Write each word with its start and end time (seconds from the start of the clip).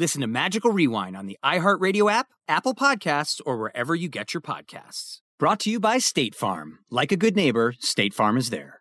Listen 0.00 0.22
to 0.22 0.26
Magical 0.26 0.70
Rewind 0.70 1.14
on 1.14 1.26
the 1.26 1.36
iHeartRadio 1.44 2.10
app, 2.10 2.28
Apple 2.48 2.74
Podcasts, 2.74 3.38
or 3.44 3.58
wherever 3.58 3.94
you 3.94 4.08
get 4.08 4.32
your 4.32 4.40
podcasts. 4.40 5.18
Brought 5.38 5.60
to 5.60 5.70
you 5.70 5.78
by 5.78 5.98
State 5.98 6.34
Farm. 6.34 6.78
Like 6.90 7.12
a 7.12 7.18
good 7.18 7.36
neighbor, 7.36 7.74
State 7.80 8.14
Farm 8.14 8.38
is 8.38 8.48
there. 8.48 8.80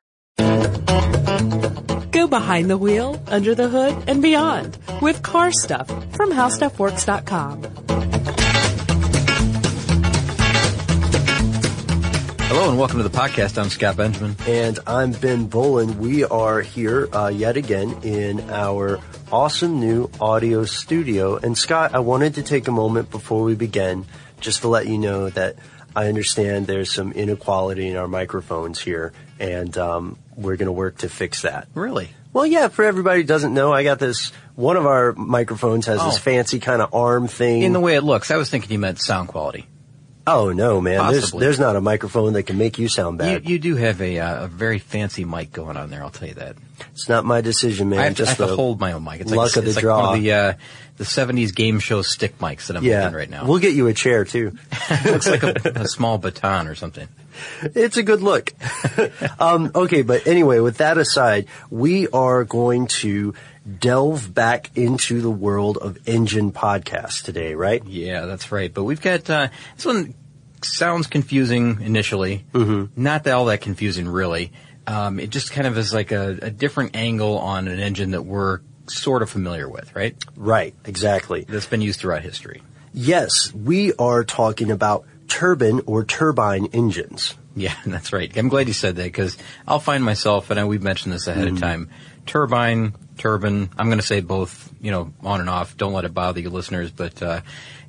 Go 2.12 2.26
behind 2.26 2.70
the 2.70 2.78
wheel, 2.78 3.22
under 3.28 3.54
the 3.54 3.68
hood, 3.68 4.02
and 4.08 4.22
beyond 4.22 4.78
with 5.02 5.22
car 5.22 5.52
stuff 5.52 5.90
from 6.16 6.32
howstuffworks.com. 6.32 7.64
Hello 12.44 12.70
and 12.70 12.80
welcome 12.80 12.98
to 12.98 13.04
the 13.04 13.10
podcast. 13.10 13.58
I'm 13.62 13.70
Scott 13.70 13.98
Benjamin. 13.98 14.38
And 14.48 14.80
I'm 14.88 15.12
Ben 15.12 15.48
Bowlin. 15.48 16.00
We 16.00 16.24
are 16.24 16.62
here 16.62 17.10
uh, 17.12 17.28
yet 17.28 17.58
again 17.58 17.96
in 18.04 18.40
our 18.50 19.02
awesome 19.32 19.80
new 19.80 20.10
audio 20.20 20.66
studio. 20.66 21.38
And 21.38 21.58
Scott, 21.58 21.94
I 21.94 22.00
wanted 22.00 22.36
to 22.36 22.44
take 22.44 22.68
a 22.68 22.72
moment 22.72 23.12
before 23.12 23.44
we 23.44 23.56
begin 23.56 24.06
just 24.40 24.62
to 24.62 24.68
let 24.68 24.88
you 24.88 24.98
know 24.98 25.30
that 25.30 25.56
I 25.96 26.08
understand 26.08 26.68
there's 26.68 26.92
some 26.94 27.12
inequality 27.12 27.88
in 27.90 27.98
our 27.98 28.08
microphones 28.08 28.80
here, 28.80 29.12
and 29.40 29.76
um, 29.78 30.18
we're 30.36 30.56
going 30.56 30.68
to 30.68 30.72
work 30.72 31.00
to 31.00 31.10
fix 31.10 31.42
that. 31.42 31.68
Really? 31.74 32.10
Well, 32.32 32.46
yeah, 32.46 32.68
for 32.68 32.86
everybody 32.86 33.22
who 33.22 33.28
doesn't 33.28 33.54
know, 33.54 33.74
I 33.74 33.84
got 33.84 33.98
this, 34.00 34.32
one 34.56 34.78
of 34.78 34.86
our 34.86 35.14
microphones 35.14 35.88
has 35.88 36.00
Oh. 36.00 36.06
this 36.06 36.20
fancy 36.20 36.60
kind 36.60 36.82
of 36.82 36.94
arm 36.94 37.28
thing. 37.28 37.64
In 37.64 37.74
the 37.74 37.80
way 37.80 37.96
it 37.96 38.04
looks, 38.04 38.30
I 38.30 38.38
was 38.38 38.50
thinking 38.50 38.72
you 38.72 38.80
meant 38.80 39.00
sound 39.00 39.30
quality. 39.30 39.66
Oh, 40.30 40.52
no, 40.52 40.82
man. 40.82 41.12
There's, 41.12 41.22
Possibly. 41.22 41.46
there's 41.46 41.60
not 41.60 41.76
a 41.76 41.82
microphone 41.82 42.34
that 42.34 42.44
can 42.44 42.58
make 42.58 42.78
you 42.78 42.88
sound 42.88 43.18
bad. 43.18 43.48
you 43.50 43.60
do 43.60 43.76
have 43.76 44.02
a, 44.02 44.20
uh, 44.20 44.46
a 44.46 44.48
very 44.48 44.80
fancy 44.80 45.26
mic 45.26 45.52
going 45.52 45.78
on 45.78 45.90
there. 45.90 46.02
I'll 46.02 46.10
tell 46.10 46.28
you 46.28 46.36
that. 46.36 46.56
it's 46.92 47.10
not 47.10 47.26
my 47.26 47.42
decision, 47.42 47.90
man. 47.90 48.00
I 48.00 48.04
have, 48.06 48.16
to, 48.16 48.24
I 48.24 48.26
just 48.26 48.38
have 48.38 48.50
to 48.50 48.56
hold 48.56 48.80
my 48.80 48.94
own 48.94 49.04
mic. 49.04 49.22
It's 49.22 49.32
luck 49.32 49.48
like, 49.48 49.58
of 49.58 49.64
the 49.64 49.70
it's 49.70 49.76
like 49.78 49.84
draw. 49.84 50.08
one 50.08 50.18
of 50.18 50.24
the 50.24 50.32
uh, 50.32 50.54
the 50.98 51.04
'70s 51.04 51.56
game 51.56 51.80
show 51.80 52.02
stick 52.02 52.40
mics 52.40 52.68
that 52.68 52.78
I'm 52.78 52.84
yeah. 52.84 53.02
holding 53.02 53.18
right 53.18 53.30
now. 53.30 53.46
We'll 53.46 53.60
get 53.60 53.74
you 53.74 53.88
a 53.88 53.94
chair, 53.94 54.26
too. 54.26 54.58
looks 55.06 55.28
like 55.28 55.44
a, 55.44 55.56
a 55.76 55.88
small 55.88 56.18
baton 56.18 56.68
or 56.68 56.76
something. 56.76 57.08
It's 57.62 57.98
a 57.98 58.04
good 58.04 58.22
look. 58.22 58.54
um, 59.40 59.72
okay, 59.74 60.02
but 60.02 60.28
anyway, 60.28 60.60
with 60.60 60.78
that 60.78 60.98
aside, 60.98 61.48
we 61.70 62.08
are 62.10 62.44
going 62.44 62.88
to 62.88 63.34
delve 63.78 64.34
back 64.34 64.72
into 64.76 65.22
the 65.22 65.30
world 65.30 65.78
of 65.78 65.98
engine 66.08 66.52
podcasts 66.52 67.24
today, 67.24 67.54
right? 67.56 67.84
Yeah, 67.86 68.26
that's 68.26 68.52
right. 68.52 68.74
But 68.74 68.84
we've 68.84 69.02
got 69.02 69.30
uh, 69.30 69.50
this 69.76 69.86
one 69.86 70.16
sounds 70.64 71.08
confusing 71.08 71.82
initially. 71.82 72.46
Mm-hmm. 72.54 73.02
Not 73.02 73.28
all 73.28 73.46
that 73.46 73.62
confusing, 73.62 74.08
really. 74.08 74.52
Um, 74.88 75.20
it 75.20 75.30
just 75.30 75.52
kind 75.52 75.68
of 75.68 75.78
is 75.78 75.94
like 75.94 76.12
a, 76.12 76.40
a 76.42 76.50
different 76.50 76.96
angle 76.96 77.38
on 77.38 77.68
an 77.68 77.80
engine 77.80 78.12
that 78.12 78.24
we're 78.24 78.62
sort 78.88 79.22
of 79.22 79.30
familiar 79.30 79.70
with, 79.70 79.96
right? 79.96 80.16
Right, 80.36 80.74
exactly. 80.86 81.46
That's 81.48 81.68
been 81.68 81.82
used 81.82 82.00
throughout 82.00 82.24
history. 82.24 82.64
Yes, 82.94 83.54
we 83.54 83.94
are 83.94 84.24
talking 84.24 84.72
about 84.72 85.06
turbine 85.28 85.82
or 85.86 86.04
turbine 86.04 86.68
engines. 86.74 87.36
Yeah, 87.56 87.76
that's 87.86 88.14
right. 88.14 88.36
I'm 88.36 88.50
glad 88.50 88.68
you 88.68 88.74
said 88.74 88.96
that 88.96 89.04
because 89.04 89.38
I'll 89.68 89.80
find 89.80 90.04
myself, 90.04 90.50
and 90.50 90.60
I, 90.60 90.66
we've 90.66 90.84
mentioned 90.84 91.14
this 91.14 91.28
ahead 91.28 91.48
of 91.48 91.60
time, 91.60 91.90
turbine, 92.26 92.96
turbine. 93.20 93.70
I'm 93.78 93.88
going 93.88 94.00
to 94.00 94.06
say 94.06 94.22
both, 94.22 94.72
you 94.82 94.90
know, 94.92 95.14
on 95.22 95.40
and 95.42 95.50
off. 95.50 95.78
Don't 95.78 95.94
let 95.94 96.06
it 96.06 96.14
bother 96.14 96.40
you 96.40 96.50
listeners, 96.50 96.90
but 96.92 97.22
uh, 97.22 97.42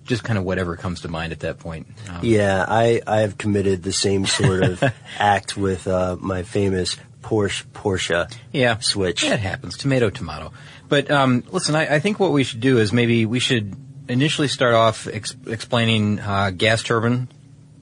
just 0.05 0.23
kind 0.25 0.39
of 0.39 0.45
whatever 0.45 0.77
comes 0.77 1.01
to 1.03 1.09
mind 1.09 1.33
at 1.33 1.41
that 1.41 1.59
point. 1.59 1.87
Um, 2.11 2.19
Yeah, 2.23 2.65
I, 2.69 3.01
I 3.07 3.21
have 3.21 3.39
committed 3.39 3.83
the 3.83 3.93
same 3.93 4.27
sort 4.27 4.63
of 4.63 4.83
act 5.19 5.57
with 5.57 5.87
uh, 5.87 6.17
my 6.21 6.43
famous 6.43 6.97
Porsche 7.23 7.65
Porsche 7.73 8.33
yeah, 8.53 8.79
switch. 8.79 9.25
Yeah, 9.25 9.35
it 9.35 9.41
happens. 9.41 9.77
Tomato, 9.77 10.11
tomato. 10.11 10.53
But 10.89 11.11
um, 11.11 11.45
listen, 11.51 11.75
I, 11.77 11.97
I 11.97 11.99
think 12.01 12.19
what 12.19 12.33
we 12.33 12.45
should 12.45 12.61
do 12.61 12.79
is 12.79 12.93
maybe 12.93 13.25
we 13.27 13.39
should 13.41 13.77
initially 14.09 14.49
start 14.49 14.75
off 14.75 15.07
ex- 15.07 15.37
explaining 15.47 16.19
uh, 16.19 16.51
gas 16.51 16.83
turbine, 16.83 17.29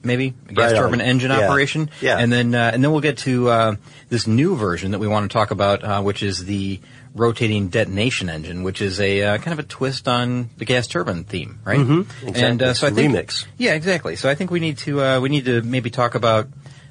maybe 0.03 0.35
a 0.49 0.53
gas 0.53 0.71
Right 0.73 0.75
on. 0.77 0.83
turbine 0.83 1.01
engine 1.01 1.31
Yeah. 1.31 1.45
operation. 1.47 1.89
Yeah. 2.01 2.19
and 2.19 2.31
then 2.31 2.53
uh, 2.53 2.69
and 2.73 2.83
then 2.83 2.91
we'll 2.91 3.01
get 3.01 3.17
to 3.19 3.49
uh, 3.49 3.75
this 4.09 4.27
new 4.27 4.55
version 4.55 4.91
that 4.91 4.99
we 4.99 5.07
want 5.07 5.27
to 5.31 5.33
talk 5.33 5.49
about, 5.51 5.83
uh, 5.83 6.01
which 6.03 6.21
is 6.21 6.45
the 6.45 6.79
rotating 7.15 7.69
detonation 7.69 8.29
engine, 8.29 8.63
which 8.63 8.81
is 8.81 8.99
a 8.99 9.23
uh, 9.23 9.37
kind 9.37 9.53
of 9.53 9.59
a 9.59 9.67
twist 9.67 10.07
on 10.07 10.49
the 10.57 10.65
gas 10.65 10.87
turbine 10.87 11.23
theme, 11.23 11.59
right? 11.63 11.79
Mm-hmm. 11.79 12.27
Exactly. 12.27 12.41
And 12.41 12.61
uh, 12.63 12.73
so 12.73 12.87
I 12.87 12.91
think 12.91 13.13
Remix. 13.13 13.45
yeah, 13.57 13.73
exactly. 13.73 14.15
So 14.15 14.29
I 14.29 14.35
think 14.35 14.51
we 14.51 14.59
need 14.59 14.77
to 14.79 15.01
uh, 15.01 15.19
we 15.19 15.29
need 15.29 15.45
to 15.45 15.61
maybe 15.61 15.89
talk 15.89 16.15
about 16.15 16.47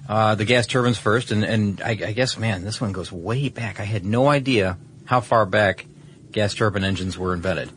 uh, 0.09 0.35
the 0.35 0.45
gas 0.45 0.67
turbines 0.67 0.99
first, 0.99 1.31
and 1.31 1.45
and 1.45 1.81
I, 1.83 1.91
I 1.91 2.13
guess 2.13 2.37
man, 2.39 2.65
this 2.65 2.81
one 2.81 2.93
goes 2.93 3.13
way 3.13 3.49
back. 3.49 3.81
I 3.81 3.85
had 3.85 4.05
no 4.05 4.29
idea 4.29 4.77
how 5.05 5.21
far 5.21 5.47
back 5.47 5.87
gas 6.33 6.55
turbine 6.55 6.85
engines 6.85 7.17
were 7.17 7.33
invented. 7.35 7.71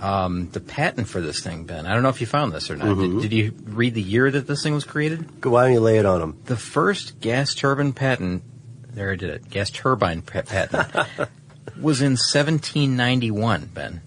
Um, 0.00 0.48
the 0.52 0.60
patent 0.60 1.08
for 1.08 1.20
this 1.20 1.40
thing, 1.40 1.64
Ben. 1.64 1.84
I 1.84 1.92
don't 1.92 2.04
know 2.04 2.08
if 2.08 2.20
you 2.20 2.26
found 2.28 2.52
this 2.52 2.70
or 2.70 2.76
not. 2.76 2.86
Mm-hmm. 2.86 3.18
Did, 3.20 3.30
did 3.30 3.36
you 3.36 3.52
read 3.64 3.94
the 3.94 4.02
year 4.02 4.30
that 4.30 4.46
this 4.46 4.62
thing 4.62 4.72
was 4.72 4.84
created? 4.84 5.40
Go- 5.40 5.50
Why 5.50 5.64
don't 5.64 5.72
you 5.72 5.80
lay 5.80 5.98
it 5.98 6.06
on 6.06 6.20
them? 6.20 6.40
The 6.44 6.56
first 6.56 7.18
gas 7.20 7.52
turbine 7.54 7.92
patent. 7.92 8.44
There, 8.92 9.10
I 9.10 9.16
did 9.16 9.30
it. 9.30 9.50
Gas 9.50 9.70
turbine 9.70 10.22
patent 10.22 10.70
was 11.76 12.00
in 12.00 12.12
1791, 12.12 13.70
Ben, 13.74 14.00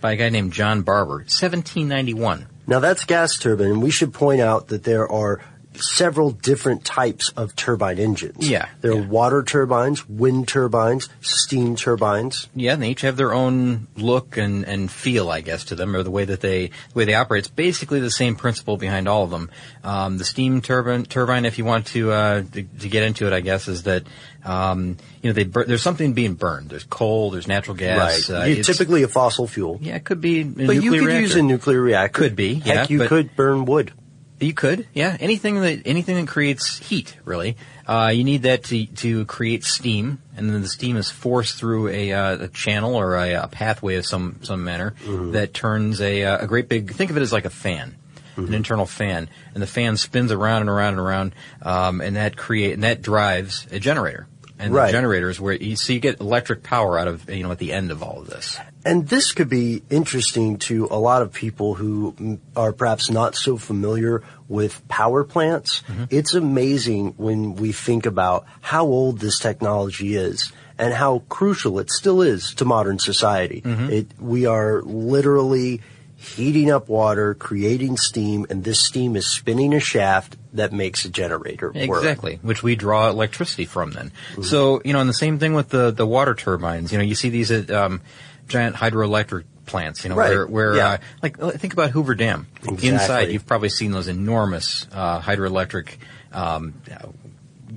by 0.00 0.12
a 0.12 0.16
guy 0.16 0.28
named 0.28 0.52
John 0.52 0.82
Barber. 0.82 1.18
1791. 1.18 2.46
Now 2.66 2.80
that's 2.80 3.04
gas 3.04 3.38
turbine, 3.38 3.72
and 3.72 3.82
we 3.82 3.90
should 3.90 4.12
point 4.12 4.40
out 4.40 4.68
that 4.68 4.84
there 4.84 5.10
are 5.10 5.40
several 5.82 6.30
different 6.30 6.84
types 6.84 7.30
of 7.30 7.54
turbine 7.56 7.98
engines. 7.98 8.48
Yeah, 8.48 8.68
There 8.80 8.92
yeah. 8.94 9.00
are 9.00 9.06
water 9.08 9.42
turbines, 9.42 10.08
wind 10.08 10.48
turbines, 10.48 11.08
steam 11.20 11.76
turbines. 11.76 12.48
Yeah, 12.54 12.74
and 12.74 12.82
they 12.82 12.90
each 12.90 13.00
have 13.02 13.16
their 13.16 13.32
own 13.32 13.86
look 13.96 14.36
and, 14.36 14.64
and 14.64 14.90
feel, 14.90 15.30
I 15.30 15.40
guess, 15.40 15.64
to 15.64 15.74
them, 15.74 15.94
or 15.96 16.02
the 16.02 16.10
way 16.10 16.24
that 16.24 16.40
they 16.40 16.68
the 16.68 16.94
way 16.94 17.04
they 17.04 17.14
operate. 17.14 17.40
It's 17.40 17.48
basically 17.48 18.00
the 18.00 18.10
same 18.10 18.36
principle 18.36 18.76
behind 18.76 19.08
all 19.08 19.24
of 19.24 19.30
them. 19.30 19.50
Um, 19.84 20.18
the 20.18 20.24
steam 20.24 20.60
turbine, 20.62 21.04
turbine, 21.04 21.44
if 21.44 21.58
you 21.58 21.64
want 21.64 21.86
to, 21.88 22.12
uh, 22.12 22.42
to 22.52 22.62
to 22.62 22.88
get 22.88 23.02
into 23.02 23.26
it, 23.26 23.32
I 23.32 23.40
guess, 23.40 23.68
is 23.68 23.84
that 23.84 24.04
um, 24.44 24.96
you 25.22 25.30
know 25.30 25.32
they 25.34 25.44
bur- 25.44 25.64
there's 25.64 25.82
something 25.82 26.12
being 26.12 26.34
burned. 26.34 26.70
There's 26.70 26.84
coal, 26.84 27.30
there's 27.30 27.48
natural 27.48 27.76
gas. 27.76 28.28
right. 28.30 28.36
Uh, 28.38 28.44
it's- 28.46 28.66
typically 28.66 29.02
a 29.02 29.08
fossil 29.08 29.46
fuel. 29.46 29.78
yeah, 29.80 29.96
it 29.96 30.04
could 30.04 30.20
be. 30.20 30.42
But 30.44 30.76
you 30.82 30.90
could 30.92 31.00
reactor. 31.02 31.20
use 31.20 31.36
a 31.36 31.42
nuclear 31.42 31.80
reactor. 31.80 32.18
Could 32.22 32.36
be, 32.36 32.62
yeah, 32.64 32.74
Heck, 32.80 32.90
you 32.90 33.06
could 33.06 33.34
burn 33.36 33.64
wood. 33.64 33.92
You 34.40 34.54
could, 34.54 34.86
yeah. 34.94 35.16
Anything 35.18 35.60
that 35.60 35.82
anything 35.86 36.16
that 36.16 36.28
creates 36.28 36.78
heat, 36.78 37.16
really. 37.24 37.56
Uh, 37.86 38.12
you 38.14 38.22
need 38.24 38.42
that 38.42 38.64
to 38.64 38.86
to 38.86 39.24
create 39.24 39.64
steam, 39.64 40.20
and 40.36 40.48
then 40.50 40.62
the 40.62 40.68
steam 40.68 40.96
is 40.96 41.10
forced 41.10 41.56
through 41.58 41.88
a, 41.88 42.12
uh, 42.12 42.44
a 42.44 42.48
channel 42.48 42.94
or 42.94 43.16
a, 43.16 43.32
a 43.34 43.48
pathway 43.48 43.96
of 43.96 44.06
some 44.06 44.36
some 44.42 44.62
manner 44.64 44.94
Mm-hmm. 45.04 45.32
that 45.32 45.54
turns 45.54 46.00
a 46.00 46.24
uh, 46.24 46.38
a 46.44 46.46
great 46.46 46.68
big. 46.68 46.92
Think 46.92 47.10
of 47.10 47.16
it 47.16 47.20
as 47.22 47.32
like 47.32 47.44
a 47.46 47.50
fan. 47.50 47.96
an 48.36 48.54
internal 48.54 48.86
fan, 48.86 49.28
and 49.54 49.60
the 49.62 49.66
fan 49.66 49.96
spins 49.96 50.30
around 50.30 50.60
and 50.60 50.70
around 50.70 50.90
and 50.92 51.00
around, 51.00 51.34
um, 51.62 52.00
and 52.00 52.14
that 52.14 52.36
create 52.36 52.74
and 52.74 52.84
that 52.84 53.02
drives 53.02 53.66
a 53.72 53.80
generator. 53.80 54.28
And 54.60 54.72
Right. 54.74 54.86
the 54.86 54.92
generator 54.92 55.28
is 55.30 55.40
where 55.40 55.54
you, 55.54 55.74
so 55.76 55.92
you 55.92 55.98
get 56.00 56.20
electric 56.20 56.62
power 56.62 56.96
out 56.98 57.08
of 57.08 57.28
you 57.30 57.42
know 57.42 57.50
at 57.50 57.58
the 57.58 57.72
end 57.72 57.90
of 57.90 58.02
all 58.02 58.20
of 58.20 58.28
this. 58.30 58.56
And 58.88 59.06
this 59.06 59.32
could 59.32 59.50
be 59.50 59.82
interesting 59.90 60.56
to 60.60 60.88
a 60.90 60.98
lot 60.98 61.20
of 61.20 61.30
people 61.30 61.74
who 61.74 62.40
are 62.56 62.72
perhaps 62.72 63.10
not 63.10 63.36
so 63.36 63.58
familiar 63.58 64.22
with 64.48 64.88
power 64.88 65.24
plants. 65.24 65.82
Mm-hmm. 65.82 66.04
It's 66.08 66.32
amazing 66.32 67.12
when 67.18 67.56
we 67.56 67.72
think 67.72 68.06
about 68.06 68.46
how 68.62 68.86
old 68.86 69.18
this 69.18 69.38
technology 69.38 70.16
is 70.16 70.50
and 70.78 70.94
how 70.94 71.18
crucial 71.28 71.80
it 71.80 71.90
still 71.90 72.22
is 72.22 72.54
to 72.54 72.64
modern 72.64 72.98
society. 72.98 73.60
Mm-hmm. 73.60 73.90
It, 73.90 74.06
we 74.18 74.46
are 74.46 74.80
literally 74.80 75.82
heating 76.16 76.70
up 76.70 76.88
water, 76.88 77.34
creating 77.34 77.98
steam, 77.98 78.46
and 78.48 78.64
this 78.64 78.80
steam 78.86 79.16
is 79.16 79.30
spinning 79.30 79.74
a 79.74 79.80
shaft 79.80 80.38
that 80.54 80.72
makes 80.72 81.04
a 81.04 81.10
generator 81.10 81.66
work. 81.66 81.76
Exactly, 81.76 82.38
which 82.40 82.62
we 82.62 82.74
draw 82.74 83.10
electricity 83.10 83.66
from 83.66 83.90
then. 83.90 84.12
Mm-hmm. 84.32 84.42
So, 84.44 84.80
you 84.82 84.94
know, 84.94 85.00
and 85.00 85.10
the 85.10 85.14
same 85.14 85.38
thing 85.38 85.52
with 85.52 85.68
the, 85.68 85.90
the 85.90 86.06
water 86.06 86.34
turbines. 86.34 86.90
You 86.90 86.96
know, 86.96 87.04
you 87.04 87.14
see 87.14 87.28
these 87.28 87.50
at 87.50 87.70
um, 87.70 88.00
giant 88.48 88.76
hydroelectric 88.76 89.44
plants, 89.66 90.02
you 90.02 90.10
know, 90.10 90.16
Right, 90.16 90.30
where, 90.30 90.46
where 90.46 90.76
yeah. 90.76 90.88
uh, 90.92 90.98
like, 91.22 91.42
uh, 91.42 91.50
think 91.50 91.74
about 91.74 91.90
Hoover 91.90 92.14
Dam. 92.14 92.46
Exactly. 92.62 92.88
Inside, 92.88 93.30
you've 93.32 93.46
probably 93.46 93.68
seen 93.68 93.90
those 93.92 94.08
enormous 94.08 94.86
uh, 94.92 95.20
hydroelectric, 95.20 95.90
um, 96.32 96.74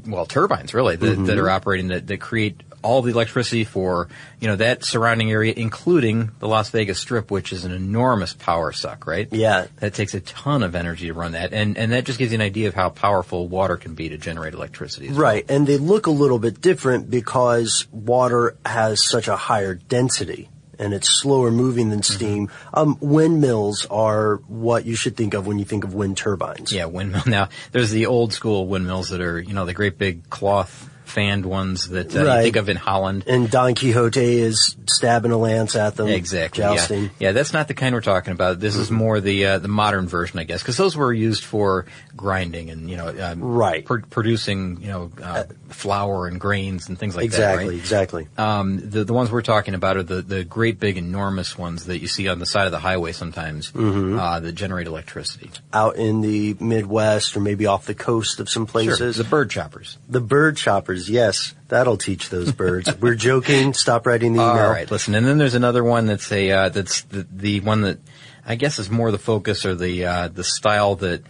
well, 0.08 0.26
turbines, 0.26 0.74
really, 0.74 0.96
that, 0.96 1.06
Mm-hmm. 1.06 1.26
that 1.26 1.38
are 1.38 1.50
operating 1.50 1.90
that, 1.90 2.08
that 2.08 2.20
create 2.22 2.62
all 2.84 3.04
the 3.04 3.12
electricity 3.12 3.64
for, 3.64 4.08
you 4.40 4.48
know, 4.48 4.56
that 4.56 4.84
surrounding 4.84 5.30
area, 5.30 5.54
including 5.56 6.32
the 6.40 6.48
Las 6.48 6.70
Vegas 6.72 6.98
Strip, 7.00 7.30
which 7.30 7.54
is 7.54 7.64
an 7.64 7.72
enormous 7.72 8.34
power 8.34 8.72
suck, 8.72 9.06
right? 9.06 9.28
Yeah. 9.32 9.68
That 9.82 9.94
takes 9.94 10.16
a 10.16 10.20
ton 10.20 10.64
of 10.64 10.74
energy 10.74 11.06
to 11.08 11.14
run 11.14 11.34
that, 11.34 11.54
and 11.54 11.78
and 11.78 11.92
that 11.92 12.06
just 12.06 12.18
gives 12.18 12.32
you 12.32 12.38
an 12.38 12.42
idea 12.42 12.70
of 12.70 12.74
how 12.74 12.90
powerful 12.90 13.48
water 13.48 13.78
can 13.78 13.94
be 13.94 14.10
to 14.10 14.18
generate 14.18 14.56
electricity. 14.56 15.10
as 15.10 15.12
well. 15.14 15.22
Right, 15.22 15.46
and 15.48 15.68
they 15.68 15.78
look 15.78 16.08
a 16.08 16.12
little 16.12 16.40
bit 16.40 16.60
different 16.60 17.12
because 17.12 17.86
water 17.92 18.56
has 18.66 19.08
such 19.08 19.28
a 19.28 19.36
higher 19.36 19.76
density 19.76 20.50
and 20.82 20.94
it's 20.94 21.08
slower 21.08 21.52
moving 21.52 21.90
than 21.90 22.02
steam. 22.02 22.50
Um, 22.74 22.98
windmills 23.00 23.86
are 23.86 24.38
what 24.48 24.86
you 24.86 24.96
should 24.96 25.16
think 25.16 25.34
of 25.34 25.48
when 25.48 25.60
you 25.60 25.66
think 25.66 25.84
of 25.84 25.94
wind 25.94 26.18
turbines. 26.18 26.74
Yeah, 26.74 26.86
windmill. 26.86 27.22
Now 27.32 27.48
there's 27.72 27.92
the 27.92 28.08
old 28.08 28.34
school 28.34 28.68
windmills 28.68 29.10
that 29.10 29.22
are 29.22 29.40
you 29.40 29.54
know 29.54 29.66
the 29.66 29.74
great 29.74 29.98
big 29.98 30.30
cloth 30.30 30.90
fanned 31.12 31.46
ones 31.46 31.90
that 31.90 32.16
uh, 32.16 32.24
Right. 32.26 32.38
you 32.38 32.44
think 32.44 32.56
of 32.56 32.70
in 32.70 32.78
Holland. 32.78 33.26
And 33.28 33.50
Don 33.52 33.76
Quixote 33.76 34.40
is 34.40 34.76
stabbing 34.88 35.32
a 35.32 35.38
lance 35.38 35.76
at 35.76 35.96
them. 35.96 36.08
Exactly. 36.08 36.64
Jousting. 36.64 37.04
Yeah. 37.04 37.10
yeah, 37.20 37.32
that's 37.34 37.54
not 37.54 37.68
the 37.68 37.74
kind 37.74 37.94
we're 37.94 38.02
talking 38.02 38.34
about. 38.34 38.60
This 38.60 38.76
is 38.76 38.90
more 38.90 39.20
the 39.20 39.46
uh, 39.46 39.60
the 39.60 39.68
modern 39.68 40.08
version, 40.08 40.40
I 40.40 40.44
guess, 40.46 40.62
because 40.62 40.78
those 40.78 40.96
were 40.98 41.14
used 41.14 41.44
for 41.44 41.86
grinding 42.16 42.70
and 42.70 42.90
you 42.90 42.98
know 42.98 43.10
um, 43.10 43.42
Right. 43.44 43.86
pr- 43.86 44.00
producing 44.10 44.82
you 44.82 44.88
know 44.88 45.12
uh, 45.22 45.44
flour 45.70 46.28
and 46.28 46.40
grains 46.40 46.90
and 46.90 46.98
things 46.98 47.16
like 47.16 47.26
exactly, 47.26 47.66
that. 47.66 47.72
Right? 47.72 47.80
exactly. 47.80 48.28
Um, 48.38 48.90
the 48.90 49.04
the 49.04 49.14
ones 49.14 49.32
we're 49.32 49.42
talking 49.42 49.74
about 49.74 49.98
are 49.98 50.04
the, 50.04 50.22
the 50.22 50.44
great 50.44 50.80
big 50.80 50.98
enormous 50.98 51.58
ones 51.58 51.86
that 51.86 52.00
you 52.00 52.08
see 52.08 52.28
on 52.28 52.40
the 52.40 52.46
side 52.46 52.66
of 52.66 52.72
the 52.72 52.80
highway 52.80 53.12
sometimes 53.12 53.72
Mm-hmm. 53.72 54.20
uh, 54.20 54.40
that 54.40 54.52
generate 54.54 54.88
electricity. 54.88 55.50
Out 55.74 55.96
in 55.96 56.22
the 56.22 56.56
Midwest 56.60 57.36
or 57.36 57.40
maybe 57.42 57.66
off 57.66 57.86
the 57.86 57.96
coast 57.96 58.40
of 58.40 58.50
some 58.50 58.66
places. 58.66 59.18
the 59.18 59.24
bird 59.24 59.50
choppers. 59.50 59.98
The 60.10 60.22
bird 60.22 60.58
choppers, 60.58 61.01
yes, 61.10 61.54
that'll 61.68 61.98
teach 61.98 62.30
those 62.30 62.52
birds. 62.52 62.96
We're 63.02 63.16
joking. 63.16 63.74
Stop 63.74 64.06
writing 64.06 64.34
the 64.34 64.42
email. 64.42 64.64
All 64.66 64.72
right, 64.72 64.90
listen, 64.90 65.16
and 65.16 65.26
then 65.26 65.38
there's 65.38 65.56
another 65.56 65.84
one 65.84 66.06
that's 66.06 66.32
a 66.32 66.52
uh, 66.52 66.70
that's 66.70 67.02
the, 67.04 67.28
the 67.32 67.60
one 67.62 67.82
that 67.82 68.00
I 68.46 68.56
guess 68.56 68.80
is 68.80 68.90
more 68.90 69.12
the 69.12 69.20
focus 69.20 69.66
or 69.66 69.76
the 69.76 70.06
uh, 70.06 70.28
the 70.28 70.44
style 70.44 70.96
that 70.98 71.24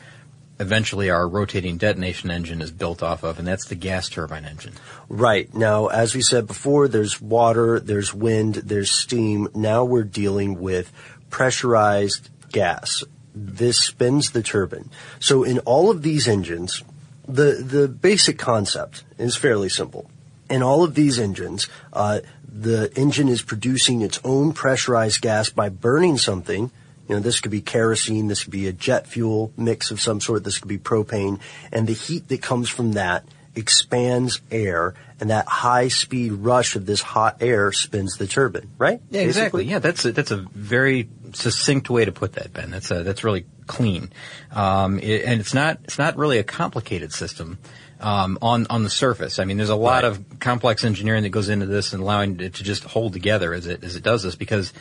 eventually 0.61 1.09
our 1.09 1.27
rotating 1.27 1.77
detonation 1.77 2.29
engine 2.29 2.61
is 2.61 2.71
built 2.71 3.01
off 3.01 3.23
of, 3.23 3.39
and 3.39 3.47
that's 3.47 3.65
the 3.65 3.75
gas 3.75 4.07
turbine 4.07 4.45
engine. 4.45 4.73
Right. 5.09 5.53
Now, 5.53 5.87
as 5.87 6.13
we 6.13 6.21
said 6.21 6.45
before, 6.47 6.87
there's 6.87 7.19
water, 7.19 7.79
there's 7.79 8.13
wind, 8.13 8.55
there's 8.55 8.91
steam. 8.91 9.47
Now 9.55 9.83
we're 9.83 10.03
dealing 10.03 10.61
with 10.61 10.91
pressurized 11.29 12.29
gas. 12.51 13.03
This 13.33 13.79
spins 13.79 14.31
the 14.31 14.43
turbine. 14.43 14.91
So 15.19 15.43
in 15.43 15.59
all 15.59 15.89
of 15.89 16.03
these 16.03 16.27
engines, 16.27 16.83
the, 17.27 17.63
the 17.63 17.87
basic 17.87 18.37
concept 18.37 19.03
is 19.17 19.35
fairly 19.35 19.69
simple. 19.69 20.09
In 20.49 20.61
all 20.61 20.83
of 20.83 20.95
these 20.95 21.17
engines, 21.17 21.67
uh, 21.93 22.19
the 22.47 22.91
engine 22.97 23.29
is 23.29 23.41
producing 23.41 24.01
its 24.01 24.19
own 24.23 24.53
pressurized 24.53 25.21
gas 25.21 25.49
by 25.49 25.69
burning 25.69 26.17
something. 26.17 26.71
You 27.07 27.15
know, 27.15 27.21
this 27.21 27.39
could 27.39 27.51
be 27.51 27.61
kerosene, 27.61 28.27
this 28.27 28.43
could 28.43 28.51
be 28.51 28.67
a 28.67 28.73
jet 28.73 29.07
fuel 29.07 29.53
mix 29.57 29.91
of 29.91 30.01
some 30.01 30.21
sort, 30.21 30.43
this 30.43 30.59
could 30.59 30.69
be 30.69 30.77
propane, 30.77 31.39
and 31.71 31.87
the 31.87 31.93
heat 31.93 32.27
that 32.29 32.41
comes 32.41 32.69
from 32.69 32.93
that 32.93 33.25
expands 33.55 34.41
air, 34.49 34.93
and 35.19 35.29
that 35.29 35.45
high 35.47 35.89
speed 35.89 36.31
rush 36.31 36.75
of 36.75 36.85
this 36.85 37.01
hot 37.01 37.37
air 37.41 37.71
spins 37.71 38.17
the 38.17 38.27
turbine, 38.27 38.69
right? 38.77 39.01
Yeah, 39.09 39.21
exactly. 39.21 39.65
Yeah, 39.65 39.79
that's 39.79 40.05
a, 40.05 40.11
that's 40.11 40.31
a 40.31 40.37
very 40.37 41.09
succinct 41.33 41.89
way 41.89 42.05
to 42.05 42.11
put 42.11 42.33
that, 42.33 42.53
Ben. 42.53 42.71
That's 42.71 42.91
a, 42.91 43.03
that's 43.03 43.23
really 43.23 43.45
clean, 43.67 44.11
um, 44.51 44.99
it, 44.99 45.23
and 45.25 45.39
it's 45.39 45.53
not 45.53 45.79
it's 45.83 45.97
not 45.97 46.17
really 46.17 46.37
a 46.39 46.43
complicated 46.43 47.11
system 47.13 47.57
um, 47.99 48.37
on 48.41 48.67
on 48.69 48.83
the 48.83 48.89
surface. 48.89 49.39
I 49.39 49.45
mean, 49.45 49.57
there's 49.57 49.69
a 49.69 49.75
lot 49.75 50.03
Right. 50.03 50.05
of 50.05 50.39
complex 50.39 50.83
engineering 50.83 51.23
that 51.23 51.29
goes 51.29 51.49
into 51.49 51.65
this 51.65 51.93
and 51.93 52.01
allowing 52.01 52.39
it 52.39 52.55
to 52.55 52.63
just 52.63 52.83
hold 52.83 53.13
together 53.13 53.53
as 53.53 53.67
it 53.67 53.83
as 53.83 53.95
it 53.95 54.03
does 54.03 54.23
this 54.23 54.35
because 54.35 54.73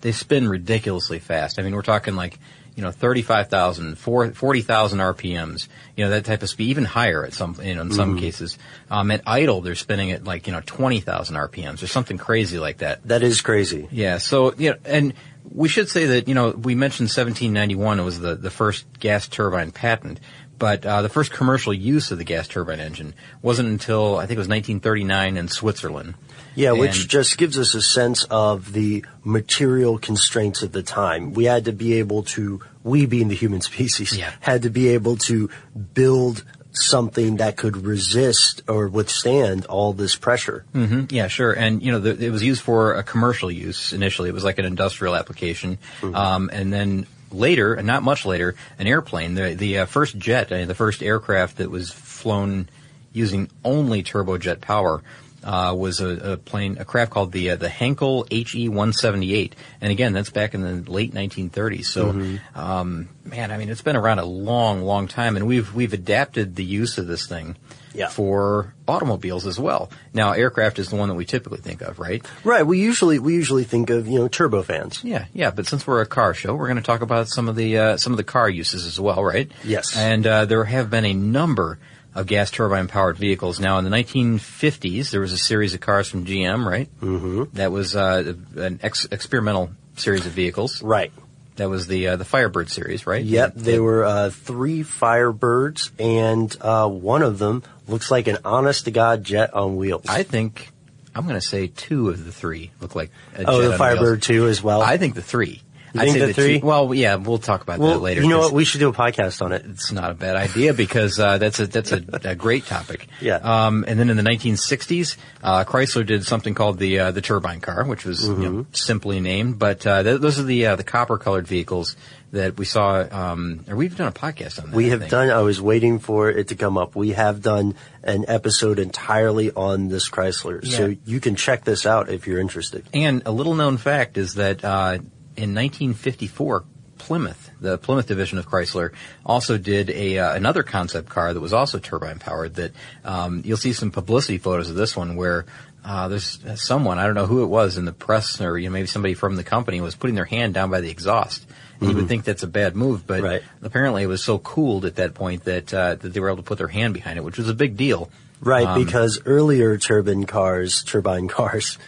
they 0.00 0.12
spin 0.12 0.48
ridiculously 0.48 1.18
fast. 1.20 1.58
I 1.58 1.62
mean, 1.62 1.74
we're 1.74 1.82
talking 1.82 2.16
like 2.16 2.38
you 2.74 2.82
know 2.82 2.90
35,000, 2.90 3.96
40,000 3.98 4.98
RPMs, 4.98 5.68
you 5.96 6.04
know 6.04 6.10
that 6.10 6.24
type 6.24 6.42
of 6.42 6.48
speed, 6.48 6.70
even 6.70 6.84
higher 6.86 7.24
at 7.24 7.34
some 7.34 7.54
you 7.62 7.74
know 7.74 7.82
in 7.82 7.92
some 7.92 8.18
cases. 8.18 8.56
Um, 8.90 9.10
at 9.10 9.22
idle, 9.26 9.60
they're 9.60 9.74
spinning 9.74 10.10
at 10.10 10.24
like 10.24 10.46
you 10.46 10.52
know 10.54 10.62
20,000 10.64 11.36
RPMs 11.36 11.82
or 11.82 11.86
something 11.86 12.16
crazy 12.18 12.58
like 12.58 12.78
that. 12.78 13.06
That 13.06 13.22
is 13.22 13.42
crazy. 13.42 13.88
Yeah. 13.90 14.16
So 14.18 14.54
you 14.54 14.70
know, 14.70 14.76
and 14.86 15.12
we 15.54 15.68
should 15.68 15.88
say 15.88 16.06
that 16.06 16.28
you 16.28 16.34
know 16.34 16.50
we 16.50 16.74
mentioned 16.74 17.08
1791 17.08 18.00
it 18.00 18.02
was 18.02 18.20
the 18.20 18.34
the 18.34 18.50
first 18.50 18.84
gas 18.98 19.28
turbine 19.28 19.70
patent, 19.70 20.20
but 20.58 20.84
uh, 20.86 21.02
the 21.02 21.08
first 21.08 21.30
commercial 21.32 21.74
use 21.74 22.10
of 22.10 22.18
the 22.18 22.24
gas 22.24 22.48
turbine 22.48 22.80
engine 22.80 23.14
wasn't 23.42 23.68
until 23.68 24.16
I 24.16 24.26
think 24.26 24.36
it 24.36 24.40
was 24.40 24.48
1939 24.48 25.36
in 25.36 25.48
Switzerland. 25.48 26.14
Yeah, 26.54 26.72
which 26.72 27.08
just 27.08 27.38
gives 27.38 27.58
us 27.58 27.74
a 27.74 27.80
sense 27.80 28.24
of 28.30 28.72
the 28.74 29.04
material 29.24 29.98
constraints 29.98 30.62
of 30.62 30.72
the 30.72 30.82
time. 30.82 31.32
We 31.32 31.44
had 31.44 31.64
to 31.64 31.72
be 31.72 31.94
able 31.94 32.24
to, 32.24 32.60
we 32.84 33.06
being 33.06 33.28
the 33.28 33.34
human 33.34 33.62
species, 33.62 34.14
Yeah. 34.16 34.32
had 34.40 34.60
to 34.62 34.70
be 34.70 34.88
able 34.88 35.16
to 35.28 35.48
build 35.94 36.44
something 36.72 37.36
that 37.36 37.56
could 37.56 37.76
resist 37.76 38.62
or 38.68 38.88
withstand 38.88 39.66
all 39.66 39.92
this 39.92 40.16
pressure. 40.16 40.64
hmm 40.72 41.04
Yeah, 41.10 41.28
sure. 41.28 41.52
And 41.52 41.82
you 41.82 41.92
know, 41.92 41.98
the, 41.98 42.26
it 42.26 42.30
was 42.30 42.42
used 42.42 42.62
for 42.62 42.94
a 42.94 43.02
commercial 43.02 43.50
use 43.50 43.92
initially. 43.92 44.28
It 44.28 44.34
was 44.34 44.44
like 44.44 44.58
an 44.58 44.64
industrial 44.64 45.14
application, 45.14 45.78
um, 46.02 46.50
and 46.52 46.72
then 46.72 47.06
later, 47.30 47.74
and 47.74 47.86
not 47.86 48.02
much 48.02 48.24
later, 48.26 48.54
an 48.78 48.86
airplane. 48.86 49.34
The 49.34 49.54
the 49.54 49.78
uh, 49.80 49.86
first 49.86 50.18
jet, 50.18 50.50
uh, 50.50 50.64
the 50.64 50.74
first 50.74 51.02
aircraft 51.02 51.58
that 51.58 51.70
was 51.70 51.90
flown 51.90 52.68
using 53.12 53.50
only 53.64 54.02
turbojet 54.02 54.60
power. 54.60 55.02
Uh, 55.44 55.74
was 55.76 56.00
a, 56.00 56.32
a 56.32 56.36
plane, 56.36 56.76
a 56.78 56.84
craft 56.84 57.10
called 57.10 57.32
the 57.32 57.50
uh, 57.50 57.56
the 57.56 57.68
Heinkel 57.68 58.26
HE 58.30 58.68
178, 58.68 59.56
and 59.80 59.90
again, 59.90 60.12
that's 60.12 60.30
back 60.30 60.54
in 60.54 60.60
the 60.62 60.88
late 60.90 61.12
1930s. 61.12 61.86
So, 61.86 62.38
um, 62.54 63.08
man, 63.24 63.50
I 63.50 63.56
mean, 63.58 63.68
it's 63.68 63.82
been 63.82 63.96
around 63.96 64.20
a 64.20 64.24
long, 64.24 64.82
long 64.82 65.08
time, 65.08 65.36
and 65.36 65.46
we've 65.46 65.74
we've 65.74 65.92
adapted 65.92 66.54
the 66.54 66.64
use 66.64 66.96
of 66.98 67.08
this 67.08 67.26
thing 67.26 67.56
Yeah. 67.92 68.08
for 68.08 68.72
automobiles 68.86 69.46
as 69.46 69.58
well. 69.58 69.90
Now, 70.14 70.30
aircraft 70.32 70.78
is 70.78 70.90
the 70.90 70.96
one 70.96 71.08
that 71.08 71.16
we 71.16 71.24
typically 71.24 71.58
think 71.58 71.80
of, 71.82 71.98
right? 71.98 72.24
Right. 72.44 72.64
We 72.66 72.78
usually, 72.80 73.18
we 73.18 73.34
usually 73.34 73.64
think 73.64 73.90
of, 73.90 74.06
you 74.06 74.18
know, 74.20 74.28
turbofans. 74.28 75.02
Yeah, 75.02 75.24
yeah. 75.32 75.50
But 75.50 75.66
since 75.66 75.86
we're 75.86 76.02
a 76.02 76.06
car 76.06 76.34
show, 76.34 76.54
we're 76.54 76.68
going 76.68 76.76
to 76.76 76.82
talk 76.82 77.00
about 77.02 77.28
some 77.28 77.48
of 77.48 77.56
the 77.56 77.78
uh, 77.78 77.96
some 77.96 78.12
of 78.12 78.16
the 78.16 78.24
car 78.24 78.48
uses 78.48 78.86
as 78.86 79.00
well, 79.00 79.24
right? 79.24 79.50
Yes. 79.64 79.96
And 79.96 80.24
uh, 80.26 80.44
there 80.44 80.62
have 80.64 80.88
been 80.88 81.04
a 81.04 81.14
number 81.14 81.78
of 82.14 82.26
gas 82.26 82.50
turbine 82.50 82.88
powered 82.88 83.16
vehicles. 83.16 83.58
Now, 83.58 83.78
in 83.78 83.84
the 83.84 83.90
1950s, 83.90 85.10
there 85.10 85.20
was 85.20 85.32
a 85.32 85.38
series 85.38 85.74
of 85.74 85.80
cars 85.80 86.08
from 86.08 86.26
GM, 86.26 86.64
right? 86.64 86.88
Mm-hmm. 87.00 87.56
That 87.56 87.72
was 87.72 87.96
uh, 87.96 88.34
an 88.56 88.80
ex- 88.82 89.06
experimental 89.10 89.70
series 89.96 90.26
of 90.26 90.32
vehicles. 90.32 90.82
Right. 90.82 91.12
That 91.56 91.68
was 91.68 91.86
the 91.86 92.08
uh, 92.08 92.16
the 92.16 92.24
Firebird 92.24 92.70
series, 92.70 93.06
right? 93.06 93.22
Yep, 93.22 93.54
they 93.56 93.78
were 93.78 94.04
uh, 94.06 94.30
three 94.30 94.82
Firebirds, 94.82 95.90
and 95.98 96.54
uh, 96.62 96.88
one 96.88 97.22
of 97.22 97.38
them 97.38 97.62
looks 97.86 98.10
like 98.10 98.26
an 98.26 98.38
honest 98.42 98.86
to 98.86 98.90
god 98.90 99.22
jet 99.22 99.52
on 99.52 99.76
wheels. 99.76 100.06
I 100.08 100.22
think 100.22 100.70
I'm 101.14 101.24
going 101.24 101.38
to 101.38 101.46
say 101.46 101.66
two 101.66 102.08
of 102.08 102.24
the 102.24 102.32
three 102.32 102.70
look 102.80 102.94
like 102.94 103.10
a 103.36 103.44
oh, 103.46 103.68
the 103.68 103.76
Firebird 103.76 104.22
too, 104.22 104.46
as 104.46 104.62
well. 104.62 104.80
I 104.80 104.96
think 104.96 105.14
the 105.14 105.22
three. 105.22 105.60
I'd 105.94 106.00
think 106.04 106.12
say 106.18 106.26
the 106.26 106.32
three? 106.34 106.60
Two, 106.60 106.66
well, 106.66 106.94
yeah, 106.94 107.16
we'll 107.16 107.38
talk 107.38 107.62
about 107.62 107.78
well, 107.78 107.94
that 107.94 107.98
later. 108.00 108.22
you 108.22 108.28
know 108.28 108.38
what? 108.40 108.52
We 108.52 108.64
should 108.64 108.78
do 108.80 108.88
a 108.88 108.92
podcast 108.92 109.42
on 109.44 109.52
it. 109.52 109.64
It's 109.66 109.92
not 109.92 110.10
a 110.10 110.14
bad 110.14 110.36
idea 110.36 110.72
because 110.74 111.18
uh, 111.18 111.38
that's 111.38 111.60
a 111.60 111.66
that's 111.66 111.92
a, 111.92 112.02
a 112.24 112.34
great 112.34 112.66
topic. 112.66 113.08
Yeah. 113.20 113.36
Um, 113.36 113.84
and 113.86 114.00
then 114.00 114.10
in 114.10 114.16
the 114.16 114.22
1960s, 114.24 115.16
uh, 115.44 115.64
Chrysler 115.64 116.04
did 116.04 116.24
something 116.26 116.54
called 116.54 116.78
the 116.78 116.98
uh, 116.98 117.10
the 117.12 117.20
turbine 117.20 117.60
car, 117.60 117.84
which 117.84 118.04
was 118.04 118.26
you 118.26 118.34
know, 118.36 118.50
Mm-hmm. 118.52 118.72
simply 118.72 119.20
named. 119.20 119.58
But 119.58 119.86
uh, 119.86 120.02
th- 120.02 120.20
those 120.20 120.38
are 120.40 120.42
the 120.44 120.66
uh, 120.66 120.76
the 120.76 120.84
copper 120.84 121.18
colored 121.18 121.46
vehicles 121.46 121.94
that 122.32 122.56
we 122.56 122.64
saw, 122.64 123.04
um, 123.10 123.62
or 123.68 123.76
we've 123.76 123.94
done 123.94 124.08
a 124.08 124.12
podcast 124.12 124.58
on 124.62 124.70
that. 124.70 124.76
We 124.76 124.88
have 124.88 125.00
think. 125.00 125.10
done, 125.10 125.30
I 125.30 125.42
was 125.42 125.60
waiting 125.60 125.98
for 125.98 126.30
it 126.30 126.48
to 126.48 126.54
come 126.56 126.78
up. 126.78 126.96
We 126.96 127.10
have 127.10 127.42
done 127.42 127.74
an 128.02 128.24
episode 128.26 128.78
entirely 128.78 129.50
on 129.52 129.88
this 129.88 130.08
Chrysler. 130.08 130.66
So 130.66 130.96
you 131.04 131.20
can 131.20 131.36
check 131.36 131.64
this 131.64 131.84
out 131.84 132.08
if 132.08 132.26
you're 132.26 132.40
interested. 132.40 132.86
And 132.94 133.22
a 133.26 133.30
little 133.32 133.54
known 133.54 133.76
fact 133.76 134.16
is 134.16 134.34
that 134.34 134.64
uh, 134.64 134.98
in 135.36 135.54
1954, 135.54 136.64
Plymouth, 136.98 137.50
the 137.60 137.78
Plymouth 137.78 138.06
division 138.06 138.38
of 138.38 138.48
Chrysler, 138.48 138.92
also 139.26 139.58
did 139.58 139.90
a 139.90 140.18
uh, 140.18 140.34
another 140.34 140.62
concept 140.62 141.08
car 141.08 141.34
that 141.34 141.40
was 141.40 141.52
also 141.52 141.78
turbine 141.80 142.18
powered. 142.20 142.54
That 142.54 142.72
um, 143.04 143.42
you'll 143.44 143.56
see 143.56 143.72
some 143.72 143.90
publicity 143.90 144.38
photos 144.38 144.70
of 144.70 144.76
this 144.76 144.96
one 144.96 145.16
where. 145.16 145.44
Uh, 145.84 146.06
there's 146.06 146.38
someone 146.62 147.00
I 147.00 147.06
don't 147.06 147.16
know 147.16 147.26
who 147.26 147.42
it 147.42 147.48
was 147.48 147.76
in 147.76 147.84
the 147.86 147.92
press, 147.92 148.40
or 148.40 148.56
you 148.56 148.68
know 148.68 148.72
maybe 148.72 148.86
somebody 148.86 149.14
from 149.14 149.34
the 149.34 149.42
company 149.42 149.80
was 149.80 149.96
putting 149.96 150.14
their 150.14 150.24
hand 150.24 150.54
down 150.54 150.70
by 150.70 150.80
the 150.80 150.88
exhaust. 150.88 151.44
And 151.80 151.90
you 151.90 151.96
would 151.96 152.06
think 152.06 152.22
that's 152.22 152.44
a 152.44 152.46
bad 152.46 152.76
move, 152.76 153.04
but 153.04 153.20
Right. 153.20 153.42
apparently 153.62 154.04
it 154.04 154.06
was 154.06 154.22
so 154.22 154.38
cooled 154.38 154.84
at 154.84 154.94
that 154.94 155.14
point 155.14 155.42
that 155.42 155.74
uh, 155.74 155.96
that 155.96 156.12
they 156.14 156.20
were 156.20 156.28
able 156.28 156.36
to 156.36 156.42
put 156.44 156.58
their 156.58 156.68
hand 156.68 156.94
behind 156.94 157.18
it, 157.18 157.24
which 157.24 157.36
was 157.36 157.48
a 157.48 157.54
big 157.54 157.76
deal. 157.76 158.10
Right, 158.40 158.64
Um, 158.64 158.84
because 158.84 159.20
earlier 159.26 159.76
turbine 159.76 160.22
cars, 160.24 160.84
turbine 160.84 161.26
cars, 161.38 161.78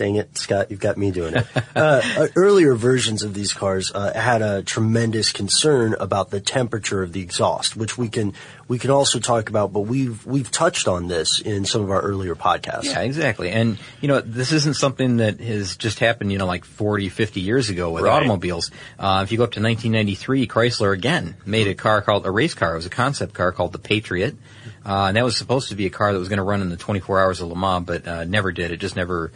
dang 0.00 0.16
it, 0.16 0.38
Scott, 0.38 0.70
you've 0.70 0.80
got 0.80 0.96
me 0.96 1.10
doing 1.10 1.34
it. 1.34 1.46
uh, 1.76 2.00
uh, 2.16 2.26
earlier 2.34 2.74
versions 2.74 3.22
of 3.22 3.34
these 3.34 3.52
cars 3.52 3.92
uh, 3.94 4.18
had 4.18 4.40
a 4.40 4.62
tremendous 4.62 5.30
concern 5.30 5.94
about 6.00 6.30
the 6.30 6.40
temperature 6.40 7.02
of 7.02 7.12
the 7.12 7.20
exhaust, 7.20 7.76
which 7.76 7.98
we 7.98 8.08
can 8.08 8.32
we 8.66 8.78
can 8.78 8.90
also 8.90 9.18
talk 9.20 9.50
about. 9.50 9.74
But 9.74 9.80
we've 9.80 10.24
we've 10.24 10.50
touched 10.50 10.88
on 10.88 11.06
this 11.08 11.38
in 11.38 11.66
some 11.66 11.82
of 11.82 11.90
our 11.90 12.00
earlier 12.00 12.34
podcasts. 12.34 12.84
Yeah, 12.84 13.00
exactly. 13.00 13.50
And, 13.50 13.78
you 14.00 14.08
know, 14.08 14.20
this 14.22 14.52
isn't 14.52 14.76
something 14.76 15.18
that 15.18 15.38
has 15.40 15.76
just 15.76 15.98
happened, 15.98 16.32
you 16.32 16.38
know, 16.38 16.46
like 16.46 16.64
40, 16.64 17.10
50 17.10 17.40
years 17.42 17.68
ago 17.68 17.90
with 17.90 18.04
Right. 18.04 18.12
automobiles. 18.14 18.70
Uh, 18.98 19.20
if 19.22 19.32
you 19.32 19.36
go 19.36 19.44
up 19.44 19.52
to 19.52 19.60
1993, 19.60 20.46
Chrysler 20.46 20.94
again 20.94 21.36
made 21.44 21.68
a 21.68 21.74
car 21.74 22.00
called, 22.00 22.24
a 22.24 22.30
race 22.30 22.54
car. 22.54 22.72
It 22.72 22.76
was 22.76 22.86
a 22.86 22.90
concept 22.90 23.34
car 23.34 23.52
called 23.52 23.72
the 23.72 23.78
Patriot. 23.78 24.34
Uh, 24.82 25.08
and 25.08 25.16
that 25.18 25.24
was 25.24 25.36
supposed 25.36 25.68
to 25.68 25.74
be 25.74 25.84
a 25.84 25.90
car 25.90 26.10
that 26.10 26.18
was 26.18 26.30
going 26.30 26.38
to 26.38 26.42
run 26.42 26.62
in 26.62 26.70
the 26.70 26.76
24 26.78 27.20
hours 27.20 27.42
of 27.42 27.48
Le 27.48 27.54
Mans, 27.56 27.84
but, 27.84 28.08
uh, 28.08 28.24
never 28.24 28.50
did. 28.50 28.70
It 28.70 28.78
just 28.78 28.96
never 28.96 29.30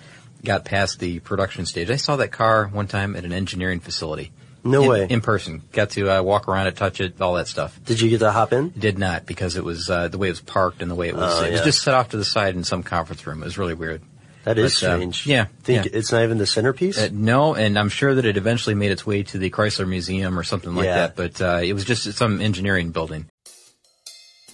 got 0.45 0.65
past 0.65 0.99
the 1.01 1.19
production 1.21 1.67
stage. 1.67 1.91
I 1.91 1.97
saw 1.97 2.17
that 2.17 2.33
car 2.33 2.67
one 2.67 2.87
time 2.87 3.17
at 3.17 3.25
an 3.25 3.33
engineering 3.33 3.81
facility. 3.81 4.33
No 4.67 4.83
in, 4.85 4.89
way. 4.89 5.07
In 5.11 5.21
person. 5.21 5.63
Got 5.73 5.91
to, 5.91 6.09
uh, 6.11 6.23
walk 6.23 6.49
around 6.49 6.69
it, 6.69 6.77
touch 6.77 7.01
it, 7.01 7.21
all 7.21 7.35
that 7.35 7.49
stuff. 7.49 7.79
Did 7.85 8.01
you 8.01 8.09
get 8.09 8.21
to 8.21 8.31
hop 8.33 8.53
in? 8.55 8.71
Did 8.71 8.99
not 8.99 9.27
because 9.27 9.57
it 9.57 9.65
was, 9.65 9.91
uh, 9.91 10.09
the 10.09 10.17
way 10.17 10.29
it 10.29 10.31
was 10.31 10.41
parked 10.41 10.81
and 10.81 10.91
the 10.91 10.95
way 10.95 11.09
it 11.09 11.15
was, 11.17 11.43
Oh, 11.43 11.45
it 11.45 11.53
was 11.53 11.61
just 11.63 11.83
set 11.83 11.93
off 11.95 12.11
to 12.11 12.17
the 12.17 12.25
side 12.25 12.55
in 12.55 12.65
some 12.65 12.83
conference 12.83 13.27
room. 13.27 13.43
It 13.43 13.45
was 13.45 13.59
really 13.59 13.75
weird. 13.75 14.01
That 14.45 14.57
is 14.59 14.79
But, 14.81 14.87
uh, 14.87 14.95
strange. 14.97 15.27
yeah, 15.27 15.47
think 15.63 15.85
yeah. 15.87 15.91
it's 15.95 16.13
not 16.13 16.23
even 16.23 16.39
the 16.39 16.47
centerpiece. 16.47 16.99
Uh, 16.99 17.09
no, 17.13 17.55
and 17.55 17.79
I'm 17.79 17.89
sure 17.91 18.15
that 18.15 18.25
it 18.27 18.37
eventually 18.37 18.75
made 18.75 18.91
its 18.91 19.07
way 19.07 19.23
to 19.23 19.39
the 19.39 19.51
Chrysler 19.51 19.89
Museum 19.89 20.39
or 20.39 20.43
something 20.45 20.75
like 20.75 20.85
Yeah. 20.87 20.95
that. 21.09 21.17
But 21.17 21.41
uh, 21.43 21.61
it 21.63 21.73
was 21.75 21.85
just 21.85 22.11
some 22.15 22.41
engineering 22.41 22.91
building. 22.91 23.27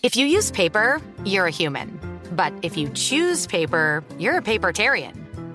If 0.03 0.17
you 0.17 0.27
use 0.27 0.51
paper, 0.51 1.01
you're 1.25 1.47
a 1.47 1.51
human. 1.51 2.01
But 2.33 2.53
if 2.63 2.77
you 2.77 2.89
choose 2.91 3.47
paper, 3.47 4.03
you're 4.19 4.39
a 4.39 4.43
papertarian. 4.43 5.15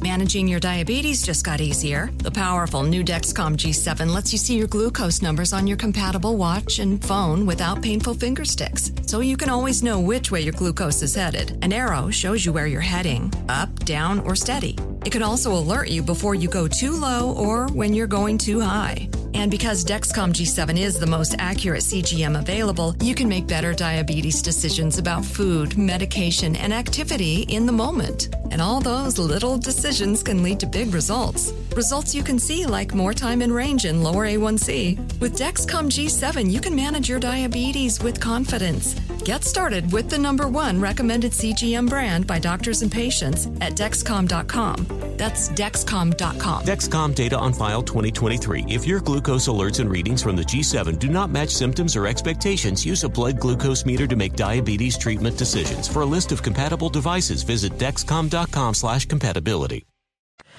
Managing 0.00 0.46
your 0.46 0.60
diabetes 0.60 1.22
just 1.22 1.44
got 1.44 1.60
easier. 1.60 2.10
The 2.18 2.30
powerful 2.30 2.84
new 2.84 3.02
Dexcom 3.02 3.56
G7 3.56 4.14
lets 4.14 4.32
you 4.32 4.38
see 4.38 4.56
your 4.56 4.68
glucose 4.68 5.22
numbers 5.22 5.52
on 5.52 5.66
your 5.66 5.76
compatible 5.76 6.36
watch 6.36 6.78
and 6.78 7.04
phone 7.04 7.44
without 7.44 7.82
painful 7.82 8.14
finger 8.14 8.44
sticks, 8.44 8.92
so 9.06 9.18
you 9.18 9.36
can 9.36 9.48
always 9.48 9.82
know 9.82 9.98
which 9.98 10.30
way 10.30 10.40
your 10.42 10.52
glucose 10.52 11.02
is 11.02 11.16
headed. 11.16 11.58
An 11.62 11.72
arrow 11.72 12.10
shows 12.10 12.46
you 12.46 12.52
where 12.52 12.68
you're 12.68 12.80
heading 12.80 13.32
up, 13.48 13.74
down, 13.80 14.20
or 14.20 14.36
steady. 14.36 14.76
It 15.04 15.12
can 15.12 15.22
also 15.22 15.52
alert 15.52 15.88
you 15.88 16.02
before 16.02 16.34
you 16.34 16.48
go 16.48 16.68
too 16.68 16.92
low 16.92 17.34
or 17.34 17.66
when 17.68 17.94
you're 17.94 18.06
going 18.06 18.38
too 18.38 18.60
high. 18.60 19.08
And 19.34 19.50
because 19.50 19.84
Dexcom 19.84 20.32
G7 20.32 20.78
is 20.78 20.98
the 20.98 21.06
most 21.06 21.36
accurate 21.38 21.82
CGM 21.82 22.38
available, 22.38 22.96
you 23.00 23.14
can 23.14 23.28
make 23.28 23.46
better 23.46 23.72
diabetes 23.72 24.42
decisions 24.42 24.98
about 24.98 25.24
food, 25.24 25.78
medication, 25.78 26.56
and 26.56 26.72
activity 26.72 27.42
in 27.42 27.64
the 27.64 27.72
moment. 27.72 28.34
And 28.50 28.60
all 28.60 28.80
those 28.80 29.18
little 29.18 29.56
decisions 29.56 30.22
can 30.22 30.42
lead 30.42 30.58
to 30.60 30.66
big 30.66 30.92
results. 30.92 31.52
Results 31.76 32.14
you 32.14 32.22
can 32.22 32.38
see 32.38 32.66
like 32.66 32.94
more 32.94 33.14
time 33.14 33.42
in 33.42 33.52
range 33.52 33.84
and 33.84 34.02
lower 34.02 34.26
A1C. 34.26 35.20
With 35.20 35.38
Dexcom 35.38 35.88
G7, 35.88 36.50
you 36.50 36.60
can 36.60 36.74
manage 36.74 37.08
your 37.08 37.20
diabetes 37.20 38.02
with 38.02 38.20
confidence. 38.20 38.96
Get 39.28 39.44
started 39.44 39.92
with 39.92 40.08
the 40.08 40.16
number 40.16 40.48
one 40.48 40.80
recommended 40.80 41.32
CGM 41.32 41.86
brand 41.86 42.26
by 42.26 42.38
doctors 42.38 42.80
and 42.80 42.90
patients 42.90 43.46
at 43.60 43.74
Dexcom.com. 43.74 44.86
That's 45.18 45.50
Dexcom.com. 45.50 46.64
Dexcom 46.64 47.14
data 47.14 47.36
on 47.36 47.52
file 47.52 47.82
2023. 47.82 48.64
If 48.68 48.86
your 48.86 49.00
glucose 49.00 49.46
alerts 49.46 49.80
and 49.80 49.90
readings 49.90 50.22
from 50.22 50.34
the 50.34 50.44
G7 50.44 50.98
do 50.98 51.10
not 51.10 51.28
match 51.28 51.50
symptoms 51.50 51.94
or 51.94 52.06
expectations, 52.06 52.86
use 52.86 53.04
a 53.04 53.08
blood 53.10 53.38
glucose 53.38 53.84
meter 53.84 54.06
to 54.06 54.16
make 54.16 54.32
diabetes 54.32 54.96
treatment 54.96 55.36
decisions. 55.36 55.88
For 55.88 56.00
a 56.00 56.06
list 56.06 56.32
of 56.32 56.42
compatible 56.42 56.88
devices, 56.88 57.42
visit 57.42 57.74
dexcom.com 57.74 58.72
slash 58.72 59.04
compatibility. 59.04 59.84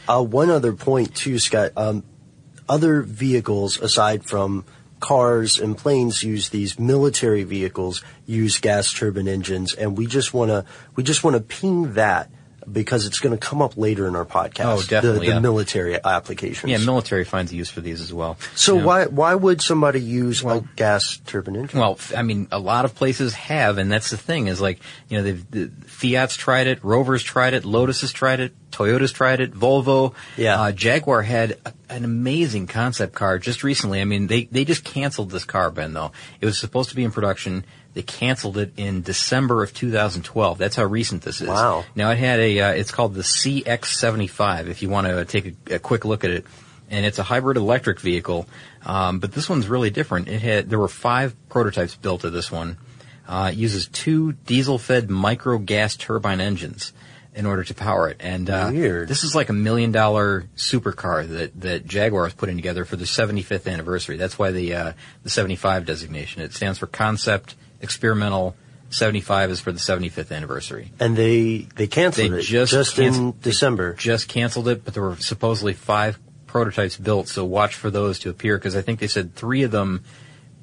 Uh, 0.07 0.23
one 0.23 0.51
other 0.51 0.73
point 0.73 1.15
too, 1.15 1.39
Scott. 1.39 1.71
Um, 1.75 2.03
other 2.69 3.01
vehicles 3.01 3.81
aside 3.81 4.25
from 4.25 4.63
cars 4.99 5.59
and 5.59 5.77
planes 5.77 6.23
use 6.23 6.49
these 6.49 6.79
military 6.79 7.43
vehicles 7.43 8.03
use 8.25 8.59
gas 8.59 8.91
turbine 8.91 9.27
engines, 9.27 9.73
and 9.73 9.97
we 9.97 10.05
just 10.05 10.33
want 10.33 10.49
to 10.49 10.65
we 10.95 11.03
just 11.03 11.23
want 11.23 11.35
to 11.35 11.41
ping 11.41 11.93
that 11.93 12.29
because 12.71 13.05
it's 13.05 13.19
going 13.19 13.37
to 13.37 13.39
come 13.39 13.61
up 13.61 13.77
later 13.77 14.07
in 14.07 14.15
our 14.15 14.25
podcast. 14.25 14.65
Oh, 14.65 14.81
definitely, 14.81 15.19
The, 15.19 15.19
the 15.19 15.25
yeah. 15.35 15.39
military 15.39 16.03
applications. 16.03 16.69
Yeah, 16.71 16.77
military 16.79 17.23
finds 17.25 17.51
a 17.51 17.55
use 17.55 17.69
for 17.69 17.81
these 17.81 18.01
as 18.01 18.13
well. 18.13 18.37
so 18.55 18.75
You 18.75 18.81
know. 18.81 18.87
why 18.87 19.05
why 19.05 19.35
would 19.35 19.61
somebody 19.61 20.01
use 20.01 20.43
a 20.43 20.63
gas 20.75 21.17
turbine 21.25 21.55
engine? 21.55 21.79
Well, 21.79 21.99
I 22.15 22.21
mean, 22.23 22.47
a 22.51 22.59
lot 22.59 22.85
of 22.85 22.95
places 22.95 23.33
have, 23.33 23.77
and 23.77 23.91
that's 23.91 24.09
the 24.11 24.17
thing 24.17 24.47
is 24.47 24.59
like, 24.61 24.79
you 25.07 25.17
know, 25.17 25.23
they've, 25.23 25.51
the 25.51 25.71
Fiat's 25.87 26.35
tried 26.37 26.67
it, 26.67 26.83
Rover's 26.83 27.23
tried 27.23 27.53
it, 27.53 27.65
Lotus 27.65 28.01
has 28.01 28.11
tried 28.11 28.39
it, 28.39 28.53
Toyota's 28.71 29.11
tried 29.11 29.39
it, 29.39 29.53
Volvo. 29.53 30.13
Yeah. 30.37 30.61
Uh, 30.61 30.71
Jaguar 30.71 31.21
had 31.23 31.57
a, 31.65 31.73
an 31.89 32.05
amazing 32.05 32.67
concept 32.67 33.13
car 33.13 33.39
just 33.39 33.63
recently. 33.63 33.99
I 33.99 34.05
mean, 34.05 34.27
they, 34.27 34.43
they 34.45 34.63
just 34.63 34.83
canceled 34.83 35.31
this 35.31 35.43
car, 35.43 35.71
Ben, 35.71 35.93
though. 35.93 36.11
It 36.39 36.45
was 36.45 36.59
supposed 36.59 36.89
to 36.91 36.95
be 36.95 37.03
in 37.03 37.11
production. 37.11 37.65
They 37.99 38.03
canceled 38.03 38.57
it 38.57 38.71
in 38.77 39.01
December 39.01 39.61
of 39.61 39.73
2012. 39.73 40.57
That's 40.57 40.77
how 40.77 40.85
recent 40.85 41.21
this 41.21 41.41
is. 41.41 41.49
Wow. 41.49 41.83
Now 41.95 42.11
it 42.11 42.17
had 42.17 42.39
a, 42.39 42.59
uh, 42.61 42.71
it's 42.71 42.91
called 42.91 43.13
the 43.13 43.23
CX75 43.23 44.67
if 44.67 44.81
you 44.81 44.87
want 44.87 45.07
to 45.07 45.25
take 45.25 45.53
a, 45.69 45.75
a 45.75 45.79
quick 45.79 46.05
look 46.05 46.23
at 46.23 46.31
it. 46.31 46.45
And 46.89 47.05
it's 47.05 47.19
a 47.19 47.23
hybrid 47.23 47.57
electric 47.57 47.99
vehicle. 47.99 48.47
Um, 48.85 49.19
but 49.19 49.33
this 49.33 49.49
one's 49.49 49.67
really 49.67 49.89
different. 49.89 50.29
It 50.29 50.41
had, 50.41 50.69
there 50.69 50.79
were 50.79 50.87
five 50.87 51.35
prototypes 51.49 51.93
built 51.93 52.23
of 52.23 52.31
this 52.31 52.49
one. 52.49 52.77
Uh, 53.27 53.49
it 53.51 53.57
uses 53.57 53.89
two 53.89 54.31
diesel-fed 54.31 55.09
micro 55.09 55.57
gas 55.57 55.97
turbine 55.97 56.39
engines 56.39 56.93
in 57.35 57.45
order 57.45 57.65
to 57.65 57.73
power 57.73 58.07
it. 58.07 58.15
And 58.21 58.49
uh, 58.49 58.69
Weird. 58.71 59.09
this 59.09 59.25
is 59.25 59.35
like 59.35 59.49
a 59.49 59.53
million 59.53 59.91
dollar 59.91 60.45
supercar 60.55 61.27
that, 61.27 61.59
that 61.59 61.85
Jaguar 61.85 62.27
is 62.27 62.33
putting 62.33 62.55
together 62.55 62.85
for 62.85 62.95
the 62.95 63.03
75th 63.03 63.69
anniversary. 63.69 64.15
That's 64.15 64.39
why 64.39 64.51
the 64.51 64.73
uh, 64.73 64.93
the 65.23 65.29
75 65.29 65.85
designation. 65.85 66.41
It 66.41 66.53
stands 66.53 66.79
for 66.79 66.87
Concept 66.87 67.55
Experimental. 67.81 68.55
75 68.91 69.51
is 69.51 69.59
for 69.59 69.71
the 69.71 69.79
75th 69.79 70.35
anniversary. 70.35 70.91
And 70.99 71.15
they 71.15 71.67
they 71.75 71.87
canceled 71.87 72.31
They 72.31 72.39
it 72.39 72.41
just 72.41 72.71
just 72.71 72.99
in 72.99 73.35
December. 73.41 73.93
Just 73.93 74.27
canceled 74.27 74.67
it, 74.67 74.83
but 74.83 74.93
there 74.93 75.03
were 75.03 75.15
supposedly 75.17 75.73
five 75.73 76.19
prototypes 76.47 76.97
built. 76.97 77.27
So 77.27 77.45
watch 77.45 77.75
for 77.75 77.89
those 77.91 78.19
to 78.19 78.29
appear 78.29 78.57
because 78.57 78.75
I 78.75 78.81
think 78.81 78.99
they 78.99 79.07
said 79.07 79.35
three 79.35 79.63
of 79.63 79.71
them, 79.71 80.03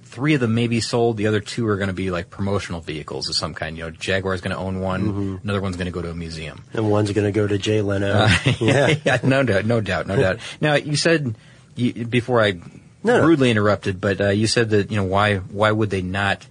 three 0.02 0.34
of 0.34 0.40
them 0.40 0.54
may 0.54 0.66
be 0.66 0.80
sold. 0.80 1.16
The 1.16 1.28
other 1.28 1.40
two 1.40 1.66
are 1.68 1.76
going 1.76 1.88
to 1.88 1.94
be 1.94 2.10
like 2.10 2.28
promotional 2.28 2.80
vehicles 2.80 3.28
of 3.28 3.36
some 3.36 3.54
kind. 3.54 3.78
You 3.78 3.84
know, 3.84 3.90
Jaguar's 3.90 4.40
going 4.40 4.54
to 4.54 4.60
own 4.60 4.80
one. 4.80 5.02
Mm-hmm. 5.04 5.36
Another 5.44 5.60
one's 5.60 5.76
going 5.76 5.86
to 5.86 5.92
go 5.92 6.02
to 6.02 6.10
a 6.10 6.14
museum. 6.14 6.64
And 6.72 6.90
one's 6.90 7.12
going 7.12 7.26
to 7.26 7.32
go 7.32 7.46
to 7.46 7.58
Jay 7.58 7.80
Leno. 7.80 8.26
Uh, 8.36 8.54
yeah. 8.60 9.18
no 9.22 9.42
doubt, 9.42 9.66
no 9.66 9.80
doubt, 9.80 10.06
no 10.06 10.16
doubt. 10.16 10.40
Now 10.60 10.74
you 10.74 10.96
said 10.96 11.36
you, 11.76 12.06
before 12.06 12.42
I 12.42 12.58
no. 13.04 13.24
rudely 13.24 13.50
interrupted, 13.50 14.00
but 14.00 14.20
uh, 14.20 14.28
you 14.30 14.46
said 14.46 14.70
that 14.70 14.90
you 14.90 14.96
know 14.96 15.04
why 15.04 15.36
why 15.36 15.70
would 15.70 15.90
they 15.90 16.02
not 16.02 16.46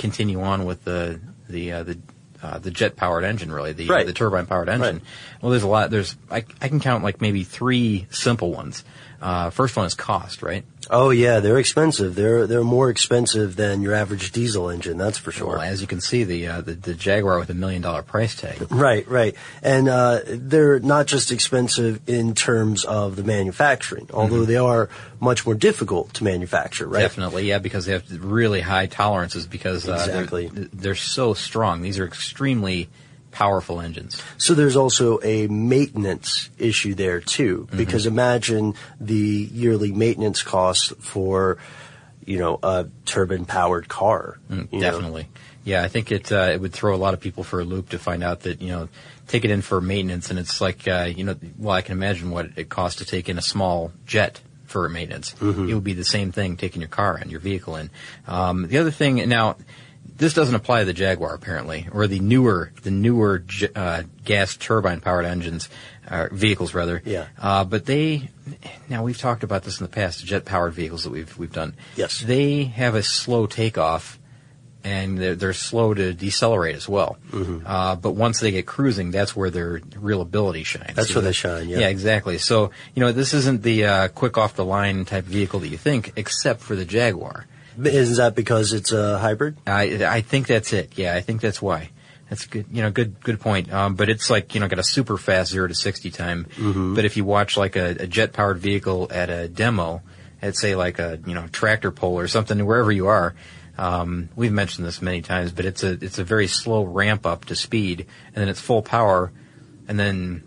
continue 0.00 0.40
on 0.42 0.64
with 0.64 0.84
the 0.84 1.20
the 1.48 1.72
uh, 1.72 1.82
the 1.84 1.98
uh, 2.42 2.58
the 2.58 2.70
jet 2.70 2.96
powered 2.96 3.22
engine 3.22 3.52
really 3.52 3.72
the 3.72 3.86
Right. 3.86 4.06
the 4.06 4.12
turbine 4.14 4.46
powered 4.46 4.68
engine? 4.68 4.96
Right. 4.96 5.02
Well, 5.42 5.50
there's 5.50 5.62
a 5.62 5.68
lot. 5.68 5.90
There's 5.90 6.16
I, 6.30 6.38
I 6.60 6.68
can 6.68 6.80
count 6.80 7.04
like 7.04 7.20
maybe 7.20 7.44
three 7.44 8.06
simple 8.10 8.50
ones. 8.50 8.82
Uh, 9.20 9.50
first 9.50 9.76
one 9.76 9.84
is 9.86 9.94
cost, 9.94 10.42
right? 10.42 10.64
Oh 10.92 11.10
yeah, 11.10 11.38
they're 11.38 11.58
expensive. 11.58 12.16
They're 12.16 12.46
they're 12.48 12.64
more 12.64 12.90
expensive 12.90 13.54
than 13.54 13.80
your 13.80 13.94
average 13.94 14.32
diesel 14.32 14.68
engine. 14.68 14.98
That's 14.98 15.18
for 15.18 15.30
sure. 15.30 15.50
Well, 15.50 15.60
as 15.60 15.80
you 15.80 15.86
can 15.86 16.00
see, 16.00 16.24
the 16.24 16.48
uh, 16.48 16.60
the, 16.62 16.74
the 16.74 16.94
Jaguar 16.94 17.38
with 17.38 17.48
a 17.48 17.54
million 17.54 17.80
dollar 17.80 18.02
price 18.02 18.34
tag. 18.34 18.66
Right, 18.72 19.06
right. 19.08 19.36
And 19.62 19.88
uh, 19.88 20.20
they're 20.26 20.80
not 20.80 21.06
just 21.06 21.30
expensive 21.30 22.00
in 22.08 22.34
terms 22.34 22.84
of 22.84 23.14
the 23.14 23.22
manufacturing, 23.22 24.08
although 24.12 24.44
they 24.44 24.56
are 24.56 24.88
much 25.20 25.46
more 25.46 25.54
difficult 25.54 26.12
to 26.14 26.24
manufacture, 26.24 26.88
right? 26.88 27.00
Definitely, 27.00 27.46
yeah, 27.48 27.58
because 27.58 27.86
they 27.86 27.92
have 27.92 28.24
really 28.24 28.60
high 28.60 28.86
tolerances 28.86 29.46
because 29.46 29.88
uh, 29.88 29.96
they're- 30.06 30.20
Exactly. 30.22 30.48
they're, 30.48 30.94
so 30.96 31.34
strong. 31.34 31.82
These 31.82 31.98
are 31.98 32.04
extremely 32.06 32.88
powerful 33.30 33.80
engines. 33.80 34.20
So 34.38 34.54
there's 34.54 34.76
also 34.76 35.20
a 35.22 35.46
maintenance 35.48 36.50
issue 36.58 36.94
there 36.94 37.20
too, 37.20 37.66
Mm-hmm. 37.68 37.76
because 37.76 38.06
imagine 38.06 38.74
the 39.00 39.48
yearly 39.52 39.92
maintenance 39.92 40.42
costs 40.42 40.92
for, 41.00 41.58
you 42.24 42.38
know, 42.38 42.58
a 42.62 42.86
turbine-powered 43.06 43.88
car. 43.88 44.38
Mm, 44.50 44.80
Definitely, 44.80 45.28
yeah. 45.64 45.82
I 45.82 45.88
think 45.88 46.10
it 46.12 46.30
uh, 46.32 46.50
it 46.52 46.60
would 46.60 46.72
throw 46.72 46.94
a 46.94 46.98
lot 46.98 47.14
of 47.14 47.20
people 47.20 47.44
for 47.44 47.60
a 47.60 47.64
loop 47.64 47.90
to 47.90 47.98
find 47.98 48.22
out 48.22 48.40
that 48.40 48.60
you 48.62 48.68
know 48.68 48.88
take 49.26 49.44
it 49.44 49.50
in 49.50 49.62
for 49.62 49.80
maintenance, 49.80 50.30
and 50.30 50.38
it's 50.38 50.60
like 50.60 50.86
uh, 50.88 51.08
you 51.14 51.24
know, 51.24 51.36
well, 51.58 51.74
I 51.74 51.82
can 51.82 51.92
imagine 51.92 52.30
what 52.30 52.50
it 52.56 52.68
costs 52.68 52.98
to 52.98 53.04
take 53.04 53.28
in 53.28 53.38
a 53.38 53.42
small 53.42 53.92
jet 54.06 54.40
for 54.64 54.88
maintenance. 54.88 55.34
It 55.40 55.74
would 55.74 55.82
be 55.84 55.94
the 55.94 56.04
same 56.04 56.30
thing 56.32 56.56
taking 56.56 56.80
your 56.82 56.88
car 56.88 57.16
and 57.16 57.30
your 57.30 57.40
vehicle 57.40 57.74
in. 57.76 57.90
Um, 58.26 58.68
the 58.68 58.78
other 58.78 58.90
thing 58.92 59.16
now. 59.28 59.56
This 60.20 60.34
doesn't 60.34 60.54
apply 60.54 60.80
to 60.80 60.84
the 60.84 60.92
Jaguar 60.92 61.34
apparently, 61.34 61.88
or 61.90 62.06
the 62.06 62.20
newer, 62.20 62.72
the 62.82 62.90
newer 62.90 63.42
uh, 63.74 64.02
gas 64.22 64.54
turbine 64.54 65.00
powered 65.00 65.24
engines, 65.24 65.70
uh, 66.06 66.28
vehicles 66.30 66.74
rather. 66.74 67.00
Yeah. 67.06 67.28
Uh, 67.40 67.64
but 67.64 67.86
they, 67.86 68.28
now 68.90 69.02
we've 69.02 69.16
talked 69.16 69.44
about 69.44 69.62
this 69.62 69.80
in 69.80 69.84
the 69.86 69.90
past, 69.90 70.22
jet 70.26 70.44
powered 70.44 70.74
vehicles 70.74 71.04
that 71.04 71.10
we've 71.10 71.38
we've 71.38 71.52
done. 71.52 71.74
Yes. 71.96 72.20
They 72.20 72.64
have 72.64 72.94
a 72.96 73.02
slow 73.02 73.46
takeoff, 73.46 74.18
and 74.84 75.16
they're, 75.16 75.36
they're 75.36 75.52
slow 75.54 75.94
to 75.94 76.12
decelerate 76.12 76.76
as 76.76 76.86
well. 76.86 77.16
Mm-hmm. 77.30 77.66
Uh, 77.66 77.96
but 77.96 78.10
once 78.10 78.40
they 78.40 78.50
get 78.50 78.66
cruising, 78.66 79.12
that's 79.12 79.34
where 79.34 79.48
their 79.48 79.80
real 79.96 80.20
ability 80.20 80.64
shines. 80.64 80.96
That's 80.96 81.14
where 81.14 81.24
they 81.24 81.32
shine, 81.32 81.70
yeah. 81.70 81.78
Yeah, 81.78 81.88
exactly. 81.88 82.36
So 82.36 82.72
you 82.94 83.00
know, 83.00 83.12
this 83.12 83.32
isn't 83.32 83.62
the 83.62 83.86
uh, 83.86 84.08
quick 84.08 84.36
off 84.36 84.54
the 84.54 84.66
line 84.66 85.06
type 85.06 85.24
vehicle 85.24 85.60
that 85.60 85.68
you 85.68 85.78
think, 85.78 86.12
except 86.16 86.60
for 86.60 86.76
the 86.76 86.84
Jaguar. 86.84 87.46
Is 87.78 88.16
that 88.16 88.34
because 88.34 88.72
it's 88.72 88.92
a 88.92 89.18
hybrid? 89.18 89.56
I 89.66 90.04
I 90.04 90.20
think 90.20 90.46
that's 90.46 90.72
it. 90.72 90.96
Yeah, 90.96 91.14
I 91.14 91.20
think 91.20 91.40
that's 91.40 91.60
why. 91.62 91.90
That's 92.28 92.46
good. 92.46 92.66
You 92.70 92.82
know, 92.82 92.90
good 92.90 93.20
good 93.20 93.40
point. 93.40 93.72
Um, 93.72 93.96
but 93.96 94.08
it's 94.08 94.30
like 94.30 94.54
you 94.54 94.60
know, 94.60 94.68
got 94.68 94.78
a 94.78 94.84
super 94.84 95.16
fast 95.16 95.50
zero 95.50 95.66
to 95.66 95.74
sixty 95.74 96.10
time. 96.10 96.46
Mm-hmm. 96.56 96.94
But 96.94 97.04
if 97.04 97.16
you 97.16 97.24
watch 97.24 97.56
like 97.56 97.76
a, 97.76 97.96
a 98.00 98.06
jet 98.06 98.32
powered 98.32 98.58
vehicle 98.58 99.08
at 99.10 99.30
a 99.30 99.48
demo, 99.48 100.02
at 100.40 100.56
say 100.56 100.76
like 100.76 100.98
a 100.98 101.18
you 101.26 101.34
know 101.34 101.48
tractor 101.48 101.90
pull 101.90 102.18
or 102.18 102.28
something, 102.28 102.64
wherever 102.64 102.92
you 102.92 103.08
are, 103.08 103.34
um, 103.78 104.28
we've 104.36 104.52
mentioned 104.52 104.86
this 104.86 105.02
many 105.02 105.22
times. 105.22 105.50
But 105.50 105.64
it's 105.64 105.82
a 105.82 105.92
it's 105.92 106.18
a 106.18 106.24
very 106.24 106.46
slow 106.46 106.84
ramp 106.84 107.26
up 107.26 107.46
to 107.46 107.56
speed, 107.56 108.06
and 108.26 108.36
then 108.36 108.48
it's 108.48 108.60
full 108.60 108.82
power, 108.82 109.32
and 109.88 109.98
then 109.98 110.44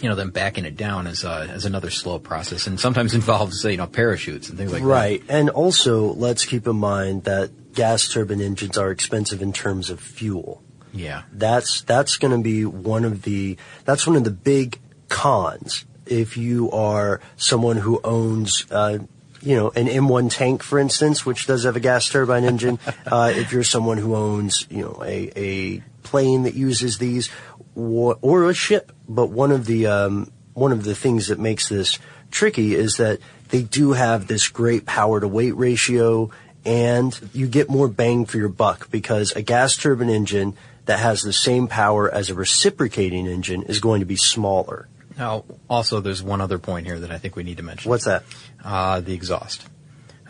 you 0.00 0.08
know 0.08 0.14
then 0.14 0.30
backing 0.30 0.64
it 0.64 0.76
down 0.76 1.06
is 1.06 1.24
uh, 1.24 1.48
is 1.50 1.64
another 1.64 1.90
slow 1.90 2.18
process, 2.18 2.66
and 2.66 2.78
sometimes 2.78 3.14
involves 3.22 3.64
you 3.64 3.76
know 3.76 3.86
parachutes 3.86 4.48
and 4.48 4.58
things 4.58 4.72
like 4.72 4.82
that. 4.82 4.88
Right. 4.88 5.22
And 5.28 5.50
also, 5.50 6.12
let's 6.14 6.44
keep 6.44 6.66
in 6.66 6.76
mind 6.76 7.24
that 7.24 7.74
gas 7.74 8.08
turbine 8.08 8.40
engines 8.40 8.76
are 8.76 8.90
expensive 8.90 9.42
in 9.42 9.52
terms 9.52 9.90
of 9.90 10.00
fuel. 10.00 10.62
Yeah. 10.92 11.22
That's 11.32 11.82
that's 11.82 12.16
going 12.16 12.32
to 12.32 12.42
be 12.42 12.64
one 12.64 13.04
of 13.04 13.22
the 13.22 13.56
that's 13.84 14.06
one 14.06 14.16
of 14.16 14.24
the 14.24 14.30
big 14.30 14.80
cons 15.08 15.84
if 16.06 16.36
you 16.36 16.70
are 16.70 17.20
someone 17.36 17.76
who 17.76 18.00
owns 18.02 18.66
uh, 18.70 18.98
you 19.40 19.54
know 19.54 19.70
an 19.70 19.86
M1 19.86 20.30
tank, 20.32 20.62
for 20.62 20.78
instance, 20.78 21.24
which 21.24 21.46
does 21.46 21.64
have 21.64 21.76
a 21.76 21.80
gas 21.80 22.08
turbine 22.08 22.44
engine. 22.44 22.78
uh, 23.06 23.32
if 23.34 23.52
you're 23.52 23.64
someone 23.64 23.98
who 23.98 24.14
owns 24.14 24.66
you 24.70 24.82
know 24.82 25.02
a 25.04 25.30
a 25.36 25.82
plane 26.02 26.44
that 26.44 26.54
uses 26.54 26.98
these 26.98 27.30
or, 27.78 28.18
or 28.20 28.50
a 28.50 28.54
ship, 28.54 28.92
but 29.08 29.30
one 29.30 29.52
of 29.52 29.66
the 29.66 29.86
um, 29.86 30.30
one 30.54 30.72
of 30.72 30.84
the 30.84 30.94
things 30.94 31.28
that 31.28 31.38
makes 31.38 31.68
this 31.68 31.98
tricky 32.30 32.74
is 32.74 32.96
that 32.96 33.20
they 33.50 33.62
do 33.62 33.92
have 33.92 34.26
this 34.26 34.48
great 34.48 34.84
power 34.84 35.20
to 35.20 35.28
weight 35.28 35.56
ratio 35.56 36.30
and 36.64 37.18
you 37.32 37.46
get 37.46 37.70
more 37.70 37.88
bang 37.88 38.26
for 38.26 38.36
your 38.36 38.48
buck 38.48 38.90
because 38.90 39.32
a 39.32 39.42
gas 39.42 39.76
turbine 39.76 40.10
engine 40.10 40.54
that 40.86 40.98
has 40.98 41.22
the 41.22 41.32
same 41.32 41.68
power 41.68 42.12
as 42.12 42.28
a 42.28 42.34
reciprocating 42.34 43.26
engine 43.26 43.62
is 43.62 43.78
going 43.80 44.00
to 44.00 44.06
be 44.06 44.16
smaller. 44.16 44.88
Now, 45.16 45.44
also, 45.70 46.00
there's 46.00 46.22
one 46.22 46.40
other 46.40 46.58
point 46.58 46.86
here 46.86 46.98
that 47.00 47.10
I 47.10 47.18
think 47.18 47.36
we 47.36 47.42
need 47.44 47.56
to 47.58 47.62
mention. 47.62 47.88
What's 47.88 48.04
that? 48.04 48.24
Uh, 48.62 49.00
the 49.00 49.14
exhaust. 49.14 49.66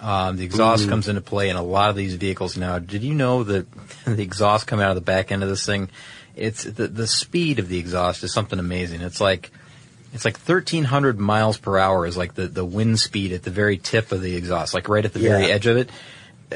Um, 0.01 0.37
the 0.37 0.45
exhaust 0.45 0.87
Mm. 0.87 0.91
comes 0.91 1.09
into 1.09 1.21
play 1.23 1.49
in 1.49 1.57
a 1.57 1.63
lot 1.63 1.91
of 1.91 1.97
these 1.97 2.15
vehicles 2.15 2.57
now. 2.57 2.79
Did 2.79 3.03
you 3.03 3.15
know 3.15 3.43
that 3.45 3.67
the 4.05 4.23
exhaust 4.23 4.67
coming 4.67 4.85
out 4.85 4.91
of 4.91 4.95
the 4.97 5.01
back 5.01 5.33
end 5.33 5.43
of 5.43 5.49
this 5.49 5.67
thing? 5.67 5.89
It's 6.39 6.65
the 6.65 6.89
the 6.89 7.07
speed 7.07 7.59
of 7.59 7.69
the 7.69 7.79
exhaust 7.79 8.25
is 8.25 8.33
something 8.33 8.59
amazing. 8.59 9.01
It's 9.01 9.21
like 9.21 9.51
it's 10.15 10.25
like 10.25 10.37
1300 10.37 11.19
miles 11.19 11.59
per 11.59 11.79
hour 11.79 12.07
is 12.07 12.17
like 12.17 12.35
the, 12.35 12.47
the 12.47 12.65
wind 12.65 12.99
speed 12.99 13.33
at 13.33 13.43
the 13.43 13.51
very 13.51 13.77
tip 13.77 14.11
of 14.11 14.23
the 14.23 14.37
exhaust, 14.37 14.73
like 14.73 14.89
right 14.89 15.05
at 15.05 15.13
the 15.13 15.19
very 15.19 15.51
edge 15.53 15.67
of 15.67 15.77
it. 15.77 15.91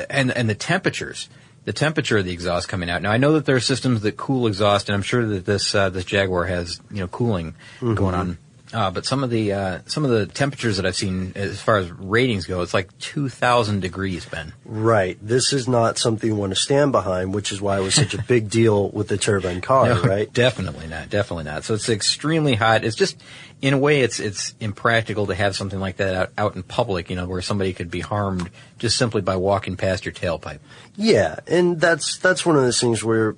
And 0.08 0.30
and 0.30 0.48
the 0.48 0.54
temperatures, 0.54 1.28
the 1.64 1.72
temperature 1.72 2.16
of 2.18 2.24
the 2.24 2.32
exhaust 2.32 2.68
coming 2.68 2.88
out. 2.88 3.02
Now 3.02 3.12
I 3.12 3.18
know 3.18 3.32
that 3.34 3.44
there 3.44 3.56
are 3.56 3.60
systems 3.60 4.00
that 4.02 4.16
cool 4.16 4.46
exhaust, 4.46 4.88
and 4.88 4.96
I'm 4.96 5.02
sure 5.02 5.26
that 5.26 5.44
this 5.44 5.74
uh, 5.74 5.90
this 5.90 6.04
Jaguar 6.04 6.46
has 6.46 6.80
you 6.90 7.00
know 7.00 7.08
cooling 7.08 7.54
going 7.94 8.14
on. 8.14 8.38
Uh, 8.72 8.90
but 8.90 9.04
some 9.04 9.22
of 9.22 9.28
the 9.30 9.52
uh, 9.52 9.78
some 9.86 10.04
of 10.04 10.10
the 10.10 10.26
temperatures 10.26 10.78
that 10.78 10.86
I've 10.86 10.96
seen 10.96 11.32
as 11.34 11.60
far 11.60 11.76
as 11.76 11.90
ratings 11.90 12.46
go, 12.46 12.62
it's 12.62 12.72
like 12.72 12.96
2,000 12.98 13.80
degrees, 13.80 14.24
Ben. 14.24 14.54
Right. 14.64 15.18
This 15.20 15.52
is 15.52 15.68
not 15.68 15.98
something 15.98 16.28
you 16.28 16.36
want 16.36 16.52
to 16.52 16.56
stand 16.56 16.90
behind, 16.90 17.34
which 17.34 17.52
is 17.52 17.60
why 17.60 17.78
it 17.78 17.82
was 17.82 17.94
such 17.94 18.14
a 18.14 18.22
big 18.22 18.48
deal 18.50 18.88
with 18.88 19.08
the 19.08 19.18
turbine 19.18 19.60
car, 19.60 19.88
No, 19.88 20.02
right? 20.02 20.32
Definitely 20.32 20.86
not. 20.86 21.10
Definitely 21.10 21.44
not. 21.44 21.64
So 21.64 21.74
it's 21.74 21.88
extremely 21.90 22.54
hot. 22.54 22.84
It's 22.84 22.96
just, 22.96 23.22
in 23.60 23.74
a 23.74 23.78
way, 23.78 24.00
it's 24.00 24.20
it's 24.20 24.54
impractical 24.58 25.26
to 25.26 25.34
have 25.34 25.54
something 25.54 25.78
like 25.78 25.98
that 25.98 26.14
out, 26.14 26.30
out 26.38 26.56
in 26.56 26.62
public. 26.62 27.10
You 27.10 27.16
know, 27.16 27.26
where 27.26 27.42
somebody 27.42 27.74
could 27.74 27.90
be 27.90 28.00
harmed 28.00 28.50
just 28.78 28.96
simply 28.96 29.20
by 29.20 29.36
walking 29.36 29.76
past 29.76 30.06
your 30.06 30.14
tailpipe. 30.14 30.60
Yeah, 30.96 31.40
and 31.46 31.78
that's 31.78 32.16
that's 32.16 32.46
one 32.46 32.56
of 32.56 32.62
those 32.62 32.80
things 32.80 33.04
where, 33.04 33.36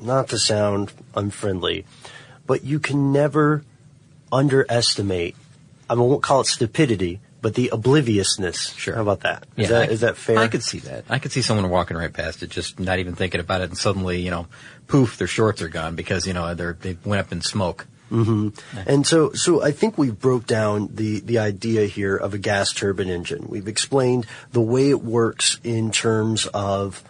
not 0.00 0.28
to 0.28 0.38
sound 0.38 0.92
unfriendly, 1.16 1.84
but 2.46 2.64
you 2.64 2.78
can 2.78 3.12
never 3.12 3.64
underestimate. 4.32 5.36
I 5.88 5.94
won't 5.94 6.22
call 6.22 6.40
it 6.40 6.46
stupidity, 6.46 7.20
but 7.42 7.54
the 7.54 7.68
obliviousness. 7.72 8.72
Sure. 8.74 8.94
How 8.94 9.02
about 9.02 9.20
that? 9.20 9.44
Is 9.56 9.68
Yeah, 9.68 9.78
that 9.78 9.88
I- 9.90 9.92
is 9.92 10.00
that 10.00 10.16
fair? 10.16 10.38
I 10.38 10.48
could 10.48 10.62
see 10.62 10.78
that. 10.80 11.04
I 11.08 11.18
could 11.18 11.32
see 11.32 11.42
someone 11.42 11.68
walking 11.70 11.96
right 11.96 12.12
past 12.12 12.42
it, 12.42 12.50
just 12.50 12.80
not 12.80 12.98
even 12.98 13.14
thinking 13.14 13.40
about 13.40 13.60
it, 13.60 13.70
and 13.70 13.78
suddenly, 13.78 14.20
you 14.22 14.30
know, 14.30 14.46
poof, 14.88 15.18
their 15.18 15.26
shorts 15.26 15.60
are 15.62 15.68
gone 15.68 15.94
because 15.94 16.26
you 16.26 16.32
know 16.32 16.54
they're 16.54 16.76
they 16.80 16.96
went 17.04 17.20
up 17.20 17.30
in 17.32 17.42
smoke. 17.42 17.86
Mm-hmm. 18.10 18.78
And 18.86 19.06
so, 19.06 19.32
so 19.32 19.62
I 19.62 19.70
think 19.70 19.96
we 19.96 20.10
broke 20.10 20.46
down 20.46 20.90
the, 20.92 21.20
the 21.20 21.38
idea 21.38 21.86
here 21.86 22.14
of 22.14 22.34
a 22.34 22.38
gas 22.38 22.70
turbine 22.70 23.08
engine. 23.08 23.46
We've 23.48 23.68
explained 23.68 24.26
the 24.52 24.60
way 24.60 24.90
it 24.90 25.02
works 25.02 25.58
in 25.64 25.90
terms 25.90 26.46
of 26.52 27.02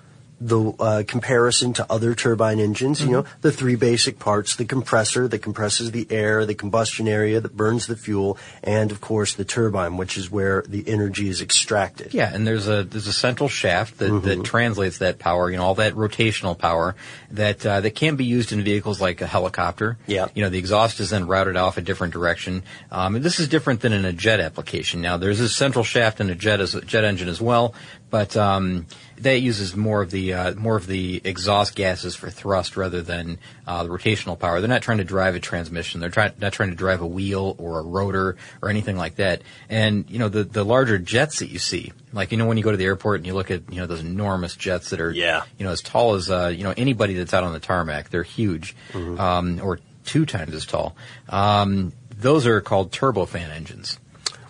the 0.46 0.72
uh, 0.78 1.02
comparison 1.06 1.72
to 1.74 1.86
other 1.90 2.14
turbine 2.14 2.58
engines, 2.58 3.00
you 3.00 3.10
know, 3.10 3.24
the 3.40 3.52
three 3.52 3.76
basic 3.76 4.18
parts, 4.18 4.56
the 4.56 4.64
compressor 4.64 5.28
that 5.28 5.38
compresses 5.38 5.92
the 5.92 6.06
air, 6.10 6.44
the 6.44 6.54
combustion 6.54 7.06
area 7.06 7.40
that 7.40 7.56
burns 7.56 7.86
the 7.86 7.96
fuel, 7.96 8.38
and 8.62 8.90
of 8.90 9.00
course 9.00 9.34
the 9.34 9.44
turbine, 9.44 9.96
which 9.96 10.16
is 10.16 10.30
where 10.30 10.62
the 10.66 10.88
energy 10.88 11.28
is 11.28 11.40
extracted. 11.40 12.12
Yeah, 12.12 12.32
and 12.32 12.46
there's 12.46 12.68
a 12.68 12.82
there's 12.82 13.06
a 13.06 13.12
central 13.12 13.48
shaft 13.48 13.98
that, 13.98 14.10
that 14.22 14.44
translates 14.44 14.98
that 14.98 15.18
power, 15.18 15.50
you 15.50 15.56
know, 15.56 15.64
all 15.64 15.76
that 15.76 15.94
rotational 15.94 16.58
power 16.58 16.94
that 17.30 17.64
uh, 17.64 17.80
that 17.80 17.94
can 17.94 18.16
be 18.16 18.24
used 18.24 18.52
in 18.52 18.62
vehicles 18.62 19.00
like 19.00 19.20
a 19.20 19.26
helicopter. 19.26 19.96
Yeah. 20.06 20.28
You 20.34 20.42
know, 20.42 20.50
the 20.50 20.58
exhaust 20.58 21.00
is 21.00 21.10
then 21.10 21.26
routed 21.26 21.56
off 21.56 21.76
a 21.76 21.80
different 21.80 22.12
direction. 22.12 22.62
Um, 22.90 23.16
and 23.16 23.24
this 23.24 23.38
is 23.38 23.48
different 23.48 23.80
than 23.80 23.92
in 23.92 24.04
a 24.04 24.12
jet 24.12 24.40
application. 24.40 25.00
Now, 25.00 25.16
there's 25.16 25.40
a 25.40 25.48
central 25.48 25.84
shaft 25.84 26.20
in 26.20 26.30
a 26.30 26.34
jet 26.34 26.60
as 26.60 26.74
jet 26.86 27.04
engine 27.04 27.28
as 27.28 27.40
well, 27.40 27.74
but 28.12 28.36
um, 28.36 28.86
that 29.18 29.40
uses 29.40 29.74
more 29.74 30.02
of 30.02 30.10
the 30.10 30.34
uh, 30.34 30.54
more 30.54 30.76
of 30.76 30.86
the 30.86 31.20
exhaust 31.24 31.74
gases 31.74 32.14
for 32.14 32.28
thrust 32.28 32.76
rather 32.76 33.00
than 33.00 33.38
uh, 33.66 33.82
the 33.82 33.88
rotational 33.88 34.38
power. 34.38 34.60
They're 34.60 34.68
not 34.68 34.82
trying 34.82 34.98
to 34.98 35.04
drive 35.04 35.34
a 35.34 35.40
transmission. 35.40 36.00
They're 36.00 36.10
trying 36.10 36.32
not 36.38 36.52
trying 36.52 36.68
to 36.68 36.76
drive 36.76 37.00
a 37.00 37.06
wheel 37.06 37.56
or 37.58 37.78
a 37.80 37.82
rotor 37.82 38.36
or 38.60 38.68
anything 38.68 38.98
like 38.98 39.16
that. 39.16 39.40
And 39.70 40.04
you 40.10 40.18
know 40.18 40.28
the 40.28 40.44
the 40.44 40.62
larger 40.62 40.98
jets 40.98 41.38
that 41.38 41.48
you 41.48 41.58
see, 41.58 41.90
like 42.12 42.30
you 42.32 42.36
know 42.36 42.46
when 42.46 42.58
you 42.58 42.62
go 42.62 42.70
to 42.70 42.76
the 42.76 42.84
airport 42.84 43.20
and 43.20 43.26
you 43.26 43.32
look 43.32 43.50
at 43.50 43.62
you 43.72 43.80
know 43.80 43.86
those 43.86 44.02
enormous 44.02 44.54
jets 44.56 44.90
that 44.90 45.00
are 45.00 45.10
Yeah. 45.10 45.44
you 45.58 45.64
know 45.64 45.72
as 45.72 45.80
tall 45.80 46.14
as 46.14 46.30
uh, 46.30 46.52
you 46.54 46.64
know 46.64 46.74
anybody 46.76 47.14
that's 47.14 47.32
out 47.32 47.44
on 47.44 47.54
the 47.54 47.60
tarmac. 47.60 48.10
They're 48.10 48.22
huge, 48.22 48.76
um, 48.94 49.58
or 49.62 49.80
two 50.04 50.26
times 50.26 50.54
as 50.54 50.66
tall. 50.66 50.94
Um, 51.30 51.92
those 52.14 52.46
are 52.46 52.60
called 52.60 52.92
turbofan 52.92 53.50
engines. 53.50 53.98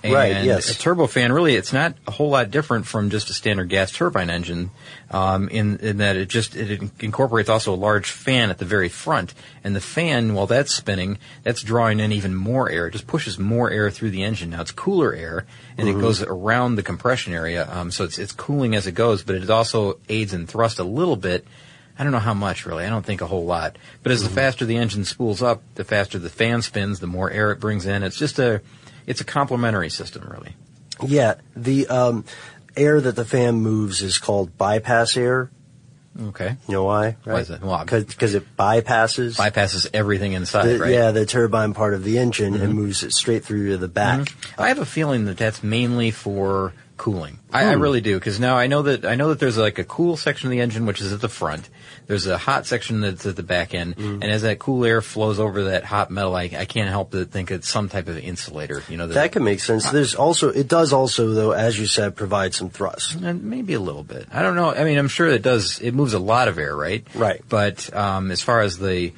And 0.04 0.12
Right, 0.12 0.44
yes. 0.44 0.68
A 0.70 0.74
turbofan 0.74 1.32
really 1.32 1.54
it's 1.54 1.72
not 1.72 1.94
a 2.08 2.10
whole 2.10 2.30
lot 2.30 2.50
different 2.50 2.86
from 2.86 3.08
just 3.10 3.30
a 3.30 3.32
standard 3.32 3.68
gas 3.68 3.92
turbine 3.92 4.30
engine 4.30 4.70
um, 5.10 5.48
in, 5.48 5.78
in 5.78 5.98
that 5.98 6.16
it 6.16 6.28
just 6.28 6.56
it 6.56 6.82
incorporates 7.00 7.48
also 7.48 7.72
a 7.72 7.76
large 7.76 8.10
fan 8.10 8.50
at 8.50 8.58
the 8.58 8.64
very 8.64 8.88
front 8.88 9.32
and 9.62 9.76
the 9.76 9.80
fan 9.80 10.34
while 10.34 10.46
that's 10.48 10.74
spinning 10.74 11.18
that's 11.44 11.62
drawing 11.62 12.00
in 12.00 12.10
even 12.10 12.34
more 12.34 12.68
air 12.68 12.88
it 12.88 12.92
just 12.92 13.06
pushes 13.06 13.38
more 13.38 13.70
air 13.70 13.90
through 13.90 14.10
the 14.10 14.22
engine 14.24 14.50
now 14.50 14.60
it's 14.60 14.72
cooler 14.72 15.12
air 15.14 15.46
and 15.78 15.86
Mm-hmm. 15.88 15.98
it 15.98 16.02
goes 16.02 16.20
around 16.22 16.74
the 16.74 16.82
compression 16.82 17.32
area 17.32 17.68
um, 17.70 17.90
so 17.92 18.02
it's 18.04 18.18
it's 18.18 18.32
cooling 18.32 18.74
as 18.74 18.86
it 18.88 18.92
goes 18.92 19.22
but 19.22 19.36
it 19.36 19.50
also 19.50 19.98
aids 20.08 20.34
in 20.34 20.46
thrust 20.46 20.78
a 20.80 20.84
little 20.84 21.16
bit 21.16 21.46
I 21.98 22.04
don't 22.04 22.12
know 22.12 22.18
how 22.20 22.32
much 22.34 22.64
really. 22.64 22.86
I 22.86 22.88
don't 22.88 23.04
think 23.04 23.20
a 23.20 23.26
whole 23.26 23.44
lot. 23.44 23.76
But 24.02 24.12
as 24.12 24.20
Mm-hmm. 24.22 24.34
the 24.34 24.40
faster 24.40 24.64
the 24.64 24.76
engine 24.78 25.04
spools 25.04 25.42
up, 25.42 25.62
the 25.74 25.84
faster 25.84 26.18
the 26.18 26.30
fan 26.30 26.62
spins, 26.62 27.00
the 27.00 27.06
more 27.06 27.30
air 27.30 27.52
it 27.52 27.60
brings 27.60 27.84
in. 27.84 28.02
It's 28.02 28.16
just 28.16 28.38
a, 28.38 28.62
it's 29.06 29.20
a 29.20 29.24
complementary 29.24 29.90
system 29.90 30.28
really. 30.30 30.54
Yeah, 31.04 31.34
the 31.56 31.86
um, 31.88 32.24
air 32.76 33.00
that 33.00 33.16
the 33.16 33.24
fan 33.24 33.56
moves 33.56 34.02
is 34.02 34.18
called 34.18 34.56
bypass 34.56 35.16
air. 35.16 35.50
Okay. 36.20 36.56
You 36.68 36.74
know 36.74 36.84
why? 36.84 37.16
Why 37.24 37.40
is 37.40 37.48
it? 37.50 37.60
Because 37.60 38.34
it 38.34 38.56
bypasses. 38.56 39.38
Bypasses 39.38 39.88
everything 39.94 40.34
inside, 40.34 40.66
the, 40.66 40.78
right? 40.78 40.92
Yeah, 40.92 41.10
the 41.10 41.24
turbine 41.24 41.72
part 41.72 41.94
of 41.94 42.04
the 42.04 42.18
engine 42.18 42.52
Mm-hmm. 42.52 42.62
and 42.62 42.74
moves 42.74 43.02
it 43.02 43.12
straight 43.12 43.44
through 43.44 43.70
to 43.70 43.78
the 43.78 43.88
back. 43.88 44.34
I 44.58 44.68
have 44.68 44.78
a 44.78 44.84
feeling 44.84 45.24
that 45.24 45.38
that's 45.38 45.62
mainly 45.62 46.10
for 46.10 46.74
cooling. 46.98 47.38
I. 47.50 47.64
I 47.64 47.72
really 47.72 48.02
do 48.02 48.18
because 48.18 48.38
now 48.38 48.56
I 48.58 48.66
know 48.66 48.82
that 48.82 49.06
I 49.06 49.14
know 49.14 49.30
that 49.30 49.38
there's 49.40 49.56
like 49.56 49.78
a 49.78 49.84
cool 49.84 50.18
section 50.18 50.48
of 50.48 50.50
the 50.50 50.60
engine 50.60 50.84
which 50.84 51.00
is 51.00 51.12
at 51.14 51.20
the 51.22 51.30
front. 51.30 51.68
There's 52.12 52.26
a 52.26 52.36
hot 52.36 52.66
section 52.66 53.00
that's 53.00 53.24
at 53.24 53.36
the 53.36 53.42
back 53.42 53.72
end, 53.72 53.94
Hmm. 53.94 54.18
and 54.20 54.24
as 54.24 54.42
that 54.42 54.58
cool 54.58 54.84
air 54.84 55.00
flows 55.00 55.40
over 55.40 55.64
that 55.64 55.82
hot 55.84 56.10
metal, 56.10 56.36
I, 56.36 56.42
I 56.54 56.66
can't 56.66 56.90
help 56.90 57.12
but 57.12 57.30
think 57.30 57.50
it's 57.50 57.66
some 57.66 57.88
type 57.88 58.06
of 58.06 58.18
insulator. 58.18 58.82
You 58.90 58.98
know, 58.98 59.06
That 59.06 59.32
can 59.32 59.44
make 59.44 59.60
sense. 59.60 59.90
There's 59.90 60.14
also 60.14 60.50
it 60.50 60.68
does 60.68 60.92
also 60.92 61.30
though, 61.30 61.52
as 61.52 61.78
you 61.80 61.86
said, 61.86 62.14
provide 62.14 62.52
some 62.52 62.68
thrust. 62.68 63.14
And 63.14 63.44
maybe 63.44 63.72
a 63.72 63.80
little 63.80 64.04
bit. 64.04 64.26
I 64.30 64.42
don't 64.42 64.56
know. 64.56 64.74
I 64.74 64.84
mean, 64.84 64.98
I'm 64.98 65.08
sure 65.08 65.26
it 65.28 65.40
does. 65.40 65.78
It 65.80 65.94
moves 65.94 66.12
a 66.12 66.18
lot 66.18 66.48
of 66.48 66.58
air, 66.58 66.76
right? 66.76 67.02
Right. 67.14 67.40
But 67.48 67.94
um, 67.96 68.30
as 68.30 68.42
far 68.42 68.60
as 68.60 68.76
the 68.76 69.12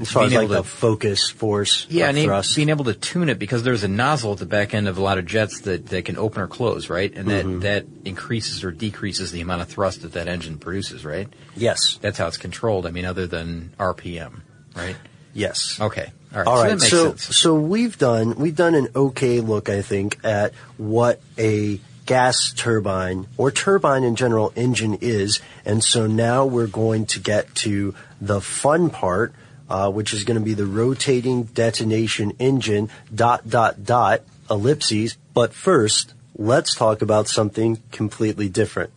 As 0.00 0.10
far 0.10 0.24
as 0.24 0.30
being 0.30 0.40
like 0.40 0.44
able 0.50 0.62
the 0.62 0.62
to- 0.62 0.68
focus 0.76 1.30
force 1.30 1.86
yeah, 1.90 2.08
and 2.08 2.18
thrust. 2.18 2.56
being 2.56 2.68
able 2.68 2.84
to 2.86 2.94
tune 2.94 3.28
it 3.28 3.38
because 3.38 3.62
there's 3.62 3.84
a 3.84 3.88
nozzle 3.88 4.32
at 4.32 4.38
the 4.38 4.46
back 4.46 4.74
end 4.74 4.88
of 4.88 4.98
a 4.98 5.02
lot 5.02 5.18
of 5.18 5.26
jets 5.26 5.60
that, 5.62 5.86
that 5.88 6.04
can 6.04 6.16
open 6.16 6.42
or 6.42 6.46
close, 6.46 6.88
right? 6.90 7.12
And 7.14 7.28
that 7.28 7.44
Mm-hmm. 7.44 7.60
that 7.60 7.86
increases 8.04 8.64
or 8.64 8.70
decreases 8.72 9.32
the 9.32 9.40
amount 9.40 9.62
of 9.62 9.68
thrust 9.68 10.02
that 10.02 10.12
that 10.12 10.28
engine 10.28 10.58
produces, 10.58 11.04
right? 11.04 11.28
yes. 11.56 11.98
That's 12.00 12.18
how 12.18 12.26
it's 12.26 12.36
controlled. 12.38 12.86
I 12.86 12.90
mean, 12.90 13.04
other 13.04 13.26
than 13.26 13.72
RPM, 13.78 14.40
right? 14.76 14.96
Yes. 15.34 15.78
Okay. 15.80 16.10
All 16.34 16.38
right. 16.38 16.46
All 16.46 16.56
so 16.56 16.62
right. 16.62 16.70
makes 16.72 16.88
So 16.90 17.16
so 17.16 17.54
we've 17.54 17.96
done 17.98 18.34
we've 18.36 18.56
done 18.56 18.74
an 18.74 18.88
okay 18.94 19.40
look, 19.40 19.68
I 19.68 19.82
think, 19.82 20.18
at 20.24 20.52
what 20.76 21.20
a 21.38 21.80
gas 22.06 22.52
turbine 22.56 23.26
or 23.36 23.50
turbine 23.50 24.02
in 24.02 24.16
general 24.16 24.52
engine 24.56 24.94
is, 25.00 25.40
and 25.64 25.84
so 25.84 26.06
now 26.06 26.44
we're 26.46 26.66
going 26.66 27.04
to 27.06 27.20
get 27.20 27.54
to 27.54 27.94
the 28.20 28.40
fun 28.40 28.88
part, 28.90 29.34
uh, 29.68 29.90
which 29.90 30.12
is 30.12 30.24
going 30.24 30.38
to 30.38 30.44
be 30.44 30.54
the 30.54 30.66
rotating 30.66 31.44
detonation 31.44 32.32
engine. 32.38 32.90
Dot 33.14 33.48
dot 33.48 33.84
dot 33.84 34.22
ellipses. 34.50 35.16
But 35.34 35.52
first, 35.52 36.14
let's 36.36 36.74
talk 36.74 37.02
about 37.02 37.28
something 37.28 37.82
completely 37.92 38.48
different. 38.48 38.90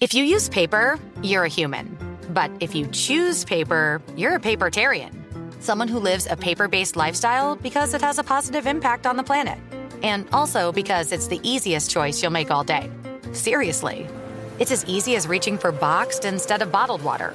If 0.00 0.14
you 0.14 0.22
use 0.22 0.48
paper, 0.48 0.98
you're 1.22 1.44
a 1.44 1.48
human. 1.48 1.96
But 2.30 2.50
if 2.60 2.74
you 2.74 2.86
choose 2.88 3.44
paper, 3.44 4.00
you're 4.16 4.36
a 4.36 4.40
papertarian. 4.40 5.12
Someone 5.60 5.88
who 5.88 5.98
lives 5.98 6.28
a 6.30 6.36
paper 6.36 6.68
based 6.68 6.94
lifestyle 6.94 7.56
because 7.56 7.94
it 7.94 8.00
has 8.00 8.18
a 8.18 8.22
positive 8.22 8.66
impact 8.66 9.06
on 9.06 9.16
the 9.16 9.24
planet. 9.24 9.58
And 10.04 10.28
also 10.32 10.70
because 10.70 11.10
it's 11.10 11.26
the 11.26 11.40
easiest 11.42 11.90
choice 11.90 12.22
you'll 12.22 12.30
make 12.30 12.52
all 12.52 12.62
day. 12.62 12.90
Seriously. 13.32 14.06
It's 14.60 14.70
as 14.70 14.84
easy 14.86 15.16
as 15.16 15.26
reaching 15.26 15.58
for 15.58 15.72
boxed 15.72 16.24
instead 16.24 16.62
of 16.62 16.70
bottled 16.70 17.02
water. 17.02 17.34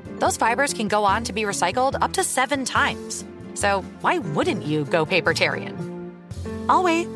those 0.21 0.37
fibers 0.37 0.73
can 0.73 0.87
go 0.87 1.03
on 1.03 1.23
to 1.25 1.33
be 1.33 1.41
recycled 1.41 1.97
up 1.99 2.13
to 2.13 2.23
seven 2.23 2.63
times. 2.63 3.25
So 3.55 3.83
why 4.01 4.19
wouldn't 4.19 4.63
you 4.63 4.85
go 4.85 5.05
papertarian? 5.05 5.75
I'll 6.69 6.83
wait. 6.83 7.07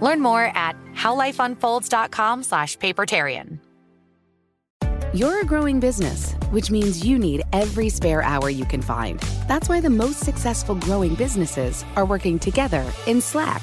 Learn 0.00 0.20
more 0.20 0.44
at 0.54 0.76
howlifeunfolds.com 0.94 2.42
slash 2.42 2.76
papertarian. 2.78 3.58
You're 5.14 5.40
a 5.40 5.44
growing 5.44 5.80
business, 5.80 6.34
which 6.50 6.70
means 6.70 7.06
you 7.06 7.18
need 7.18 7.42
every 7.52 7.88
spare 7.88 8.22
hour 8.22 8.50
you 8.50 8.64
can 8.64 8.82
find. 8.82 9.20
That's 9.48 9.68
why 9.68 9.80
the 9.80 9.90
most 9.90 10.20
successful 10.20 10.74
growing 10.74 11.14
businesses 11.14 11.84
are 11.96 12.04
working 12.04 12.38
together 12.38 12.84
in 13.06 13.20
Slack. 13.20 13.62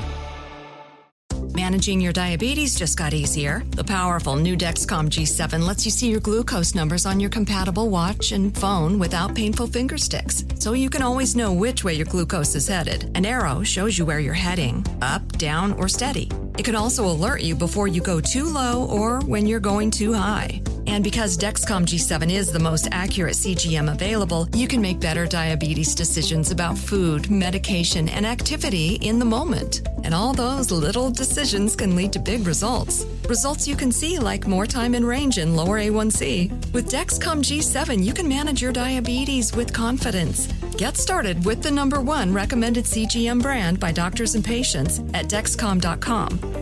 Managing 1.61 2.01
your 2.01 2.11
diabetes 2.11 2.73
just 2.73 2.97
got 2.97 3.13
easier. 3.13 3.61
The 3.75 3.83
powerful 3.83 4.35
new 4.35 4.57
Dexcom 4.57 5.09
G7 5.09 5.63
lets 5.63 5.85
you 5.85 5.91
see 5.91 6.09
your 6.09 6.19
glucose 6.19 6.73
numbers 6.73 7.05
on 7.05 7.19
your 7.19 7.29
compatible 7.29 7.91
watch 7.91 8.31
and 8.31 8.57
phone 8.57 8.97
without 8.97 9.35
painful 9.35 9.67
finger 9.67 9.95
sticks, 9.95 10.43
so 10.57 10.73
you 10.73 10.89
can 10.89 11.03
always 11.03 11.35
know 11.35 11.53
which 11.53 11.83
way 11.83 11.93
your 11.93 12.07
glucose 12.07 12.55
is 12.55 12.67
headed. 12.67 13.11
An 13.13 13.27
arrow 13.27 13.61
shows 13.61 13.95
you 13.95 14.07
where 14.07 14.19
you're 14.19 14.33
heading 14.33 14.83
up, 15.03 15.21
down, 15.33 15.73
or 15.73 15.87
steady. 15.87 16.31
It 16.57 16.65
can 16.65 16.75
also 16.75 17.05
alert 17.05 17.41
you 17.41 17.53
before 17.53 17.87
you 17.87 18.01
go 18.01 18.19
too 18.19 18.45
low 18.45 18.87
or 18.87 19.19
when 19.19 19.45
you're 19.45 19.59
going 19.59 19.91
too 19.91 20.13
high. 20.13 20.63
And 20.87 21.03
because 21.03 21.37
Dexcom 21.37 21.85
G7 21.85 22.31
is 22.31 22.51
the 22.51 22.59
most 22.59 22.87
accurate 22.91 23.35
CGM 23.35 23.91
available, 23.91 24.47
you 24.53 24.67
can 24.67 24.81
make 24.81 24.99
better 24.99 25.25
diabetes 25.25 25.95
decisions 25.95 26.51
about 26.51 26.77
food, 26.77 27.29
medication, 27.29 28.09
and 28.09 28.25
activity 28.25 28.95
in 28.95 29.19
the 29.19 29.25
moment. 29.25 29.87
And 30.03 30.13
all 30.13 30.33
those 30.33 30.71
little 30.71 31.11
decisions 31.11 31.75
can 31.75 31.95
lead 31.95 32.13
to 32.13 32.19
big 32.19 32.45
results. 32.47 33.05
Results 33.29 33.67
you 33.67 33.75
can 33.75 33.91
see 33.91 34.19
like 34.19 34.47
more 34.47 34.65
time 34.65 34.95
in 34.95 35.05
range 35.05 35.37
and 35.37 35.55
lower 35.55 35.79
A1C. 35.79 36.73
With 36.73 36.89
Dexcom 36.89 37.41
G7, 37.41 38.03
you 38.03 38.13
can 38.13 38.27
manage 38.27 38.61
your 38.61 38.71
diabetes 38.71 39.55
with 39.55 39.73
confidence. 39.73 40.47
Get 40.77 40.97
started 40.97 41.45
with 41.45 41.61
the 41.61 41.71
number 41.71 42.01
one 42.01 42.33
recommended 42.33 42.85
CGM 42.85 43.41
brand 43.41 43.79
by 43.79 43.91
doctors 43.91 44.35
and 44.35 44.43
patients 44.43 44.99
at 45.13 45.27
Dexcom.com. 45.27 46.60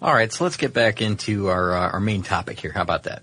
All 0.00 0.14
right, 0.14 0.32
so 0.32 0.44
let's 0.44 0.56
get 0.56 0.72
back 0.72 1.02
into 1.02 1.48
our 1.48 1.72
uh, 1.74 1.90
our 1.90 1.98
main 2.00 2.22
topic 2.22 2.60
here. 2.60 2.70
How 2.70 2.82
about 2.82 3.02
that? 3.04 3.22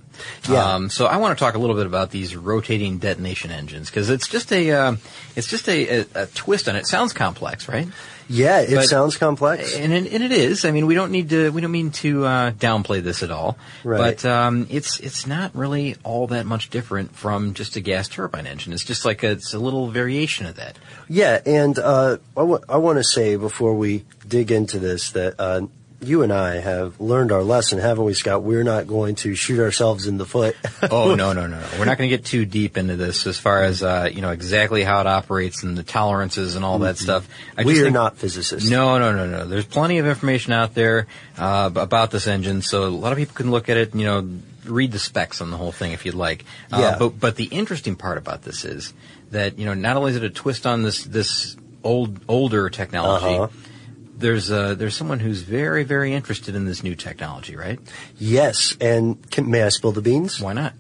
Yeah. 0.50 0.74
Um, 0.74 0.90
so 0.90 1.06
I 1.06 1.18
want 1.18 1.38
to 1.38 1.42
talk 1.42 1.56
a 1.56 1.58
little 1.58 1.76
bit 1.76 1.86
about 1.86 2.12
these 2.12 2.36
rotating 2.36 2.98
detonation 2.98 3.50
engines 3.50 3.90
because 3.90 4.10
it's 4.10 4.28
just 4.28 4.52
a 4.52 4.72
uh, 4.72 4.96
it's 5.38 5.48
just 5.48 5.70
a, 5.70 6.02
a, 6.02 6.06
a 6.16 6.26
twist 6.26 6.68
on 6.68 6.76
it. 6.76 6.86
Sounds 6.86 7.14
complex, 7.14 7.70
right? 7.70 7.88
Yeah, 8.28 8.60
it 8.60 8.76
But- 8.76 8.90
sounds 8.90 9.16
complex. 9.16 9.74
And 9.76 9.94
it, 9.94 10.12
and 10.12 10.22
it 10.24 10.34
is. 10.34 10.66
I 10.66 10.72
mean, 10.72 10.86
we 10.86 10.96
don't 10.96 11.12
need 11.12 11.30
to. 11.30 11.50
We 11.54 11.62
don't 11.62 11.72
mean 11.72 11.92
to 11.92 12.26
uh, 12.26 12.52
downplay 12.52 13.02
this 13.02 13.24
at 13.24 13.32
all. 13.32 13.58
Right. 13.86 13.98
But 14.22 14.26
um, 14.26 14.68
it's 14.70 15.00
it's 15.00 15.26
not 15.26 15.56
really 15.56 15.96
all 16.04 16.28
that 16.28 16.46
much 16.46 16.70
different 16.72 17.16
from 17.16 17.54
just 17.54 17.78
a 17.78 17.80
gas 17.80 18.10
turbine 18.10 18.48
engine. 18.48 18.74
It's 18.74 18.84
just 18.84 19.06
like 19.06 19.24
a, 19.24 19.32
it's 19.32 19.54
a 19.54 19.60
little 19.60 19.88
variation 19.88 20.46
of 20.46 20.56
that. 20.58 20.78
Yeah, 21.08 21.40
and 21.46 21.80
uh, 21.80 22.18
I 22.36 22.42
want 22.44 22.98
to 22.98 23.04
say 23.06 23.38
before 23.38 23.76
we 23.76 24.04
dig 24.28 24.52
into 24.52 24.78
this 24.80 25.12
that 25.12 25.36
uh, 25.40 25.68
you 26.08 26.24
and 26.24 26.32
I 26.32 26.56
have 26.60 27.00
learned 27.00 27.32
our 27.32 27.44
lesson, 27.44 27.80
haven't 27.80 28.04
we, 28.04 28.14
Scott? 28.14 28.44
We're 28.44 28.64
not 28.64 28.88
going 28.88 29.16
to 29.16 29.36
shoot 29.36 29.60
ourselves 29.60 30.08
in 30.08 30.18
the 30.18 30.26
foot. 30.26 30.56
Oh 30.92 31.16
no 31.16 31.34
no 31.34 31.48
no! 31.48 31.60
no. 31.60 31.68
We're 31.80 31.86
not 31.86 31.98
going 31.98 32.10
to 32.10 32.16
get 32.16 32.26
too 32.26 32.46
deep 32.46 32.78
into 32.78 32.96
this 32.96 33.26
as 33.26 33.40
far 33.40 33.64
as 33.64 33.82
uh, 33.82 34.10
you 34.12 34.22
know 34.22 34.30
exactly 34.32 34.84
how 34.84 35.02
it 35.02 35.08
operates 35.08 35.64
and 35.64 35.76
the 35.78 35.84
tolerances 35.84 36.56
and 36.56 36.64
all 36.64 36.80
that 36.80 36.98
stuff. 36.98 37.28
I 37.58 37.64
we 37.64 37.72
just 37.74 37.82
are 37.82 37.86
think- 37.86 37.94
not 37.96 38.18
physicists. 38.18 38.70
No, 38.70 39.00
no, 39.00 39.12
no, 39.14 39.26
no. 39.28 39.46
There's 39.46 39.66
plenty 39.66 39.98
of 39.98 40.06
information 40.06 40.54
out 40.54 40.76
there 40.76 41.08
uh, 41.38 41.72
about 41.76 42.12
this 42.12 42.28
engine, 42.28 42.62
so 42.62 42.86
a 42.86 42.90
lot 42.90 43.12
of 43.14 43.18
people 43.18 43.34
can 43.36 43.50
look 43.52 43.68
at 43.70 43.78
it. 43.78 43.92
and, 43.94 44.02
You 44.02 44.06
know, 44.08 44.30
read 44.66 44.92
the 44.92 45.00
specs 45.00 45.42
on 45.42 45.50
the 45.50 45.58
whole 45.58 45.72
thing 45.72 45.92
if 45.94 46.06
you'd 46.06 46.14
like. 46.16 46.46
Uh, 46.72 46.78
Yeah. 46.80 46.96
But 47.00 47.20
but 47.20 47.36
the 47.36 47.46
interesting 47.46 47.96
part 47.96 48.18
about 48.20 48.44
this 48.44 48.64
is 48.66 48.94
that 49.32 49.58
you 49.58 49.66
know 49.66 49.74
not 49.74 49.98
only 49.98 50.12
is 50.12 50.18
it 50.18 50.24
a 50.24 50.30
twist 50.30 50.68
on 50.68 50.84
this 50.84 51.04
this 51.04 51.56
old 51.84 52.20
older 52.28 52.70
technology. 52.70 53.26
Uh-huh. 53.38 53.48
There's 54.18 54.52
uh, 54.52 54.76
there's 54.76 54.96
someone 54.96 55.20
who's 55.20 55.42
very 55.42 55.84
very 55.84 56.14
interested 56.14 56.56
in 56.56 56.66
this 56.66 56.84
new 56.84 56.96
technology, 56.96 57.56
right? 57.56 57.80
Yes, 58.18 58.76
and 58.80 59.30
can, 59.30 59.50
may 59.50 59.64
I 59.64 59.70
spill 59.70 59.92
the 59.92 60.02
beans? 60.02 60.40
Why 60.40 60.54
not? 60.54 60.74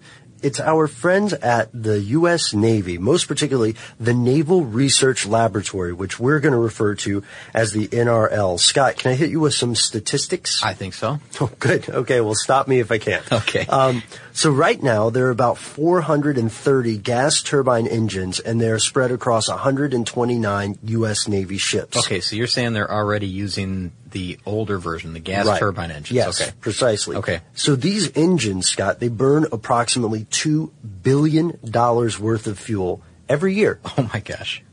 It's 0.46 0.60
our 0.60 0.86
friends 0.86 1.34
at 1.34 1.70
the 1.74 2.00
U.S. 2.00 2.54
Navy, 2.54 3.00
most 3.00 3.28
particularly 3.28 3.76
the 4.00 4.14
Naval 4.14 4.64
Research 4.64 5.26
Laboratory, 5.26 5.92
which 5.92 6.20
we're 6.20 6.40
going 6.40 6.52
to 6.52 6.60
refer 6.60 6.94
to 6.94 7.24
as 7.52 7.72
the 7.72 7.88
NRL. 7.88 8.60
Scott, 8.60 8.96
can 8.96 9.10
I 9.10 9.16
hit 9.16 9.32
you 9.32 9.40
with 9.40 9.56
some 9.56 9.74
statistics? 9.74 10.64
I 10.64 10.76
think 10.76 10.94
so. 10.94 11.20
Oh, 11.42 11.52
good. 11.60 11.90
Okay, 11.90 12.22
well, 12.22 12.36
stop 12.36 12.68
me 12.68 12.80
if 12.80 12.92
I 12.92 13.00
can. 13.00 13.22
Okay. 13.32 13.66
Um, 13.66 14.04
so 14.34 14.52
right 14.52 14.82
now 14.82 15.10
there 15.10 15.28
are 15.28 15.32
about 15.32 15.58
430 15.58 16.98
gas 17.00 17.42
turbine 17.42 17.88
engines, 17.88 18.40
and 18.40 18.62
they're 18.62 18.80
spread 18.80 19.12
across 19.12 19.50
129 19.50 20.80
U.S. 20.84 21.28
Navy 21.28 21.58
ships. 21.58 21.98
Okay, 21.98 22.20
so 22.22 22.36
you're 22.36 22.46
saying 22.46 22.74
they're 22.74 22.92
already 22.92 23.28
using 23.28 23.92
the 24.16 24.40
older 24.46 24.78
version, 24.80 25.12
the 25.12 25.20
gas 25.20 25.46
Right. 25.46 25.60
turbine 25.60 25.92
engines. 25.92 26.12
Yes, 26.16 26.40
Okay. 26.42 26.52
precisely. 26.62 27.18
Okay. 27.18 27.42
So 27.54 27.76
these 27.76 28.10
engines, 28.16 28.68
Scott, 28.70 29.02
they 29.02 29.10
burn 29.10 29.46
approximately 29.52 30.26
two 30.32 30.72
billion 31.04 31.60
dollars 31.66 32.18
worth 32.18 32.48
of 32.48 32.58
fuel 32.58 33.02
every 33.28 33.54
year, 33.56 33.80
Oh 33.98 34.10
my 34.14 34.22
gosh. 34.22 34.64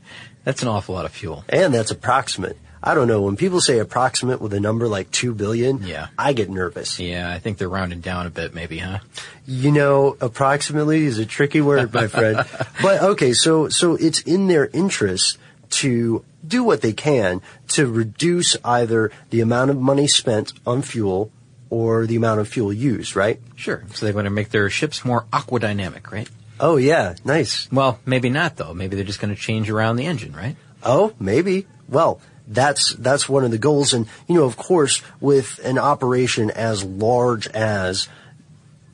That's 0.45 0.61
an 0.61 0.69
awful 0.69 0.95
lot 0.95 1.03
of 1.05 1.11
fuel. 1.11 1.43
and 1.49 1.73
that's 1.73 1.91
approximate. 1.91 2.57
I 2.85 2.95
don't 2.95 3.07
know 3.07 3.21
when 3.21 3.35
people 3.37 3.59
say 3.61 3.79
approximate 3.79 4.41
with 4.41 4.53
a 4.53 4.59
number 4.61 4.87
like 4.89 5.09
two 5.11 5.33
billion. 5.33 5.83
Yeah. 5.83 6.07
I 6.17 6.31
get 6.33 6.49
nervous. 6.49 6.99
Yeah, 6.99 7.29
I 7.29 7.39
think 7.39 7.57
they're 7.57 7.69
rounding 7.69 7.99
down 8.01 8.25
a 8.25 8.29
bit, 8.29 8.53
maybe, 8.53 8.77
huh? 8.77 8.99
You 9.45 9.71
know, 9.71 10.17
approximately 10.21 11.05
is 11.05 11.17
a 11.19 11.25
tricky 11.25 11.59
word, 11.61 11.93
my 11.93 12.07
friend. 12.07 12.45
But 12.81 13.01
okay, 13.13 13.31
so 13.33 13.69
so 13.69 13.95
it's 13.95 14.19
in 14.21 14.47
their 14.47 14.67
interest 14.73 15.37
to 15.77 16.23
do 16.45 16.63
what 16.63 16.81
they 16.81 16.93
can 16.93 17.41
to 17.69 17.87
reduce 17.87 18.55
either 18.63 19.11
the 19.29 19.41
amount 19.41 19.71
of 19.71 19.79
money 19.79 20.07
spent 20.07 20.53
on 20.65 20.81
fuel 20.81 21.31
or 21.69 22.05
the 22.05 22.15
amount 22.15 22.39
of 22.39 22.47
fuel 22.47 22.71
used, 22.71 23.15
right? 23.15 23.39
Sure. 23.55 23.83
So 23.93 24.05
they're 24.05 24.13
going 24.13 24.25
to 24.25 24.31
make 24.31 24.49
their 24.49 24.69
ships 24.69 25.03
more 25.03 25.25
aquadynamic, 25.31 26.11
right? 26.11 26.29
Oh 26.59 26.77
yeah, 26.77 27.15
nice. 27.25 27.67
Well, 27.71 27.99
maybe 28.05 28.29
not 28.29 28.57
though. 28.57 28.73
Maybe 28.73 28.95
they're 28.95 29.05
just 29.05 29.19
going 29.19 29.33
to 29.33 29.41
change 29.41 29.69
around 29.69 29.95
the 29.95 30.05
engine, 30.05 30.33
right? 30.33 30.55
Oh, 30.83 31.13
maybe. 31.19 31.65
Well, 31.89 32.21
that's 32.47 32.93
that's 32.95 33.27
one 33.27 33.43
of 33.43 33.51
the 33.51 33.57
goals, 33.57 33.93
and 33.93 34.07
you 34.27 34.35
know, 34.35 34.45
of 34.45 34.57
course, 34.57 35.01
with 35.19 35.59
an 35.63 35.77
operation 35.77 36.51
as 36.51 36.83
large 36.83 37.47
as 37.47 38.07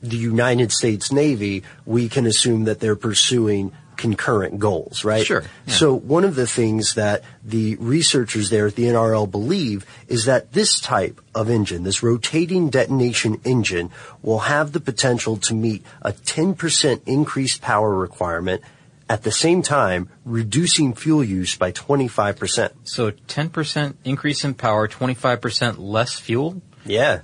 the 0.02 0.16
United 0.16 0.72
States 0.72 1.12
Navy, 1.12 1.62
we 1.84 2.08
can 2.08 2.26
assume 2.26 2.64
that 2.64 2.80
they're 2.80 2.96
pursuing 2.96 3.72
concurrent 4.00 4.58
goals, 4.58 5.04
right? 5.04 5.24
Sure, 5.24 5.42
yeah. 5.66 5.74
So 5.74 5.94
one 5.94 6.24
of 6.24 6.34
the 6.34 6.46
things 6.46 6.94
that 6.94 7.22
the 7.44 7.76
researchers 7.76 8.48
there 8.48 8.66
at 8.66 8.74
the 8.74 8.84
NRL 8.84 9.30
believe 9.30 9.84
is 10.08 10.24
that 10.24 10.52
this 10.52 10.80
type 10.80 11.20
of 11.34 11.50
engine, 11.50 11.82
this 11.82 12.02
rotating 12.02 12.70
detonation 12.70 13.40
engine, 13.44 13.90
will 14.22 14.40
have 14.40 14.72
the 14.72 14.80
potential 14.80 15.36
to 15.36 15.54
meet 15.54 15.84
a 16.00 16.12
10% 16.12 17.00
increased 17.06 17.60
power 17.60 17.94
requirement 17.94 18.62
at 19.08 19.24
the 19.24 19.32
same 19.32 19.60
time 19.60 20.08
reducing 20.24 20.94
fuel 20.94 21.22
use 21.22 21.56
by 21.56 21.72
25%. 21.72 22.70
So 22.84 23.10
10% 23.10 23.94
increase 24.04 24.44
in 24.44 24.54
power, 24.54 24.88
25% 24.88 25.76
less 25.78 26.18
fuel. 26.18 26.62
Yeah. 26.86 27.20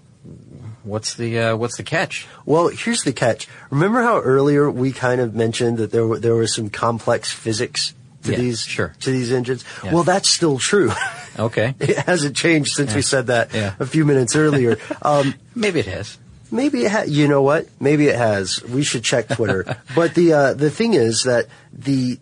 What's 0.87 1.15
the 1.15 1.39
uh, 1.39 1.57
what's 1.57 1.77
the 1.77 1.83
catch? 1.83 2.27
Well, 2.45 2.69
here's 2.69 3.03
the 3.03 3.13
catch. 3.13 3.49
Remember 3.71 4.03
how 4.03 4.21
earlier 4.21 4.71
we 4.71 4.93
kind 4.93 5.21
of 5.21 5.35
mentioned 5.35 5.79
that 5.79 5.91
there 5.91 6.07
were, 6.07 6.19
there 6.21 6.35
was 6.37 6.55
some 6.55 6.71
complex 6.71 7.31
physics 7.33 7.93
to 8.23 8.31
Yeah, 8.33 8.39
these 8.39 8.61
sure. 8.61 8.95
to 9.01 9.11
these 9.11 9.33
engines? 9.33 9.65
Yeah. 9.85 9.93
Well, 9.93 10.05
that's 10.05 10.29
still 10.29 10.59
true. 10.59 10.91
Okay. 11.39 11.75
it 11.81 11.99
hasn't 11.99 12.35
changed 12.35 12.71
since 12.73 12.95
we 12.95 13.03
said 13.03 13.27
that 13.27 13.53
Yeah. 13.53 13.75
a 13.79 13.85
few 13.85 14.07
minutes 14.07 14.35
earlier. 14.35 14.79
Um, 15.03 15.35
Maybe 15.55 15.81
it 15.81 15.87
has. 15.87 16.17
Maybe 16.51 16.87
it 16.87 16.91
ha- 16.91 17.05
you 17.07 17.29
know 17.29 17.43
what? 17.43 17.69
Maybe 17.79 18.07
it 18.09 18.17
has. 18.17 18.63
We 18.65 18.83
should 18.85 19.05
check 19.05 19.29
Twitter. 19.29 19.77
but 19.95 20.15
the 20.15 20.33
uh, 20.33 20.55
the 20.55 20.71
thing 20.71 20.95
is 20.95 21.25
that 21.25 21.49
the 21.75 22.19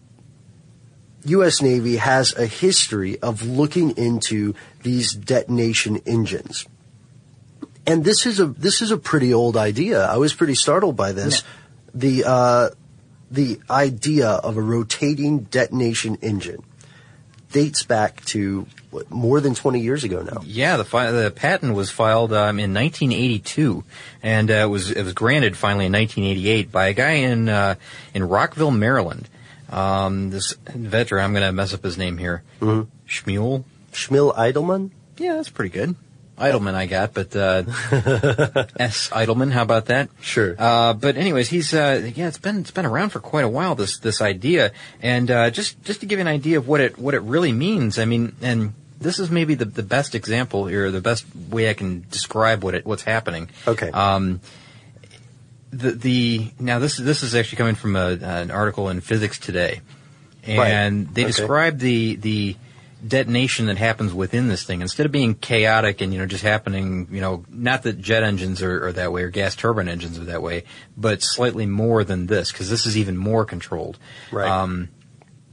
U.S. 1.27 1.63
Navy 1.63 1.97
has 1.97 2.35
a 2.35 2.47
history 2.47 3.21
of 3.21 3.47
looking 3.47 3.93
into 3.97 4.55
these 4.83 5.13
detonation 5.13 6.03
engines, 6.07 6.67
and 7.87 8.05
this 8.05 8.27
is 8.27 8.41
a 8.41 8.47
this 8.47 8.83
is 8.83 8.91
a 8.91 8.97
pretty 8.97 9.33
old 9.35 9.57
idea. 9.57 10.05
I 10.05 10.17
was 10.17 10.35
pretty 10.35 10.55
startled 10.55 10.97
by 10.97 11.13
this. 11.13 11.43
The 11.95 12.25
uh, 12.25 12.71
the 13.31 13.61
idea 13.71 14.29
of 14.29 14.57
a 14.57 14.63
rotating 14.63 15.41
detonation 15.41 16.17
engine 16.23 16.63
dates 17.53 17.85
back 17.85 18.25
to 18.27 18.67
what, 18.91 19.11
more 19.11 19.41
than 19.41 19.55
twenty 19.55 19.81
years 19.81 20.05
ago 20.05 20.23
now. 20.23 20.43
Yeah, 20.45 20.77
the 20.77 20.85
fi- 20.85 21.11
the 21.11 21.31
patent 21.31 21.75
was 21.75 21.91
filed 21.91 22.33
um, 22.33 22.59
in 22.59 22.75
1982, 22.75 23.85
and 24.23 24.51
uh, 24.51 24.55
it 24.55 24.69
was 24.69 24.91
it 24.91 25.03
was 25.05 25.13
granted 25.13 25.57
finally 25.57 25.87
in 25.87 25.93
1988 25.93 26.73
by 26.73 26.87
a 26.89 26.93
guy 26.95 27.13
in 27.13 27.49
uh, 27.49 27.77
in 28.13 28.25
Rockville, 28.29 28.71
Maryland. 28.71 29.29
Um, 29.71 30.31
this 30.31 30.55
veteran, 30.73 31.25
I'm 31.25 31.33
going 31.33 31.43
to 31.43 31.51
mess 31.53 31.75
up 31.75 31.83
his 31.83 31.99
name 31.99 32.19
here. 32.19 32.43
Shmuel. 32.61 33.65
Schmiel 33.93 34.35
Eidelman. 34.37 34.91
Yeah, 35.17 35.35
that's 35.35 35.49
pretty 35.49 35.71
good. 35.71 35.97
Eidelman, 36.39 36.75
I 36.75 36.87
got, 36.87 37.15
but 37.15 37.35
uh, 37.37 37.63
S. 38.79 39.09
Eidelman. 39.11 39.53
How 39.53 39.63
about 39.63 39.87
that? 39.87 40.09
Sure. 40.21 40.57
Uh, 40.59 40.93
but 40.93 41.17
anyways, 41.17 41.49
he's 41.49 41.73
uh, 41.73 42.11
yeah, 42.15 42.29
it's 42.29 42.39
been 42.39 42.61
it's 42.61 42.71
been 42.73 42.87
around 42.87 43.11
for 43.11 43.21
quite 43.21 43.45
a 43.45 43.49
while. 43.49 43.75
This 43.75 43.99
this 43.99 44.21
idea, 44.21 44.73
and 45.01 45.31
uh, 45.31 45.51
just 45.51 45.83
just 45.85 46.01
to 46.01 46.07
give 46.07 46.19
you 46.19 46.23
an 46.23 46.29
idea 46.29 46.59
of 46.59 46.67
what 46.67 46.81
it 46.81 46.99
what 46.99 47.15
it 47.15 47.21
really 47.23 47.53
means. 47.53 47.99
I 47.99 48.05
mean, 48.05 48.35
and 48.43 48.75
this 49.01 49.19
is 49.19 49.31
maybe 49.31 49.55
the 49.55 49.65
the 49.65 49.83
best 49.85 50.15
example 50.15 50.67
here, 50.67 50.91
the 50.91 51.01
best 51.01 51.25
way 51.51 51.71
I 51.71 51.75
can 51.75 52.05
describe 52.11 52.65
what 52.65 52.75
it 52.75 52.85
what's 52.85 53.03
happening. 53.05 53.49
Okay. 53.69 53.91
Um, 53.91 54.41
the 55.71 55.93
the 55.93 56.51
now 56.59 56.79
this 56.79 56.97
this 56.97 57.23
is 57.23 57.35
actually 57.35 57.59
coming 57.59 57.75
from 57.75 57.97
a, 57.97 58.19
an 58.21 58.51
article 58.51 58.89
in 58.89 59.01
Physics 59.01 59.39
Today, 59.39 59.81
and 60.45 60.59
Right. 61.07 61.15
they 61.15 61.23
Okay. 61.23 61.31
describe 61.31 61.79
the 61.79 62.17
the 62.17 62.57
detonation 63.07 63.67
that 63.67 63.77
happens 63.77 64.15
within 64.15 64.49
this 64.49 64.65
thing 64.65 64.81
instead 64.81 65.05
of 65.07 65.13
being 65.13 65.35
chaotic 65.35 66.01
and 66.01 66.13
you 66.13 66.19
know 66.19 66.27
just 66.27 66.43
happening 66.45 67.07
you 67.11 67.21
know 67.21 67.45
not 67.51 67.83
that 67.83 68.01
jet 68.01 68.23
engines 68.23 68.63
are, 68.63 68.87
are 68.87 68.93
that 68.93 69.13
way 69.13 69.23
or 69.23 69.31
gas 69.31 69.55
turbine 69.55 69.89
engines 69.89 70.19
are 70.19 70.25
that 70.25 70.41
way 70.43 70.65
but 70.97 71.23
slightly 71.23 71.67
more 71.67 72.03
than 72.05 72.27
this 72.27 72.51
because 72.51 72.71
this 72.71 72.87
is 72.87 72.97
even 72.97 73.17
more 73.17 73.45
controlled 73.45 73.99
Right. 74.33 74.49
um, 74.49 74.89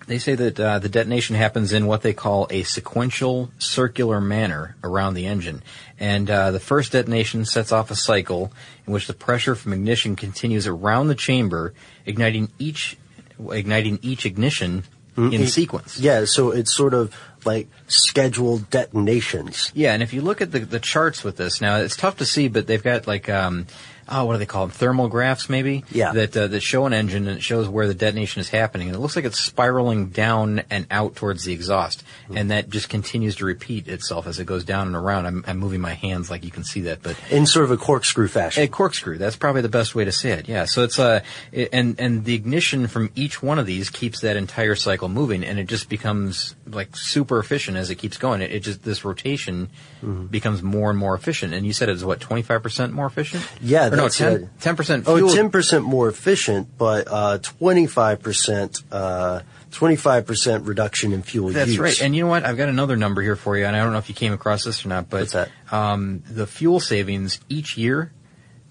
they 0.07 0.17
say 0.17 0.35
that 0.35 0.59
uh, 0.59 0.79
the 0.79 0.89
detonation 0.89 1.35
happens 1.35 1.71
in 1.71 1.85
what 1.85 2.01
they 2.01 2.11
call 2.13 2.47
a 2.49 2.63
sequential 2.63 3.49
circular 3.59 4.19
manner 4.19 4.75
around 4.83 5.13
the 5.13 5.25
engine. 5.27 5.61
And 5.99 6.29
uh, 6.29 6.51
the 6.51 6.59
first 6.59 6.91
detonation 6.91 7.45
sets 7.45 7.71
off 7.71 7.91
a 7.91 7.95
cycle 7.95 8.51
in 8.85 8.91
which 8.93 9.07
the 9.07 9.13
pressure 9.13 9.55
from 9.55 9.71
ignition 9.71 10.15
continues 10.17 10.67
around 10.67 11.07
the 11.07 11.15
chamber, 11.15 11.73
igniting 12.05 12.49
each 12.59 12.97
igniting 13.51 13.99
each 14.01 14.25
ignition 14.25 14.83
in 15.15 15.29
Mm, 15.31 15.47
sequence. 15.47 15.99
Yeah, 15.99 16.25
so 16.25 16.51
it's 16.51 16.75
sort 16.75 16.93
of 16.93 17.13
like 17.45 17.67
scheduled 17.87 18.69
detonations. 18.69 19.71
Yeah, 19.73 19.93
and 19.93 20.03
if 20.03 20.13
you 20.13 20.21
look 20.21 20.41
at 20.41 20.51
the, 20.51 20.59
the 20.59 20.79
charts 20.79 21.23
with 21.23 21.37
this, 21.37 21.61
now 21.61 21.77
it's 21.77 21.95
tough 21.95 22.17
to 22.17 22.25
see, 22.25 22.47
but 22.47 22.67
they've 22.67 22.83
got 22.83 23.07
like, 23.07 23.29
um, 23.29 23.67
oh, 24.11 24.25
what 24.25 24.33
do 24.33 24.39
they 24.39 24.45
call 24.45 24.67
them? 24.67 24.71
Thermal 24.71 25.07
graphs, 25.07 25.49
maybe? 25.49 25.83
Yeah. 25.91 26.11
That, 26.13 26.35
uh, 26.37 26.47
that 26.47 26.59
show 26.61 26.85
an 26.85 26.93
engine 26.93 27.27
and 27.27 27.37
it 27.37 27.41
shows 27.41 27.67
where 27.67 27.87
the 27.87 27.93
detonation 27.93 28.41
is 28.41 28.49
happening. 28.49 28.87
And 28.89 28.95
it 28.95 28.99
looks 28.99 29.15
like 29.15 29.25
it's 29.25 29.39
spiraling 29.39 30.09
down 30.09 30.63
and 30.69 30.85
out 30.91 31.15
towards 31.15 31.43
the 31.45 31.53
exhaust. 31.53 32.03
Hmm. 32.27 32.37
And 32.37 32.51
that 32.51 32.69
just 32.69 32.89
continues 32.89 33.37
to 33.37 33.45
repeat 33.45 33.87
itself 33.87 34.27
as 34.27 34.39
it 34.39 34.45
goes 34.45 34.63
down 34.63 34.87
and 34.87 34.95
around. 34.95 35.25
I'm, 35.25 35.43
I'm 35.47 35.57
moving 35.57 35.81
my 35.81 35.93
hands 35.93 36.29
like 36.29 36.43
you 36.43 36.51
can 36.51 36.63
see 36.63 36.81
that, 36.81 37.01
but 37.01 37.15
In 37.29 37.45
sort 37.45 37.65
of 37.65 37.71
a 37.71 37.77
corkscrew 37.77 38.27
fashion. 38.27 38.63
a 38.63 38.67
corkscrew. 38.67 39.17
That's 39.17 39.35
probably 39.35 39.61
the 39.61 39.69
best 39.69 39.95
way 39.95 40.05
to 40.05 40.11
say 40.11 40.31
it. 40.31 40.47
Yeah. 40.49 40.65
So 40.65 40.83
it's 40.83 40.99
uh, 40.99 41.21
it, 41.51 41.69
and 41.73 41.99
and 41.99 42.25
the 42.25 42.35
ignition 42.35 42.87
from 42.87 43.11
each 43.15 43.41
one 43.41 43.59
of 43.59 43.65
these 43.65 43.89
keeps 43.89 44.21
that 44.21 44.35
entire 44.37 44.75
cycle 44.75 45.09
moving, 45.09 45.43
and 45.43 45.57
it 45.59 45.67
just 45.67 45.89
becomes 45.89 46.55
like 46.67 46.95
super 46.95 47.39
efficient 47.39 47.77
as 47.77 47.89
it 47.89 47.95
keeps 47.95 48.17
going. 48.17 48.41
It, 48.41 48.51
it 48.51 48.59
just 48.61 48.83
this 48.83 49.05
rotation 49.05 49.69
Mm-hmm. 50.01 50.25
becomes 50.27 50.63
more 50.63 50.89
and 50.89 50.97
more 50.97 51.13
efficient. 51.13 51.53
And 51.53 51.63
you 51.63 51.73
said 51.73 51.87
it's 51.87 52.03
what 52.03 52.19
twenty 52.19 52.41
five 52.41 52.63
percent 52.63 52.91
more 52.91 53.05
efficient? 53.05 53.47
Yeah, 53.61 53.87
Or 54.00 54.00
no, 54.03 54.49
ten 54.59 54.75
percent 54.75 55.07
Oh, 55.07 55.17
10% 55.17 55.83
more 55.83 56.07
efficient, 56.09 56.77
but 56.77 57.07
uh, 57.07 57.39
25%, 57.39 58.83
uh, 58.91 59.41
25% 59.71 60.67
reduction 60.67 61.13
in 61.13 61.23
fuel 61.23 61.49
That's 61.49 61.69
use. 61.69 61.77
That's 61.77 61.99
right. 61.99 62.05
And 62.05 62.15
you 62.15 62.23
know 62.23 62.29
what? 62.29 62.45
I've 62.45 62.57
got 62.57 62.69
another 62.69 62.97
number 62.97 63.21
here 63.21 63.35
for 63.35 63.57
you, 63.57 63.65
and 63.65 63.75
I 63.75 63.79
don't 63.83 63.93
know 63.93 63.99
if 63.99 64.09
you 64.09 64.15
came 64.15 64.33
across 64.33 64.63
this 64.63 64.85
or 64.85 64.89
not, 64.89 65.09
but? 65.09 65.21
Um, 65.71 66.23
the 66.29 66.47
fuel 66.47 66.79
savings 66.79 67.39
each 67.49 67.77
year, 67.77 68.11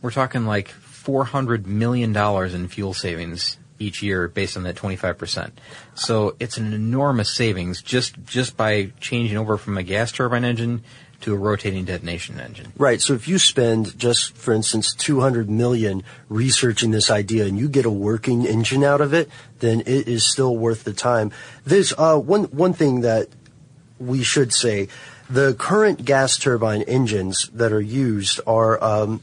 we're 0.02 0.10
talking 0.10 0.46
like 0.46 0.68
four 0.68 1.24
hundred 1.24 1.66
million 1.66 2.12
dollars 2.12 2.54
in 2.54 2.68
fuel 2.68 2.92
savings 2.94 3.58
each 3.78 4.02
year 4.02 4.28
based 4.28 4.56
on 4.56 4.64
that 4.64 4.76
twenty 4.76 4.96
five 4.96 5.16
percent. 5.16 5.58
So 5.94 6.36
it's 6.38 6.58
an 6.58 6.72
enormous 6.72 7.34
savings 7.34 7.82
just 7.82 8.22
just 8.24 8.56
by 8.56 8.92
changing 9.00 9.38
over 9.38 9.56
from 9.56 9.78
a 9.78 9.82
gas 9.82 10.12
turbine 10.12 10.44
engine 10.44 10.82
to 11.20 11.35
a 11.35 11.37
rotating 11.37 11.85
detonation 11.85 12.40
engine. 12.40 12.72
Right. 12.76 13.00
So 13.00 13.14
if 13.14 13.28
you 13.28 13.38
spend 13.38 13.98
just, 13.98 14.35
for 14.35 14.52
instance, 14.52 14.94
200 14.94 15.48
million 15.48 16.02
researching 16.28 16.90
this 16.90 17.11
idea 17.11 17.46
and 17.46 17.59
you 17.59 17.68
get 17.68 17.85
a 17.85 17.90
working 17.90 18.46
engine 18.46 18.85
out 18.85 19.00
of 19.00 19.12
it, 19.12 19.28
then 19.59 19.80
it 19.80 20.09
is 20.09 20.24
still 20.24 20.56
worth 20.56 20.85
the 20.85 20.92
time. 20.92 21.33
There's, 21.64 21.92
uh, 21.96 22.18
one, 22.18 22.44
one 22.44 22.72
thing 22.72 23.02
that 23.02 23.28
we 23.98 24.22
should 24.22 24.52
say, 24.52 24.88
the 25.28 25.54
current 25.54 26.04
gas 26.04 26.37
turbine 26.38 26.83
engines 26.83 27.50
that 27.54 27.72
are 27.72 27.80
used 27.80 28.40
are, 28.46 28.83
um, 28.83 29.22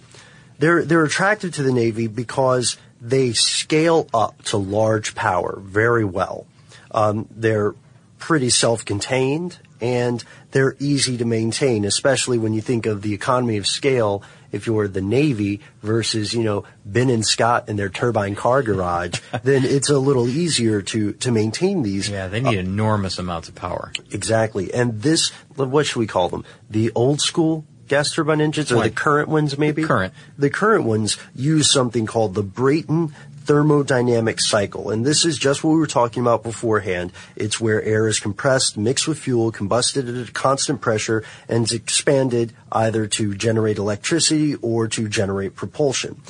they're, 0.59 0.85
they're 0.85 1.03
attractive 1.03 1.53
to 1.55 1.63
the 1.63 1.73
Navy 1.73 2.07
because 2.07 2.77
they 3.01 3.33
scale 3.33 4.07
up 4.13 4.41
to 4.43 4.57
large 4.57 5.15
power 5.15 5.59
very 5.61 6.05
well. 6.05 6.47
Um, 6.91 7.27
they're 7.31 7.75
pretty 8.17 8.49
self-contained 8.49 9.57
and 9.81 10.23
they're 10.51 10.75
easy 10.79 11.17
to 11.17 11.25
maintain, 11.25 11.85
especially 11.85 12.37
when 12.37 12.53
you 12.53 12.61
think 12.61 12.85
of 12.85 13.01
the 13.01 13.13
economy 13.13 13.57
of 13.57 13.67
scale. 13.67 14.23
If 14.51 14.65
you're 14.65 14.87
the 14.87 15.01
Navy 15.01 15.59
versus, 15.83 16.33
you 16.33 16.43
know, 16.43 16.63
Ben 16.85 17.09
and 17.09 17.25
Scott 17.25 17.67
in 17.67 17.75
their 17.75 17.89
turbine 17.89 18.35
car 18.35 18.63
garage, 18.63 19.19
then 19.43 19.65
it's 19.65 19.89
a 19.89 19.99
little 19.99 20.27
easier 20.27 20.81
to, 20.81 21.13
to 21.13 21.31
maintain 21.31 21.83
these. 21.83 22.09
Yeah, 22.09 22.27
they 22.27 22.39
need 22.39 22.57
uh, 22.57 22.61
enormous 22.61 23.19
amounts 23.19 23.49
of 23.49 23.55
power. 23.55 23.91
Exactly. 24.11 24.73
And 24.73 25.01
this, 25.01 25.29
what 25.55 25.85
should 25.85 25.99
we 25.99 26.07
call 26.07 26.29
them? 26.29 26.45
The 26.69 26.91
old 26.95 27.21
school 27.21 27.65
gas 27.87 28.11
turbine 28.11 28.41
engines 28.41 28.71
or 28.71 28.83
the 28.83 28.89
current 28.89 29.29
ones 29.29 29.57
maybe? 29.57 29.83
current. 29.83 30.13
The 30.37 30.49
current 30.49 30.83
ones 30.85 31.17
use 31.35 31.71
something 31.71 32.05
called 32.05 32.33
the 32.33 32.43
Brayton 32.43 33.13
thermodynamic 33.47 34.39
cycle. 34.39 34.91
And 34.91 35.05
this 35.05 35.25
is 35.25 35.37
just 35.37 35.63
what 35.63 35.71
we 35.71 35.77
were 35.77 35.87
talking 35.87 36.21
about 36.21 36.43
beforehand. 36.43 37.11
It's 37.35 37.59
where 37.59 37.81
air 37.81 38.07
is 38.07 38.19
compressed, 38.19 38.77
mixed 38.77 39.07
with 39.07 39.17
fuel, 39.17 39.51
combusted 39.51 40.07
at 40.09 40.29
a 40.29 40.31
constant 40.31 40.81
pressure, 40.81 41.23
and 41.47 41.63
is 41.63 41.71
expanded 41.71 42.53
either 42.71 43.07
to 43.07 43.33
generate 43.35 43.77
electricity 43.77 44.55
or 44.55 44.87
to 44.89 45.07
generate 45.07 45.55
propulsion. 45.55 46.21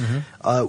Uh, 0.42 0.68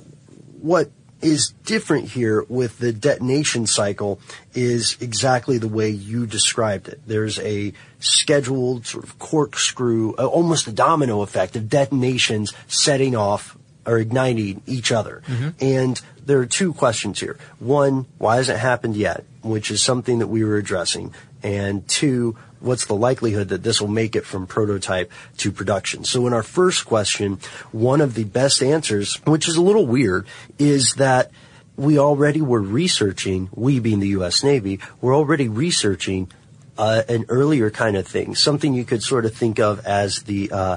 what 0.61 0.91
is 1.21 1.53
different 1.65 2.09
here 2.11 2.45
with 2.49 2.79
the 2.79 2.93
detonation 2.93 3.67
cycle 3.67 4.21
is 4.55 4.97
exactly 5.01 5.59
the 5.59 5.69
way 5.69 5.91
you 5.91 6.27
described 6.27 6.89
it. 6.89 7.01
There's 7.07 7.39
a 7.41 7.73
scheduled 7.99 8.87
sort 8.87 9.05
of 9.05 9.19
corkscrew, 9.19 10.15
uh, 10.17 10.27
almost 10.27 10.69
a 10.69 10.73
domino 10.73 11.23
effect 11.23 11.57
of 11.57 11.69
detonations 11.69 12.53
setting 12.69 13.17
off 13.17 13.57
or 13.89 13.99
igniting 13.99 14.63
each 14.67 14.93
other. 14.93 15.23
And 15.61 16.01
there 16.25 16.39
are 16.39 16.47
two 16.47 16.75
questions 16.75 17.19
here. 17.19 17.39
One, 17.59 18.07
why 18.19 18.37
hasn't 18.37 18.59
it 18.59 18.61
happened 18.61 18.97
yet? 18.97 19.25
Which 19.43 19.71
is 19.71 19.83
something 19.83 20.19
that 20.19 20.27
we 20.29 20.45
were 20.45 20.57
addressing. 20.57 21.15
And 21.43 21.89
two, 21.89 22.37
what's 22.61 22.85
the 22.85 22.95
likelihood 22.95 23.49
that 23.49 23.63
this 23.63 23.81
will 23.81 23.89
make 23.89 24.15
it 24.15 24.27
from 24.27 24.47
prototype 24.47 25.11
to 25.39 25.51
production? 25.51 26.05
So 26.05 26.27
in 26.27 26.35
our 26.35 26.43
first 26.43 26.85
question, 26.85 27.39
one 27.73 28.03
of 28.03 28.15
the 28.15 28.25
best 28.25 28.63
answers, 28.63 29.17
which 29.25 29.49
is 29.49 29.57
a 29.57 29.63
little 29.63 29.87
weird, 29.87 30.27
is 30.59 30.95
that 30.95 31.31
we 31.77 31.99
already 31.99 32.43
were 32.43 32.61
researching, 32.61 33.49
we 33.55 33.79
being 33.81 34.01
the 34.01 34.09
U.S. 34.09 34.45
Navy, 34.45 34.81
we're 35.01 35.17
already 35.17 35.49
researching 35.49 36.31
uh, 36.77 37.03
an 37.09 37.25
earlier 37.29 37.71
kind 37.71 37.97
of 37.97 38.07
thing, 38.07 38.35
something 38.35 38.75
you 38.75 38.85
could 38.85 39.03
sort 39.03 39.25
of 39.25 39.35
think 39.35 39.59
of 39.59 39.85
as 39.87 40.25
the 40.25 40.51
uh, 40.53 40.77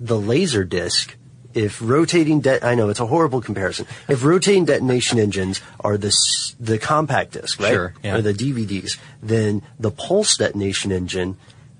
the 0.00 0.18
laser 0.18 0.64
disc. 0.64 1.16
If 1.56 1.80
rotating, 1.80 2.40
de- 2.40 2.64
I 2.64 2.74
know 2.74 2.90
it's 2.90 3.00
a 3.00 3.06
horrible 3.06 3.40
comparison. 3.40 3.86
If 4.08 4.22
rotating 4.22 4.66
detonation 4.66 5.18
engines 5.18 5.60
are 5.80 5.96
the 5.96 6.08
s- 6.08 6.54
the 6.60 6.78
compact 6.78 7.32
disc, 7.32 7.58
right, 7.58 7.72
Sure, 7.72 7.94
yeah. 8.04 8.16
or 8.16 8.20
the 8.22 8.34
DVDs, 8.34 8.98
then 9.22 9.62
the 9.80 9.90
pulse 9.90 10.36
detonation 10.36 10.92
engine 10.92 11.36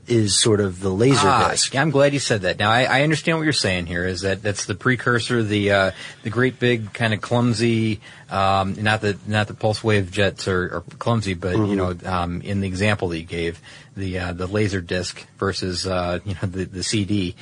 is 0.08 0.36
sort 0.38 0.60
of 0.60 0.78
the 0.80 0.88
laser 0.88 1.26
Ah, 1.28 1.50
disc. 1.50 1.74
yeah, 1.74 1.82
I'm 1.82 1.90
glad 1.90 2.12
you 2.14 2.20
said 2.20 2.42
that. 2.42 2.60
Now 2.60 2.70
I, 2.70 2.84
I 2.84 3.02
understand 3.02 3.38
what 3.38 3.44
you're 3.44 3.52
saying 3.52 3.86
here. 3.86 4.06
Is 4.06 4.20
that 4.20 4.40
that's 4.40 4.64
the 4.64 4.76
precursor, 4.76 5.42
the 5.42 5.70
uh, 5.72 5.90
the 6.22 6.30
great 6.30 6.58
big 6.60 6.92
kind 6.94 7.12
of 7.12 7.20
clumsy, 7.20 8.00
um, 8.30 8.76
not 8.80 9.00
the 9.00 9.18
not 9.26 9.48
the 9.48 9.54
pulse 9.54 9.82
wave 9.84 10.10
jets 10.12 10.46
are, 10.48 10.76
are 10.76 10.84
clumsy, 11.00 11.34
but 11.34 11.56
you 11.56 11.74
know, 11.76 11.94
um, 12.04 12.40
in 12.42 12.60
the 12.60 12.68
example 12.68 13.08
that 13.08 13.18
you 13.18 13.24
gave, 13.26 13.60
the 13.96 14.18
uh, 14.20 14.32
the 14.32 14.46
laser 14.46 14.80
disc 14.80 15.26
versus 15.38 15.86
uh, 15.88 16.20
you 16.24 16.34
know 16.34 16.48
the 16.48 16.64
the 16.66 16.82
CD. 16.84 17.34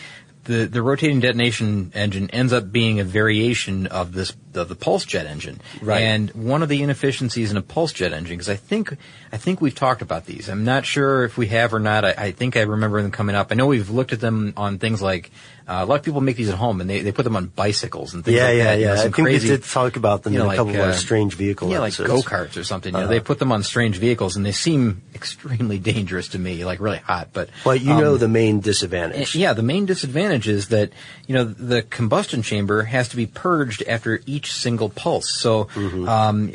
The, 0.44 0.66
the 0.66 0.82
rotating 0.82 1.20
detonation 1.20 1.90
engine 1.94 2.30
ends 2.30 2.52
up 2.52 2.70
being 2.70 3.00
a 3.00 3.04
variation 3.04 3.86
of 3.86 4.12
this 4.12 4.34
of 4.54 4.68
the 4.68 4.76
pulse 4.76 5.04
jet 5.04 5.26
engine, 5.26 5.60
Right. 5.82 6.02
And 6.02 6.30
one 6.30 6.62
of 6.62 6.68
the 6.68 6.82
inefficiencies 6.82 7.50
in 7.50 7.56
a 7.56 7.62
pulse 7.62 7.92
jet 7.92 8.12
engine, 8.12 8.36
because 8.36 8.48
I 8.48 8.56
think 8.56 8.96
I 9.32 9.36
think 9.36 9.60
we've 9.60 9.74
talked 9.74 10.02
about 10.02 10.26
these. 10.26 10.48
I'm 10.48 10.64
not 10.64 10.84
sure 10.84 11.24
if 11.24 11.36
we 11.36 11.48
have 11.48 11.74
or 11.74 11.80
not. 11.80 12.04
I, 12.04 12.14
I 12.16 12.30
think 12.30 12.56
I 12.56 12.62
remember 12.62 13.02
them 13.02 13.10
coming 13.10 13.34
up. 13.34 13.50
I 13.50 13.54
know 13.54 13.66
we've 13.66 13.90
looked 13.90 14.12
at 14.12 14.20
them 14.20 14.52
on 14.56 14.78
things 14.78 15.02
like 15.02 15.30
uh, 15.66 15.80
a 15.82 15.86
lot 15.86 15.98
of 15.98 16.02
people 16.04 16.20
make 16.20 16.36
these 16.36 16.50
at 16.50 16.56
home, 16.56 16.80
and 16.80 16.90
they, 16.90 17.00
they 17.00 17.10
put 17.12 17.22
them 17.22 17.36
on 17.36 17.46
bicycles 17.46 18.12
and 18.12 18.22
things 18.24 18.36
Yeah, 18.36 18.44
like 18.48 18.56
yeah, 18.56 18.64
that. 18.64 18.78
you 18.78 18.84
know, 18.84 18.92
yeah. 18.94 19.00
I 19.00 19.02
think 19.04 19.14
crazy, 19.14 19.48
we 19.48 19.56
did 19.56 19.64
talk 19.64 19.96
about 19.96 20.22
them 20.22 20.32
you 20.34 20.38
know, 20.38 20.46
in 20.46 20.50
a 20.52 20.56
couple 20.56 20.72
like, 20.72 20.82
of 20.82 20.88
uh, 20.88 20.92
strange 20.92 21.34
vehicle 21.34 21.70
yeah, 21.70 21.78
like 21.78 21.96
go 21.96 22.20
karts 22.20 22.56
or 22.58 22.64
something. 22.64 22.92
You 22.92 22.98
know, 23.00 23.04
Uh-huh. 23.04 23.12
they 23.12 23.20
put 23.20 23.38
them 23.38 23.50
on 23.50 23.62
strange 23.62 23.96
vehicles, 23.96 24.36
and 24.36 24.44
they 24.44 24.52
seem 24.52 25.00
extremely 25.14 25.78
dangerous 25.78 26.28
to 26.28 26.38
me, 26.38 26.64
like 26.66 26.80
really 26.80 26.98
hot. 26.98 27.28
But 27.32 27.48
But 27.64 27.80
you 27.80 27.92
um, 27.92 28.00
know 28.00 28.16
the 28.18 28.28
main 28.28 28.60
disadvantage. 28.60 29.34
yeah, 29.34 29.54
the 29.54 29.62
main 29.62 29.86
disadvantage 29.86 30.48
is 30.48 30.68
that 30.68 30.90
you 31.26 31.34
know 31.34 31.44
the 31.44 31.82
combustion 31.82 32.42
chamber 32.42 32.82
has 32.82 33.08
to 33.08 33.16
be 33.16 33.26
purged 33.26 33.82
after 33.88 34.20
each 34.26 34.52
single 34.52 34.90
pulse. 34.90 35.30
So 35.40 35.68
um, 36.06 36.52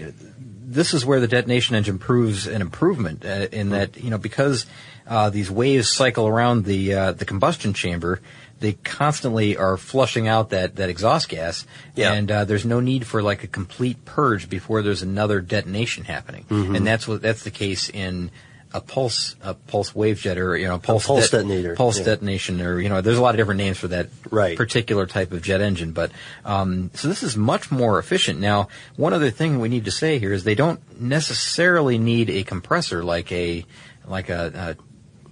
this 0.62 0.94
is 0.94 1.04
where 1.04 1.20
the 1.20 1.28
detonation 1.28 1.76
engine 1.76 1.98
proves 1.98 2.46
an 2.46 2.62
improvement 2.62 3.26
uh, 3.26 3.48
in 3.52 3.70
that 3.72 3.98
you 3.98 4.12
know 4.12 4.20
because 4.20 4.68
uh, 5.08 5.32
these 5.32 5.50
waves 5.50 5.90
cycle 5.92 6.28
around 6.28 6.66
the 6.66 6.94
uh, 6.94 7.12
the 7.14 7.26
combustion 7.26 7.74
chamber. 7.74 8.22
They 8.60 8.74
constantly 8.74 9.56
are 9.58 9.78
flushing 9.78 10.28
out 10.28 10.50
that, 10.50 10.76
that 10.76 10.90
exhaust 10.90 11.30
gas, 11.30 11.66
Yeah. 11.96 12.14
and 12.14 12.30
uh, 12.32 12.46
there's 12.46 12.66
no 12.66 12.80
need 12.80 13.08
for 13.08 13.22
like 13.24 13.44
a 13.44 13.48
complete 13.48 14.04
purge 14.06 14.50
before 14.50 14.82
there's 14.82 15.02
another 15.02 15.42
detonation 15.42 16.04
happening, 16.06 16.46
and 16.50 16.86
that's 16.86 17.08
what 17.08 17.22
that's 17.22 17.44
the 17.44 17.52
case 17.52 17.90
in 17.90 18.32
a 18.72 18.80
pulse 18.80 19.36
a 19.42 19.56
pulse 19.56 19.96
wave 19.96 20.20
jet 20.20 20.38
or 20.38 20.56
you 20.56 20.68
know 20.68 20.78
pulse, 20.78 21.08
pulse 21.08 21.32
detonator, 21.32 21.74
pulse 21.76 21.98
yeah. 21.98 22.04
detonation 22.06 22.62
or 22.62 22.80
you 22.80 22.88
know 22.88 23.02
there's 23.02 23.18
a 23.18 23.22
lot 23.22 23.34
of 23.34 23.38
different 23.38 23.58
names 23.58 23.80
for 23.80 23.88
that 23.88 24.10
Right. 24.30 24.56
particular 24.56 25.08
type 25.08 25.32
of 25.32 25.42
jet 25.42 25.60
engine 25.60 25.92
but 25.92 26.12
um, 26.46 26.92
so 26.94 27.08
this 27.08 27.24
is 27.24 27.36
much 27.36 27.72
more 27.72 27.98
efficient 27.98 28.40
now 28.40 28.68
one 28.96 29.12
other 29.12 29.32
thing 29.32 29.60
we 29.60 29.70
need 29.70 29.86
to 29.86 29.92
say 29.92 30.20
here 30.20 30.32
is 30.32 30.44
they 30.44 30.54
don't 30.54 30.80
necessarily 31.02 31.98
need 31.98 32.30
a 32.30 32.44
compressor 32.44 33.04
like 33.04 33.32
a 33.32 33.66
like 34.06 34.30
a, 34.30 34.76
a 34.78 34.89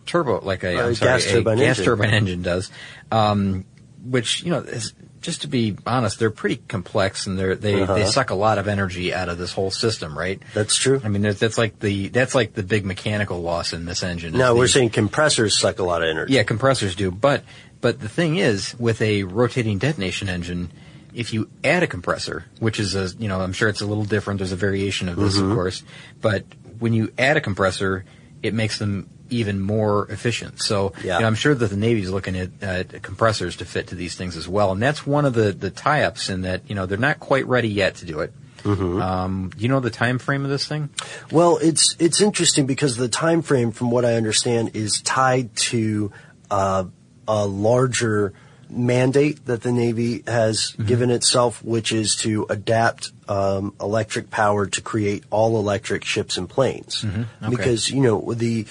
turbo 0.08 0.40
like 0.42 0.64
a, 0.64 0.70
I'm 0.82 0.96
sorry, 0.96 1.12
gas 1.20 1.26
turbine 1.30 1.58
a 1.60 1.62
gas 1.62 1.78
turbine 1.78 2.14
engine 2.14 2.42
does 2.42 2.72
um, 3.12 3.66
which 4.04 4.44
you 4.44 4.52
know 4.52 4.60
is 4.60 4.94
just 5.22 5.42
to 5.42 5.48
be 5.48 5.76
honest 5.86 6.20
they're 6.20 6.30
pretty 6.32 6.58
complex 6.68 7.28
and 7.28 7.38
they're 7.38 7.56
they, 7.56 7.82
Uh-huh. 7.82 7.96
they 7.96 8.06
suck 8.06 8.30
a 8.30 8.36
lot 8.36 8.58
of 8.58 8.68
energy 8.68 9.14
out 9.14 9.30
of 9.30 9.38
this 9.38 9.52
whole 9.52 9.72
system 9.72 10.18
right 10.18 10.42
That's 10.54 10.78
true. 10.78 11.02
I 11.04 11.10
mean 11.10 11.22
that's, 11.24 11.40
that's 11.40 11.58
like 11.58 11.80
the 11.80 12.08
that's 12.10 12.34
like 12.36 12.54
the 12.54 12.64
big 12.64 12.86
mechanical 12.86 13.42
loss 13.42 13.74
in 13.74 13.86
this 13.86 14.04
engine 14.04 14.34
No, 14.38 14.56
we're 14.56 14.68
saying 14.68 14.92
compressors 14.92 15.58
suck 15.60 15.80
a 15.80 15.84
lot 15.84 16.02
of 16.04 16.08
energy. 16.10 16.34
yeah, 16.34 16.44
compressors 16.44 16.96
do. 16.96 17.12
But 17.12 17.44
but 17.82 18.00
the 18.00 18.10
thing 18.10 18.38
is, 18.38 18.74
with 18.80 19.02
a 19.04 19.24
rotating 19.24 19.78
detonation 19.78 20.30
engine, 20.30 20.72
if 21.14 21.32
you 21.34 21.48
add 21.64 21.84
a 21.84 21.88
compressor, 21.88 22.46
which 22.60 22.80
is 22.80 22.96
a 22.96 23.10
you 23.20 23.28
know 23.28 23.40
I'm 23.42 23.54
sure 23.54 23.70
it's 23.70 23.82
a 23.82 23.86
little 23.86 24.06
different. 24.06 24.38
There's 24.40 24.52
a 24.52 24.56
variation 24.56 25.10
of 25.10 25.16
this, 25.18 25.36
Mm-hmm. 25.38 25.50
of 25.52 25.56
course. 25.56 25.84
But 26.22 26.46
when 26.80 26.94
you 26.94 27.12
add 27.18 27.38
a 27.38 27.42
compressor, 27.42 28.06
it 28.42 28.54
makes 28.54 28.80
them 28.80 29.10
even 29.30 29.60
more 29.60 30.10
efficient. 30.12 30.62
So 30.62 30.94
Yeah. 31.04 31.16
you 31.16 31.22
know, 31.22 31.28
I'm 31.28 31.36
sure 31.36 31.56
that 31.56 31.70
the 31.70 31.78
Navy's 31.78 32.10
looking 32.10 32.38
at 32.38 32.50
uh, 32.62 32.84
compressors 33.02 33.56
to 33.58 33.66
fit 33.66 33.88
to 33.88 33.96
these 33.96 34.16
things 34.16 34.36
as 34.38 34.48
well, 34.48 34.72
and 34.72 34.82
that's 34.82 35.06
one 35.06 35.26
of 35.26 35.34
the 35.34 35.52
the 35.52 35.70
tie-ups 35.70 36.30
in 36.30 36.42
that 36.42 36.62
you 36.68 36.76
know 36.76 36.86
they're 36.86 36.98
not 36.98 37.20
quite 37.20 37.46
ready 37.48 37.70
yet 37.70 37.96
to 37.96 38.06
do 38.06 38.20
it. 38.22 38.34
Mm-hmm. 38.64 39.02
Um, 39.02 39.52
do 39.56 39.62
you 39.62 39.70
know 39.70 39.80
the 39.80 39.90
time 39.90 40.20
frame 40.20 40.44
of 40.44 40.50
this 40.50 40.68
thing? 40.68 40.90
Well, 41.32 41.58
it's 41.62 41.96
it's 42.00 42.20
interesting 42.22 42.66
because 42.66 42.98
the 42.98 43.08
time 43.08 43.42
frame, 43.42 43.72
from 43.72 43.92
what 43.92 44.04
I 44.04 44.16
understand, 44.16 44.72
is 44.76 45.02
tied 45.02 45.56
to 45.72 46.12
uh, 46.52 46.86
a 47.28 47.46
larger 47.46 48.34
mandate 48.70 49.46
that 49.46 49.62
the 49.62 49.72
Navy 49.72 50.24
has 50.28 50.72
given 50.72 51.10
itself, 51.10 51.64
which 51.64 51.94
is 51.94 52.18
to 52.18 52.46
adapt 52.50 53.12
um, 53.30 53.74
electric 53.80 54.30
power 54.30 54.66
to 54.66 54.82
create 54.82 55.24
all 55.30 55.58
electric 55.58 56.04
ships 56.04 56.36
and 56.36 56.50
planes. 56.50 57.06
Okay. 57.06 57.26
Because 57.50 57.90
you 57.90 58.02
know 58.02 58.34
the 58.34 58.66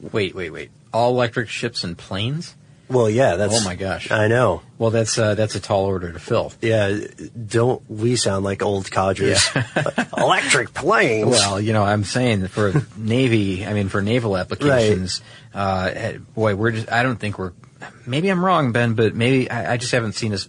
Wait, 0.00 0.34
wait, 0.34 0.50
wait. 0.50 0.70
All 0.92 1.10
electric 1.10 1.48
ships 1.48 1.84
and 1.84 1.96
planes? 1.96 2.56
well, 2.90 3.08
yeah, 3.08 3.36
that's 3.36 3.54
Oh 3.54 3.64
my 3.64 3.76
gosh. 3.76 4.10
I 4.10 4.26
know. 4.26 4.62
Well, 4.76 4.90
that's 4.90 5.16
uh, 5.16 5.34
that's 5.36 5.54
a 5.54 5.60
tall 5.60 5.84
order 5.84 6.12
to 6.12 6.18
fill. 6.18 6.52
Yeah, 6.60 6.98
don't 7.46 7.88
we 7.88 8.16
sound 8.16 8.44
like 8.44 8.62
old 8.62 8.90
codgers? 8.90 9.48
electric 10.16 10.74
planes. 10.74 11.30
Well, 11.30 11.60
you 11.60 11.72
know, 11.72 11.84
I'm 11.84 12.02
saying 12.02 12.48
for 12.48 12.72
Navy, 12.96 13.64
I 13.64 13.74
mean, 13.74 13.88
for 13.88 14.02
naval 14.02 14.36
applications, 14.36 15.22
uh, 15.54 15.90
eh, 15.92 16.18
boy, 16.34 16.56
we're 16.56 16.72
just, 16.72 16.90
I 16.90 17.04
don't 17.04 17.18
think 17.18 17.38
we're, 17.38 17.52
maybe 18.06 18.28
I'm 18.28 18.44
wrong, 18.44 18.72
Ben, 18.72 18.94
but 18.94 19.14
maybe 19.14 19.48
I, 19.48 19.74
I 19.74 19.76
just 19.76 19.92
haven't 19.92 20.14
seen 20.14 20.32
us 20.32 20.48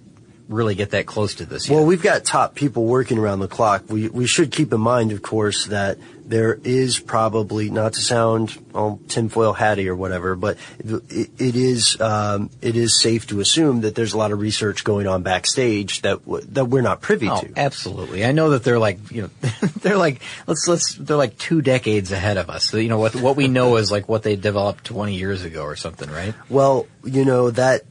really 0.52 0.76
get 0.76 0.91
that 0.91 1.06
close 1.06 1.36
to 1.36 1.45
this 1.45 1.68
yet. 1.70 1.76
Well, 1.76 1.86
we've 1.86 2.02
got 2.04 2.26
top 2.26 2.56
people 2.56 2.86
working 2.86 3.18
around 3.18 3.39
the 3.39 3.47
clock. 3.47 3.84
We 3.89 4.10
we 4.10 4.28
should 4.28 4.52
keep 4.52 4.72
in 4.74 4.82
mind, 4.82 5.12
of 5.12 5.22
course, 5.22 5.66
that 5.68 5.97
there 6.26 6.58
is 6.64 6.97
probably 6.99 7.70
not 7.70 7.93
to 7.93 8.02
sound 8.02 8.58
oh, 8.74 8.99
tinfoil 9.10 9.52
hatty 9.52 9.89
or 9.89 9.95
whatever, 9.95 10.36
but 10.36 10.58
it, 10.80 11.30
it 11.38 11.56
is 11.58 11.99
um, 11.99 12.49
it 12.62 12.76
is 12.78 12.99
safe 13.02 13.28
to 13.28 13.39
assume 13.41 13.82
that 13.82 13.95
there's 13.95 14.14
a 14.14 14.18
lot 14.18 14.32
of 14.32 14.39
research 14.39 14.84
going 14.86 15.08
on 15.08 15.24
backstage 15.24 16.02
that 16.04 16.24
w- 16.26 16.45
that 16.52 16.66
we're 16.66 16.82
not 16.82 17.02
privy 17.02 17.28
Oh, 17.30 17.41
to. 17.41 17.52
absolutely. 17.58 18.24
I 18.24 18.32
know 18.32 18.52
that 18.52 18.64
they're 18.64 18.80
like, 18.80 19.12
you 19.12 19.24
know, 19.24 19.30
they're 19.82 19.97
like, 19.97 20.22
let's, 20.47 20.68
let's, 20.68 20.95
they're 20.95 21.18
like 21.18 21.38
two 21.38 21.62
decades 21.62 22.12
ahead 22.14 22.38
of 22.38 22.49
us. 22.49 22.66
So, 22.70 22.78
you 22.78 22.88
know, 22.89 22.99
what, 22.99 23.16
what 23.16 23.36
we 23.36 23.47
know 23.49 23.76
is 23.76 23.91
like 23.91 24.08
what 24.08 24.24
they 24.24 24.36
developed 24.38 24.86
20 24.86 25.16
years 25.16 25.43
ago 25.43 25.64
or 25.64 25.76
something, 25.76 26.10
right? 26.10 26.34
Well, 26.49 26.88
you 27.04 27.26
know 27.26 27.52
that 27.52 27.82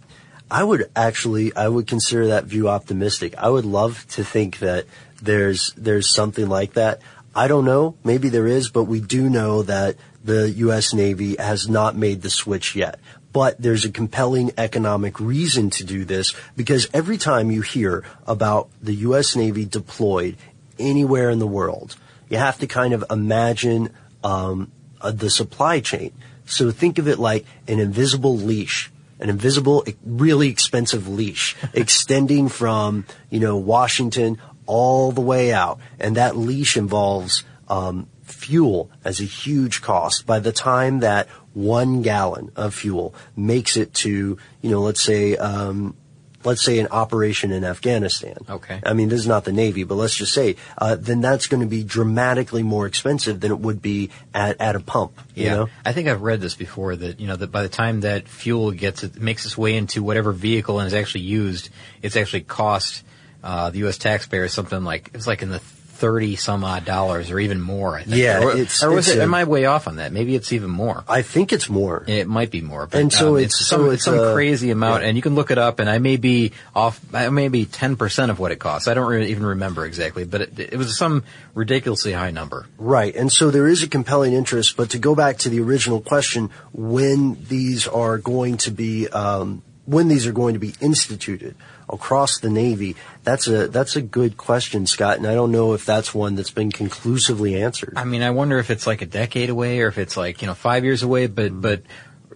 I 0.51 0.65
would 0.65 0.91
actually 0.97 1.55
I 1.55 1.69
would 1.69 1.87
consider 1.87 2.29
that 2.29 2.45
view 2.45 2.69
optimistic. 2.69 3.35
I 3.39 3.49
would 3.49 3.65
love 3.65 4.07
to 4.11 4.25
think 4.25 4.59
that 4.59 4.87
there's 5.23 5.73
there's 5.77 6.13
something 6.13 6.49
like 6.49 6.75
that. 6.75 7.01
I 7.35 7.47
don't 7.47 7.65
know, 7.65 7.95
maybe 8.03 8.29
there 8.29 8.49
is, 8.49 8.71
but 8.71 8.85
we 8.85 9.01
do 9.01 9.31
know 9.31 9.63
that 9.63 9.97
the 10.25 10.51
US 10.51 10.93
Navy 10.93 11.37
has 11.37 11.69
not 11.69 11.97
made 11.97 12.23
the 12.23 12.31
switch 12.31 12.75
yet. 12.75 12.99
But 13.33 13.63
there's 13.63 13.85
a 13.85 13.93
compelling 13.93 14.51
economic 14.59 15.21
reason 15.21 15.71
to 15.71 15.85
do 15.85 16.05
this 16.05 16.35
because 16.57 16.89
every 16.93 17.17
time 17.17 17.53
you 17.53 17.63
hear 17.63 18.05
about 18.27 18.69
the 18.83 18.95
US 19.07 19.37
Navy 19.37 19.65
deployed 19.65 20.37
anywhere 20.81 21.31
in 21.31 21.39
the 21.39 21.47
world, 21.47 21.95
you 22.29 22.39
have 22.39 22.59
to 22.59 22.67
kind 22.67 22.93
of 22.93 23.05
imagine 23.09 23.91
um, 24.25 24.73
uh, 25.01 25.13
the 25.13 25.31
supply 25.31 25.79
chain. 25.79 26.13
So 26.47 26.73
think 26.73 26.99
of 26.99 27.07
it 27.07 27.21
like 27.21 27.47
an 27.69 27.79
invisible 27.79 28.37
leash, 28.37 28.91
an 29.21 29.31
invisible, 29.31 29.85
really 30.05 30.49
expensive 30.49 31.09
leash 31.09 31.57
extending 31.75 32.49
from, 32.49 33.05
you 33.29 33.41
know, 33.41 33.57
Washington 33.57 34.39
all 34.67 35.13
the 35.13 35.21
way 35.21 35.53
out. 35.53 35.79
And 35.99 36.17
that 36.17 36.37
leash 36.37 36.77
involves 36.77 37.45
um, 37.69 38.09
fuel 38.23 38.91
as 39.05 39.21
a 39.21 39.25
huge 39.25 39.83
cost. 39.83 40.27
By 40.27 40.39
the 40.39 40.53
time 40.53 41.01
that 41.01 41.29
one 41.53 42.03
gallon 42.03 42.53
of 42.57 42.75
fuel 42.75 43.15
makes 43.37 43.77
it 43.77 43.93
to, 43.95 44.39
you 44.63 44.71
know, 44.71 44.81
let's 44.81 45.03
say, 45.03 45.37
um, 45.37 45.97
let's 46.45 46.63
say 46.63 46.79
an 46.79 46.89
operation 46.91 47.53
in 47.53 47.65
Afghanistan. 47.65 48.37
Okay. 48.49 48.81
I 48.85 48.95
mean, 48.95 49.09
this 49.09 49.21
is 49.21 49.27
not 49.27 49.45
the 49.45 49.53
Navy, 49.53 49.85
but 49.85 49.97
let's 49.97 50.15
just 50.15 50.33
say, 50.33 50.57
uh, 50.79 50.97
then 50.97 51.21
that's 51.21 51.47
going 51.47 51.61
to 51.61 51.67
be 51.67 51.85
dramatically 51.85 52.63
more 52.63 52.87
expensive 52.87 53.41
than 53.41 53.51
it 53.51 53.59
would 53.59 53.83
be 53.83 54.11
at, 54.33 54.61
at 54.61 54.77
a 54.77 54.81
pump. 54.81 55.13
You 55.35 55.45
Yeah, 55.45 55.55
know? 55.55 55.69
I 55.85 55.93
think 55.93 56.09
I've 56.09 56.23
read 56.23 56.41
this 56.41 56.55
before 56.55 56.97
that 56.97 57.21
you 57.21 57.27
know 57.27 57.37
that 57.37 57.53
by 57.53 57.63
the 57.63 57.69
time 57.69 58.01
that 58.01 58.29
fuel 58.29 58.71
gets 58.71 59.03
it 59.03 59.21
makes 59.21 59.45
its 59.45 59.57
way 59.57 59.77
into 59.77 60.03
whatever 60.03 60.33
vehicle 60.33 60.81
and 60.81 60.87
is 60.87 60.95
actually 60.95 61.23
used, 61.23 61.69
it's 62.03 62.17
actually 62.17 62.43
cost 62.43 63.05
uh, 63.43 63.71
the 63.71 63.79
U.S. 63.81 63.99
taxpayer 63.99 64.49
something 64.49 64.85
like 64.85 65.11
it's 65.15 65.27
like 65.27 65.43
in 65.43 65.51
the 65.51 65.61
thirty 66.01 66.35
some 66.37 66.65
odd 66.65 66.85
dollars 66.85 67.31
or 67.31 67.39
even 67.39 67.61
more. 67.61 67.97
I 67.97 68.03
think. 68.05 68.17
Yeah, 68.17 68.43
or, 68.43 68.51
it's- 68.53 68.83
or 68.83 68.91
was 68.91 69.07
it's 69.07 69.17
it? 69.17 69.21
a- 69.21 69.23
am 69.23 69.35
I 69.35 69.45
way 69.45 69.67
off 69.67 69.87
on 69.87 69.97
that? 69.97 70.13
Maybe 70.13 70.35
it's 70.35 70.53
even 70.53 70.71
more. 70.71 71.05
I 71.09 71.23
think 71.23 71.53
it's 71.53 71.69
more. 71.69 72.05
It 72.07 72.27
might 72.27 72.51
be 72.51 72.63
more, 72.63 72.87
but 72.87 73.01
And 73.01 73.13
so 73.13 73.37
um, 73.37 73.43
it's- 73.43 73.59
some, 73.59 73.81
so 73.83 73.85
it's 73.91 73.95
it's, 73.97 74.05
some 74.05 74.19
uh, 74.19 74.33
crazy 74.35 74.71
amount, 74.71 75.03
yeah. 75.03 75.09
and 75.09 75.17
you 75.17 75.23
can 75.23 75.35
look 75.35 75.51
it 75.51 75.59
up. 75.59 75.79
And 75.79 75.89
I 75.89 75.99
may 75.99 76.17
be 76.17 76.53
off. 76.75 76.99
I 77.15 77.29
may 77.29 77.49
be 77.49 77.67
ten 77.67 77.97
percent 77.97 78.31
of 78.31 78.39
what 78.41 78.51
it 78.51 78.57
costs. 78.59 78.89
I 78.89 78.95
don't 78.95 79.13
even 79.23 79.45
remember 79.45 79.85
exactly, 79.85 80.25
but 80.25 80.41
it, 80.41 80.59
it 80.59 80.77
was 80.77 80.97
some 80.97 81.23
ridiculously 81.55 82.13
high 82.13 82.31
number. 82.31 82.67
Right. 82.79 83.15
And 83.15 83.31
so 83.31 83.51
there 83.51 83.69
is 83.69 83.83
a 83.83 83.89
compelling 83.89 84.33
interest, 84.33 84.77
but 84.77 84.91
to 84.91 84.99
go 84.99 85.15
back 85.15 85.39
to 85.39 85.49
the 85.49 85.61
original 85.61 86.01
question, 86.01 86.51
when 86.73 87.37
these 87.49 87.87
are 87.87 88.19
going 88.19 88.57
to 88.59 88.71
be, 88.71 89.09
um, 89.09 89.63
when 89.85 90.09
these 90.09 90.27
are 90.27 90.33
going 90.33 90.55
to 90.55 90.61
be 90.61 90.75
instituted 90.81 91.55
across 91.93 92.39
the 92.39 92.51
Navy, 92.51 92.97
that's 93.25 93.47
a, 93.47 93.69
that's 93.69 93.97
a 93.97 94.03
good 94.03 94.37
question, 94.37 94.87
Scott. 94.87 95.19
And 95.19 95.27
I 95.27 95.35
don't 95.35 95.53
know 95.53 95.75
if 95.75 95.85
that's 95.85 96.15
one 96.15 96.35
that's 96.37 96.51
been 96.51 96.71
conclusively 96.73 97.61
answered. 97.63 97.95
I 97.97 98.05
mean, 98.05 98.23
I 98.23 98.31
wonder 98.31 98.59
if 98.59 98.71
it's 98.71 98.87
like 98.87 99.03
a 99.03 99.07
decade 99.07 99.51
away 99.51 99.81
or 99.81 99.89
if 99.89 99.99
it's 99.99 100.17
like, 100.17 100.43
you 100.43 100.47
know, 100.47 100.55
five 100.55 100.85
years 100.85 101.03
away, 101.03 101.27
but, 101.27 101.51
Mm-hmm. 101.51 101.61
but 101.61 101.83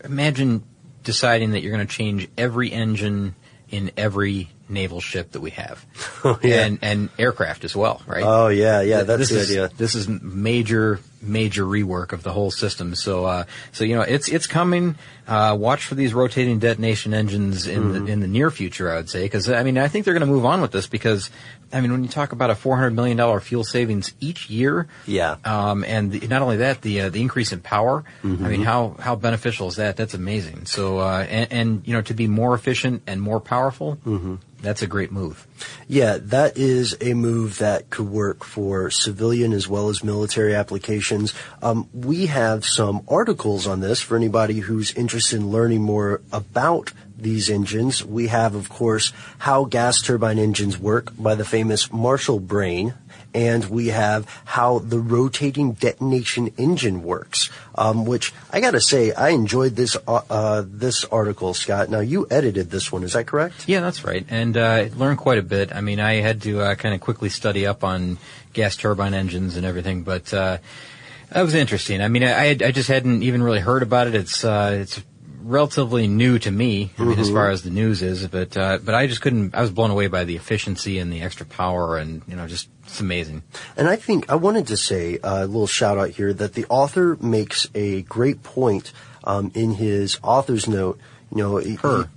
imagine 0.05 0.65
deciding 1.03 1.53
that 1.53 1.63
you're 1.63 1.75
going 1.75 1.87
to 1.87 1.93
change 1.93 2.29
every 2.37 2.73
engine 2.73 3.35
in 3.71 3.91
every 3.97 4.49
naval 4.69 5.01
ship 5.01 5.33
that 5.33 5.41
we 5.41 5.51
have. 5.51 5.85
yeah. 6.43 6.65
And, 6.65 6.79
and 6.83 7.09
aircraft 7.19 7.65
as 7.65 7.77
well, 7.77 8.03
right? 8.07 8.23
Oh 8.25 8.49
yeah, 8.49 8.81
yeah, 8.81 9.03
that's 9.03 9.19
this 9.19 9.31
the 9.31 9.37
is, 9.37 9.51
idea. 9.51 9.71
This 9.77 9.95
is 9.95 10.09
major, 10.09 11.01
major 11.25 11.65
rework 11.65 12.13
of 12.13 12.23
the 12.23 12.33
whole 12.33 12.51
system. 12.51 12.95
So, 12.95 13.25
uh, 13.25 13.45
so 13.73 13.85
you 13.85 13.95
know, 13.97 14.03
it's 14.03 14.29
it's 14.29 14.47
coming. 14.47 14.97
Uh, 15.27 15.57
watch 15.59 15.87
for 15.87 15.95
these 15.95 16.13
rotating 16.13 16.59
detonation 16.59 17.15
engines 17.15 17.67
in 17.67 17.83
Mm-hmm. 17.85 18.05
the 18.07 18.13
in 18.13 18.21
the 18.21 18.27
near 18.29 18.51
future. 18.51 18.91
I 18.91 18.97
would 18.97 19.09
say 19.09 19.23
because 19.25 19.49
I 19.49 19.63
mean 19.63 19.79
I 19.79 19.89
think 19.89 20.05
they're 20.05 20.13
going 20.15 20.27
to 20.27 20.33
move 20.33 20.45
on 20.45 20.61
with 20.61 20.71
this 20.73 20.87
because 20.87 21.31
I 21.73 21.81
mean 21.81 21.93
when 21.93 22.03
you 22.05 22.11
talk 22.11 22.33
about 22.33 22.51
a 22.51 22.55
four 22.55 22.77
hundred 22.77 22.91
million 22.95 23.17
dollar 23.17 23.41
fuel 23.41 23.65
savings 23.65 24.13
each 24.21 24.51
year, 24.51 24.87
Yeah. 25.07 25.37
um, 25.45 25.83
and 25.85 26.13
the, 26.13 26.27
not 26.29 26.43
only 26.43 26.59
that 26.59 26.83
the 26.83 27.01
uh, 27.03 27.09
the 27.09 27.23
increase 27.23 27.53
in 27.53 27.61
power. 27.61 28.05
I 28.23 28.27
Mm-hmm. 28.27 28.49
mean 28.49 28.63
how 28.63 28.97
how 29.01 29.17
beneficial 29.17 29.69
is 29.69 29.77
that? 29.77 29.97
That's 29.97 30.13
amazing. 30.15 30.67
So 30.67 30.99
uh, 30.99 31.27
and, 31.29 31.53
and 31.53 31.83
you 31.87 31.95
know 31.95 32.03
to 32.03 32.13
be 32.15 32.27
more 32.29 32.55
efficient 32.55 33.03
and 33.07 33.23
more 33.23 33.41
powerful, 33.41 33.97
Mm-hmm. 34.05 34.35
That's 34.65 34.83
a 34.83 34.87
great 34.87 35.13
move. 35.13 35.47
Yeah, 35.87 36.17
that 36.21 36.57
is 36.57 36.97
a 37.01 37.13
move 37.13 37.59
that 37.59 37.91
could 37.91 38.09
work 38.09 38.45
for 38.45 38.91
civilian 38.91 39.53
as 39.53 39.69
well 39.69 39.91
as 39.91 40.03
military 40.03 40.55
applications. 40.55 41.35
Um, 41.63 41.89
we 41.93 42.27
have 42.27 42.65
some 42.65 43.05
articles 43.07 43.67
on 43.67 43.81
this 43.81 44.01
for 44.01 44.17
anybody 44.17 44.61
who's 44.61 44.93
interested 44.95 45.37
in 45.37 45.51
learning 45.51 45.83
more 45.83 46.23
about 46.33 46.93
these 47.17 47.51
engines. 47.51 48.05
We 48.05 48.29
have, 48.29 48.55
of 48.55 48.69
course, 48.71 49.13
How 49.39 49.65
Gas 49.65 50.01
Turbine 50.01 50.39
Engines 50.39 50.79
Work 50.79 51.13
by 51.19 51.35
the 51.35 51.45
famous 51.45 51.93
Marshall 51.93 52.41
Brain. 52.41 52.95
And 53.35 53.65
we 53.65 53.89
have 53.89 54.27
how 54.45 54.79
the 54.79 55.01
rotating 55.01 55.73
detonation 55.73 56.53
engine 56.57 57.03
works, 57.03 57.51
um, 57.75 58.07
which 58.07 58.33
I 58.53 58.61
gotta 58.61 58.81
say, 58.81 59.13
I 59.13 59.31
enjoyed 59.31 59.75
this 59.75 59.97
uh, 60.07 60.21
uh, 60.31 60.63
this 60.65 61.05
article, 61.05 61.53
Scott. 61.53 61.91
Now 61.91 62.01
you 62.01 62.29
edited 62.31 62.71
this 62.71 62.93
one, 62.93 63.03
is 63.03 63.15
that 63.15 63.27
correct? 63.27 63.69
Yeah, 63.69 63.81
that's 63.81 64.05
right. 64.05 64.25
And 64.31 64.57
uh, 64.57 64.87
learned 64.95 65.19
quite 65.19 65.39
a 65.39 65.43
bit. 65.43 65.75
I 65.75 65.81
mean, 65.81 65.99
I 65.99 66.21
had 66.21 66.43
to 66.43 66.61
uh, 66.61 66.75
kind 66.77 66.95
of 66.95 67.01
quickly 67.01 67.29
study 67.29 67.67
up 67.67 67.83
on 67.83 68.19
gas 68.53 68.77
turbine 68.77 69.15
engines 69.15 69.57
and 69.57 69.67
everything, 69.67 70.05
but 70.05 70.33
uh, 70.33 70.59
that 71.31 71.43
was 71.43 71.55
interesting. 71.55 72.01
I 72.01 72.09
mean, 72.09 72.23
I, 72.23 72.33
I 72.33 72.49
I 72.51 72.71
just 72.71 72.89
hadn't 72.89 73.25
even 73.25 73.43
really 73.43 73.61
heard 73.61 73.83
about 73.83 74.07
it. 74.07 74.15
It's 74.15 74.45
uh, 74.45 74.79
it's 74.81 75.03
relatively 75.45 76.09
new 76.09 76.39
to 76.41 76.51
me. 76.51 76.91
I 76.99 77.03
mean, 77.05 77.19
as 77.19 77.31
far 77.31 77.51
as 77.51 77.63
the 77.63 77.71
news 77.71 78.03
is, 78.03 78.27
but 78.27 78.57
uh, 78.57 78.79
but 78.83 78.95
I 78.95 79.07
just 79.07 79.21
couldn't. 79.21 79.55
I 79.55 79.61
was 79.61 79.71
blown 79.71 79.91
away 79.91 80.07
by 80.09 80.25
the 80.25 80.37
efficiency 80.37 80.99
and 80.99 81.13
the 81.13 81.23
extra 81.23 81.47
power, 81.47 81.97
and 81.99 82.23
you 82.27 82.35
know, 82.37 82.47
just 82.49 82.69
it's 82.85 83.01
amazing. 83.01 83.43
And 83.77 83.87
I 83.89 83.97
think 83.97 84.31
I 84.31 84.35
wanted 84.37 84.67
to 84.69 84.77
say 84.77 85.19
uh, 85.19 85.45
a 85.45 85.47
little 85.47 85.67
shout 85.67 85.99
out 85.99 86.11
here 86.11 86.33
that 86.33 86.55
the 86.55 86.67
author 86.69 87.17
makes 87.21 87.69
a 87.75 88.03
great 88.03 88.43
point 88.43 88.93
um, 89.25 89.53
in 89.55 89.73
his 89.75 90.19
author's 90.23 90.67
note. 90.69 90.99
You 91.35 91.43
know, 91.43 91.57
he- 91.59 91.75
Her. 91.77 92.09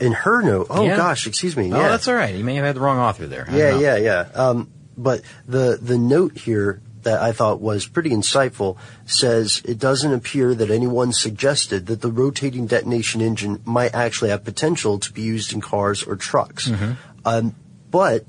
in 0.00 0.12
her 0.12 0.42
note. 0.42 0.66
Oh 0.70 0.84
Yeah. 0.84 0.96
gosh, 0.96 1.26
excuse 1.26 1.56
me. 1.56 1.72
Oh, 1.72 1.76
yeah, 1.76 1.88
that's 1.88 2.08
all 2.08 2.14
right. 2.14 2.34
You 2.34 2.44
may 2.44 2.54
have 2.56 2.64
had 2.64 2.76
the 2.76 2.80
wrong 2.80 2.98
author 2.98 3.26
there. 3.26 3.46
I 3.48 3.56
yeah, 3.56 3.78
yeah, 3.78 3.96
yeah. 3.96 4.28
Um, 4.34 4.70
but 4.96 5.22
the 5.46 5.78
the 5.80 5.98
note 5.98 6.36
here 6.38 6.80
that 7.06 7.22
I 7.22 7.30
thought 7.30 7.60
was 7.60 7.86
pretty 7.86 8.10
insightful 8.10 8.76
says 9.06 9.62
it 9.64 9.78
doesn't 9.78 10.12
appear 10.12 10.56
that 10.56 10.72
anyone 10.72 11.12
suggested 11.12 11.86
that 11.86 12.00
the 12.00 12.10
rotating 12.10 12.66
detonation 12.66 13.20
engine 13.20 13.62
might 13.64 13.94
actually 13.94 14.30
have 14.30 14.42
potential 14.42 14.98
to 14.98 15.12
be 15.12 15.22
used 15.22 15.52
in 15.52 15.60
cars 15.60 16.02
or 16.02 16.16
trucks. 16.16 16.68
Mm-hmm. 16.68 16.92
Um, 17.24 17.54
but 17.92 18.26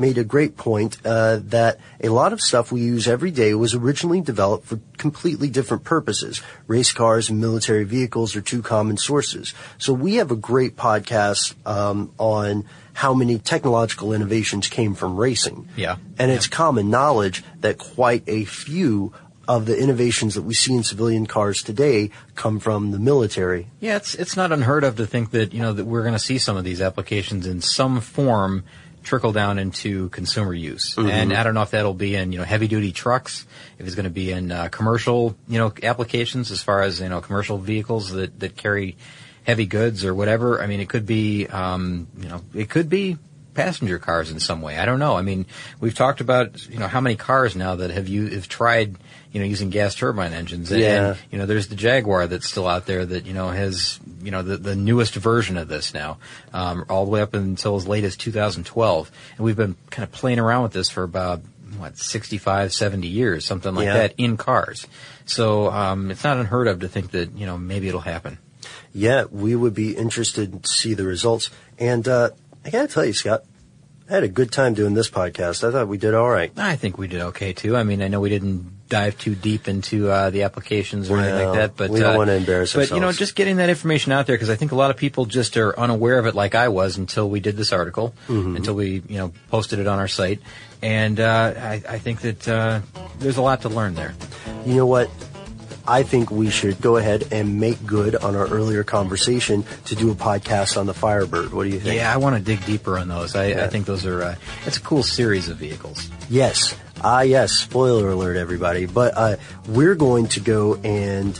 made 0.00 0.18
a 0.18 0.24
great 0.24 0.56
point 0.56 0.96
uh, 1.04 1.38
that 1.44 1.78
a 2.02 2.08
lot 2.08 2.32
of 2.32 2.40
stuff 2.40 2.72
we 2.72 2.80
use 2.80 3.06
every 3.06 3.30
day 3.30 3.54
was 3.54 3.74
originally 3.74 4.20
developed 4.20 4.66
for 4.66 4.80
completely 4.96 5.48
different 5.48 5.84
purposes. 5.84 6.42
Race 6.66 6.92
cars 6.92 7.30
and 7.30 7.40
military 7.40 7.84
vehicles 7.84 8.34
are 8.34 8.40
two 8.40 8.62
common 8.62 8.96
sources. 8.96 9.54
So 9.78 9.92
we 9.92 10.16
have 10.16 10.30
a 10.30 10.36
great 10.36 10.76
podcast 10.76 11.54
um, 11.66 12.12
on 12.18 12.64
how 12.94 13.14
many 13.14 13.38
technological 13.38 14.12
innovations 14.12 14.68
came 14.68 14.94
from 14.94 15.16
racing. 15.16 15.68
Yeah. 15.76 15.96
And 16.18 16.30
it's 16.30 16.48
common 16.48 16.90
knowledge 16.90 17.44
that 17.60 17.78
quite 17.78 18.24
a 18.26 18.44
few 18.44 19.12
of 19.50 19.66
the 19.66 19.76
innovations 19.76 20.34
that 20.34 20.42
we 20.42 20.54
see 20.54 20.74
in 20.74 20.84
civilian 20.84 21.26
cars 21.26 21.62
today 21.62 22.10
come 22.36 22.60
from 22.60 22.92
the 22.92 22.98
military. 23.00 23.66
Yeah, 23.80 23.96
it's 23.96 24.14
it's 24.14 24.36
not 24.36 24.52
unheard 24.52 24.84
of 24.84 24.96
to 24.96 25.06
think 25.06 25.32
that 25.32 25.52
you 25.52 25.60
know 25.60 25.72
that 25.72 25.86
we're 25.86 26.02
going 26.02 26.14
to 26.14 26.20
see 26.20 26.38
some 26.38 26.56
of 26.56 26.62
these 26.62 26.80
applications 26.80 27.48
in 27.48 27.60
some 27.60 28.00
form 28.00 28.62
trickle 29.02 29.32
down 29.32 29.58
into 29.58 30.08
consumer 30.10 30.54
use. 30.54 30.94
Mhm. 30.94 31.10
And 31.10 31.32
I 31.32 31.42
don't 31.42 31.54
know 31.54 31.62
if 31.62 31.70
that'll 31.70 31.94
be 31.94 32.14
in 32.14 32.32
you 32.32 32.38
know 32.38 32.44
heavy 32.44 32.68
duty 32.68 32.92
trucks, 32.92 33.46
if 33.78 33.86
it's 33.86 33.94
going 33.94 34.04
to 34.04 34.10
be 34.10 34.30
in 34.30 34.52
uh, 34.52 34.68
commercial 34.68 35.36
you 35.48 35.58
know 35.58 35.72
applications 35.82 36.50
as 36.50 36.62
far 36.62 36.82
as 36.82 37.00
you 37.00 37.08
know 37.08 37.20
commercial 37.20 37.58
vehicles 37.58 38.10
that 38.10 38.38
that 38.40 38.56
carry 38.56 38.96
heavy 39.44 39.66
goods 39.66 40.04
or 40.04 40.14
whatever. 40.14 40.62
I 40.62 40.66
mean, 40.66 40.80
it 40.80 40.88
could 40.88 41.06
be 41.06 41.46
um, 41.46 42.06
you 42.20 42.28
know 42.28 42.42
it 42.54 42.68
could 42.68 42.88
be 42.88 43.16
passenger 43.54 43.98
cars 43.98 44.30
in 44.30 44.38
some 44.38 44.62
way. 44.62 44.78
I 44.78 44.84
don't 44.84 44.98
know. 45.00 45.16
I 45.16 45.22
mean, 45.22 45.46
we've 45.80 45.94
talked 45.94 46.20
about 46.20 46.68
you 46.68 46.78
know 46.78 46.88
how 46.88 47.00
many 47.00 47.16
cars 47.16 47.56
now 47.56 47.76
that 47.76 47.90
have 47.90 48.08
you 48.08 48.28
have 48.28 48.48
tried 48.48 48.96
you 49.32 49.40
know 49.40 49.46
using 49.46 49.70
gas 49.70 49.94
turbine 49.94 50.32
engines. 50.32 50.70
And, 50.72 50.80
Yeah. 50.80 51.08
and, 51.10 51.18
you 51.30 51.38
know, 51.38 51.46
there's 51.46 51.68
the 51.68 51.76
Jaguar 51.76 52.26
that's 52.26 52.48
still 52.48 52.66
out 52.66 52.86
there 52.86 53.04
that 53.06 53.26
you 53.26 53.32
know 53.34 53.48
has 53.48 53.98
you 54.22 54.30
know 54.30 54.42
the 54.42 54.56
the 54.56 54.76
newest 54.76 55.14
version 55.14 55.56
of 55.56 55.68
this 55.68 55.94
now, 55.94 56.18
um, 56.52 56.84
all 56.88 57.04
the 57.04 57.10
way 57.10 57.20
up 57.22 57.34
until 57.34 57.76
as 57.76 57.86
late 57.86 58.04
as 58.04 58.16
2012. 58.16 59.10
And 59.36 59.44
we've 59.44 59.56
been 59.56 59.76
kind 59.90 60.04
of 60.04 60.12
playing 60.12 60.38
around 60.38 60.64
with 60.64 60.72
this 60.72 60.90
for 60.90 61.02
about 61.02 61.42
what 61.78 61.96
65, 61.96 62.72
70 62.74 63.06
years, 63.06 63.44
something 63.44 63.74
like 63.74 63.86
Yeah. 63.86 63.94
that 63.94 64.14
in 64.18 64.36
cars. 64.36 64.86
So 65.24 65.70
um, 65.70 66.10
it's 66.10 66.24
not 66.24 66.36
unheard 66.38 66.66
of 66.66 66.80
to 66.80 66.88
think 66.88 67.12
that 67.12 67.32
you 67.36 67.46
know 67.46 67.56
maybe 67.56 67.88
it'll 67.88 68.00
happen. 68.00 68.38
Yeah, 68.92 69.24
we 69.30 69.54
would 69.54 69.74
be 69.74 69.96
interested 69.96 70.64
to 70.64 70.68
see 70.68 70.94
the 70.94 71.04
results. 71.04 71.48
And 71.78 72.06
uh, 72.08 72.30
I 72.64 72.70
got 72.70 72.82
to 72.82 72.88
tell 72.92 73.04
you, 73.04 73.12
Scott, 73.12 73.44
I 74.08 74.14
had 74.14 74.24
a 74.24 74.28
good 74.28 74.50
time 74.50 74.74
doing 74.74 74.94
this 74.94 75.08
podcast. 75.08 75.66
I 75.66 75.70
thought 75.70 75.86
we 75.86 75.96
did 75.96 76.12
all 76.14 76.28
right. 76.28 76.50
I 76.56 76.74
think 76.74 76.98
we 76.98 77.06
did 77.06 77.20
okay 77.20 77.52
too. 77.52 77.76
I 77.76 77.84
mean, 77.84 78.02
I 78.02 78.08
know 78.08 78.20
we 78.20 78.28
didn't 78.30 78.72
dive 78.90 79.16
too 79.16 79.34
deep 79.34 79.66
into 79.68 80.10
uh, 80.10 80.28
the 80.28 80.42
applications 80.42 81.08
or 81.10 81.16
anything 81.18 81.46
like 81.48 81.54
that, 81.58 81.76
but 81.76 81.88
we 81.88 82.00
don't 82.00 82.14
uh, 82.14 82.18
wanna 82.18 82.32
embarrass 82.32 82.74
But 82.74 82.90
you 82.90 83.00
know, 83.00 83.10
just 83.12 83.34
getting 83.34 83.56
that 83.56 83.70
information 83.70 84.12
out 84.12 84.26
there 84.26 84.36
because 84.36 84.50
I 84.50 84.56
think 84.56 84.72
a 84.72 84.74
lot 84.76 84.90
of 84.90 84.98
people 84.98 85.24
just 85.24 85.56
are 85.56 85.78
unaware 85.80 86.18
of 86.18 86.26
it, 86.26 86.34
like 86.34 86.54
I 86.54 86.68
was 86.68 86.98
until 86.98 87.30
we 87.30 87.40
did 87.40 87.56
this 87.56 87.72
article, 87.72 88.12
Mhm. 88.28 88.56
until 88.56 88.74
we 88.74 89.02
you 89.08 89.16
know 89.18 89.32
posted 89.50 89.78
it 89.78 89.86
on 89.86 89.98
our 89.98 90.08
site, 90.08 90.40
and 90.82 91.18
uh, 91.18 91.54
I, 91.56 91.82
I 91.88 91.98
think 91.98 92.20
that 92.20 92.46
uh, 92.46 92.80
there's 93.20 93.38
a 93.38 93.42
lot 93.42 93.62
to 93.62 93.70
learn 93.70 93.94
there. 93.94 94.12
You 94.66 94.74
know 94.74 94.86
what? 94.86 95.08
I 95.88 96.02
think 96.04 96.30
we 96.30 96.50
should 96.50 96.80
go 96.80 96.98
ahead 96.98 97.28
and 97.32 97.58
make 97.58 97.84
good 97.84 98.14
on 98.14 98.36
our 98.36 98.46
earlier 98.46 98.84
conversation 98.84 99.64
to 99.86 99.96
do 99.96 100.10
a 100.12 100.14
podcast 100.14 100.76
on 100.76 100.86
the 100.86 100.94
Firebird. 100.94 101.52
What 101.52 101.64
do 101.64 101.70
you 101.70 101.80
think? 101.80 101.96
Yeah, 101.96 102.12
I 102.12 102.18
want 102.18 102.36
to 102.36 102.42
dig 102.42 102.64
deeper 102.64 102.96
on 102.98 103.08
those. 103.08 103.34
I, 103.34 103.46
I 103.64 103.66
think 103.68 103.86
those 103.86 104.04
are 104.06 104.22
uh, 104.22 104.34
it's 104.66 104.76
a 104.76 104.80
cool 104.82 105.02
series 105.02 105.48
of 105.48 105.56
vehicles. 105.56 106.08
Yes. 106.28 106.76
Ah, 107.02 107.22
yes. 107.22 107.52
Spoiler 107.52 108.10
alert, 108.10 108.36
everybody. 108.36 108.86
But 108.86 109.14
uh, 109.16 109.36
we're 109.66 109.94
going 109.94 110.28
to 110.28 110.40
go 110.40 110.74
and 110.76 111.38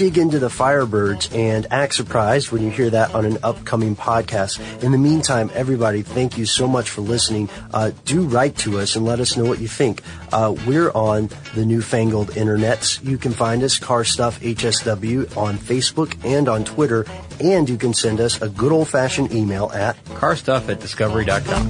dig 0.00 0.16
into 0.16 0.38
the 0.38 0.48
Firebirds 0.48 1.30
and 1.36 1.66
act 1.70 1.94
surprised 1.94 2.50
when 2.50 2.62
you 2.62 2.70
hear 2.70 2.88
that 2.88 3.14
on 3.14 3.26
an 3.26 3.36
upcoming 3.42 3.94
podcast. 3.94 4.58
In 4.82 4.92
the 4.92 4.98
meantime, 4.98 5.50
everybody, 5.52 6.00
thank 6.00 6.38
you 6.38 6.46
so 6.46 6.66
much 6.66 6.88
for 6.88 7.02
listening. 7.02 7.50
Uh, 7.74 7.90
do 8.06 8.22
write 8.22 8.56
to 8.56 8.78
us 8.78 8.96
and 8.96 9.04
let 9.04 9.20
us 9.20 9.36
know 9.36 9.44
what 9.44 9.58
you 9.58 9.68
think. 9.68 10.00
Uh, 10.32 10.56
we're 10.66 10.90
on 10.92 11.28
the 11.54 11.66
newfangled 11.66 12.28
internets. 12.28 13.04
You 13.06 13.18
can 13.18 13.32
find 13.32 13.62
us, 13.62 13.78
Car 13.78 14.04
Stuff 14.04 14.40
HSW, 14.40 15.36
on 15.36 15.58
Facebook 15.58 16.16
and 16.24 16.48
on 16.48 16.64
Twitter. 16.64 17.04
And 17.38 17.68
you 17.68 17.76
can 17.76 17.92
send 17.92 18.20
us 18.20 18.40
a 18.40 18.48
good 18.48 18.72
old 18.72 18.88
fashioned 18.88 19.34
email 19.34 19.70
at 19.74 20.02
carstuff 20.14 20.70
at 20.70 20.80
discovery.com. 20.80 21.68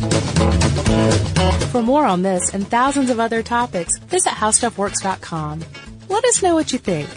For 1.72 1.82
more 1.82 2.06
on 2.06 2.22
this 2.22 2.54
and 2.54 2.64
thousands 2.68 3.10
of 3.10 3.18
other 3.18 3.42
topics, 3.42 3.98
visit 3.98 4.30
howstuffworks.com. 4.34 5.64
Let 6.08 6.24
us 6.26 6.44
know 6.44 6.54
what 6.54 6.72
you 6.72 6.78
think. 6.78 7.08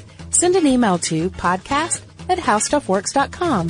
Send 0.44 0.58
an 0.58 0.68
email 0.68 0.98
to 0.98 1.30
podcast 1.30 2.02
at 2.28 2.38
howstuffworks.com. 2.38 3.68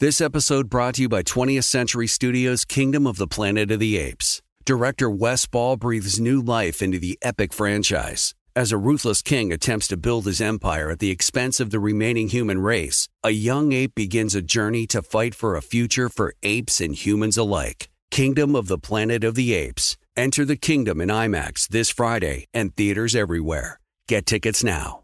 This 0.00 0.22
episode 0.22 0.70
brought 0.70 0.94
to 0.94 1.02
you 1.02 1.10
by 1.10 1.22
20th 1.22 1.64
Century 1.64 2.06
Studios' 2.06 2.64
Kingdom 2.64 3.06
of 3.06 3.18
the 3.18 3.26
Planet 3.26 3.70
of 3.70 3.80
the 3.80 3.98
Apes. 3.98 4.40
Director 4.64 5.10
Wes 5.10 5.44
Ball 5.44 5.76
breathes 5.76 6.18
new 6.18 6.40
life 6.40 6.80
into 6.80 6.98
the 6.98 7.18
epic 7.20 7.52
franchise. 7.52 8.34
As 8.56 8.72
a 8.72 8.78
ruthless 8.78 9.20
king 9.20 9.52
attempts 9.52 9.88
to 9.88 9.98
build 9.98 10.24
his 10.24 10.40
empire 10.40 10.88
at 10.88 11.00
the 11.00 11.10
expense 11.10 11.60
of 11.60 11.68
the 11.68 11.80
remaining 11.80 12.30
human 12.30 12.60
race, 12.60 13.10
a 13.22 13.30
young 13.30 13.72
ape 13.72 13.94
begins 13.94 14.34
a 14.34 14.40
journey 14.40 14.86
to 14.86 15.02
fight 15.02 15.34
for 15.34 15.54
a 15.54 15.60
future 15.60 16.08
for 16.08 16.32
apes 16.42 16.80
and 16.80 16.94
humans 16.94 17.36
alike. 17.36 17.90
Kingdom 18.10 18.56
of 18.56 18.68
the 18.68 18.78
Planet 18.78 19.22
of 19.22 19.34
the 19.34 19.52
Apes. 19.52 19.98
Enter 20.16 20.44
the 20.44 20.56
kingdom 20.56 21.00
in 21.00 21.08
IMAX 21.08 21.68
this 21.68 21.90
Friday 21.90 22.46
and 22.54 22.76
theaters 22.76 23.16
everywhere. 23.16 23.80
Get 24.06 24.26
tickets 24.26 24.62
now. 24.62 25.03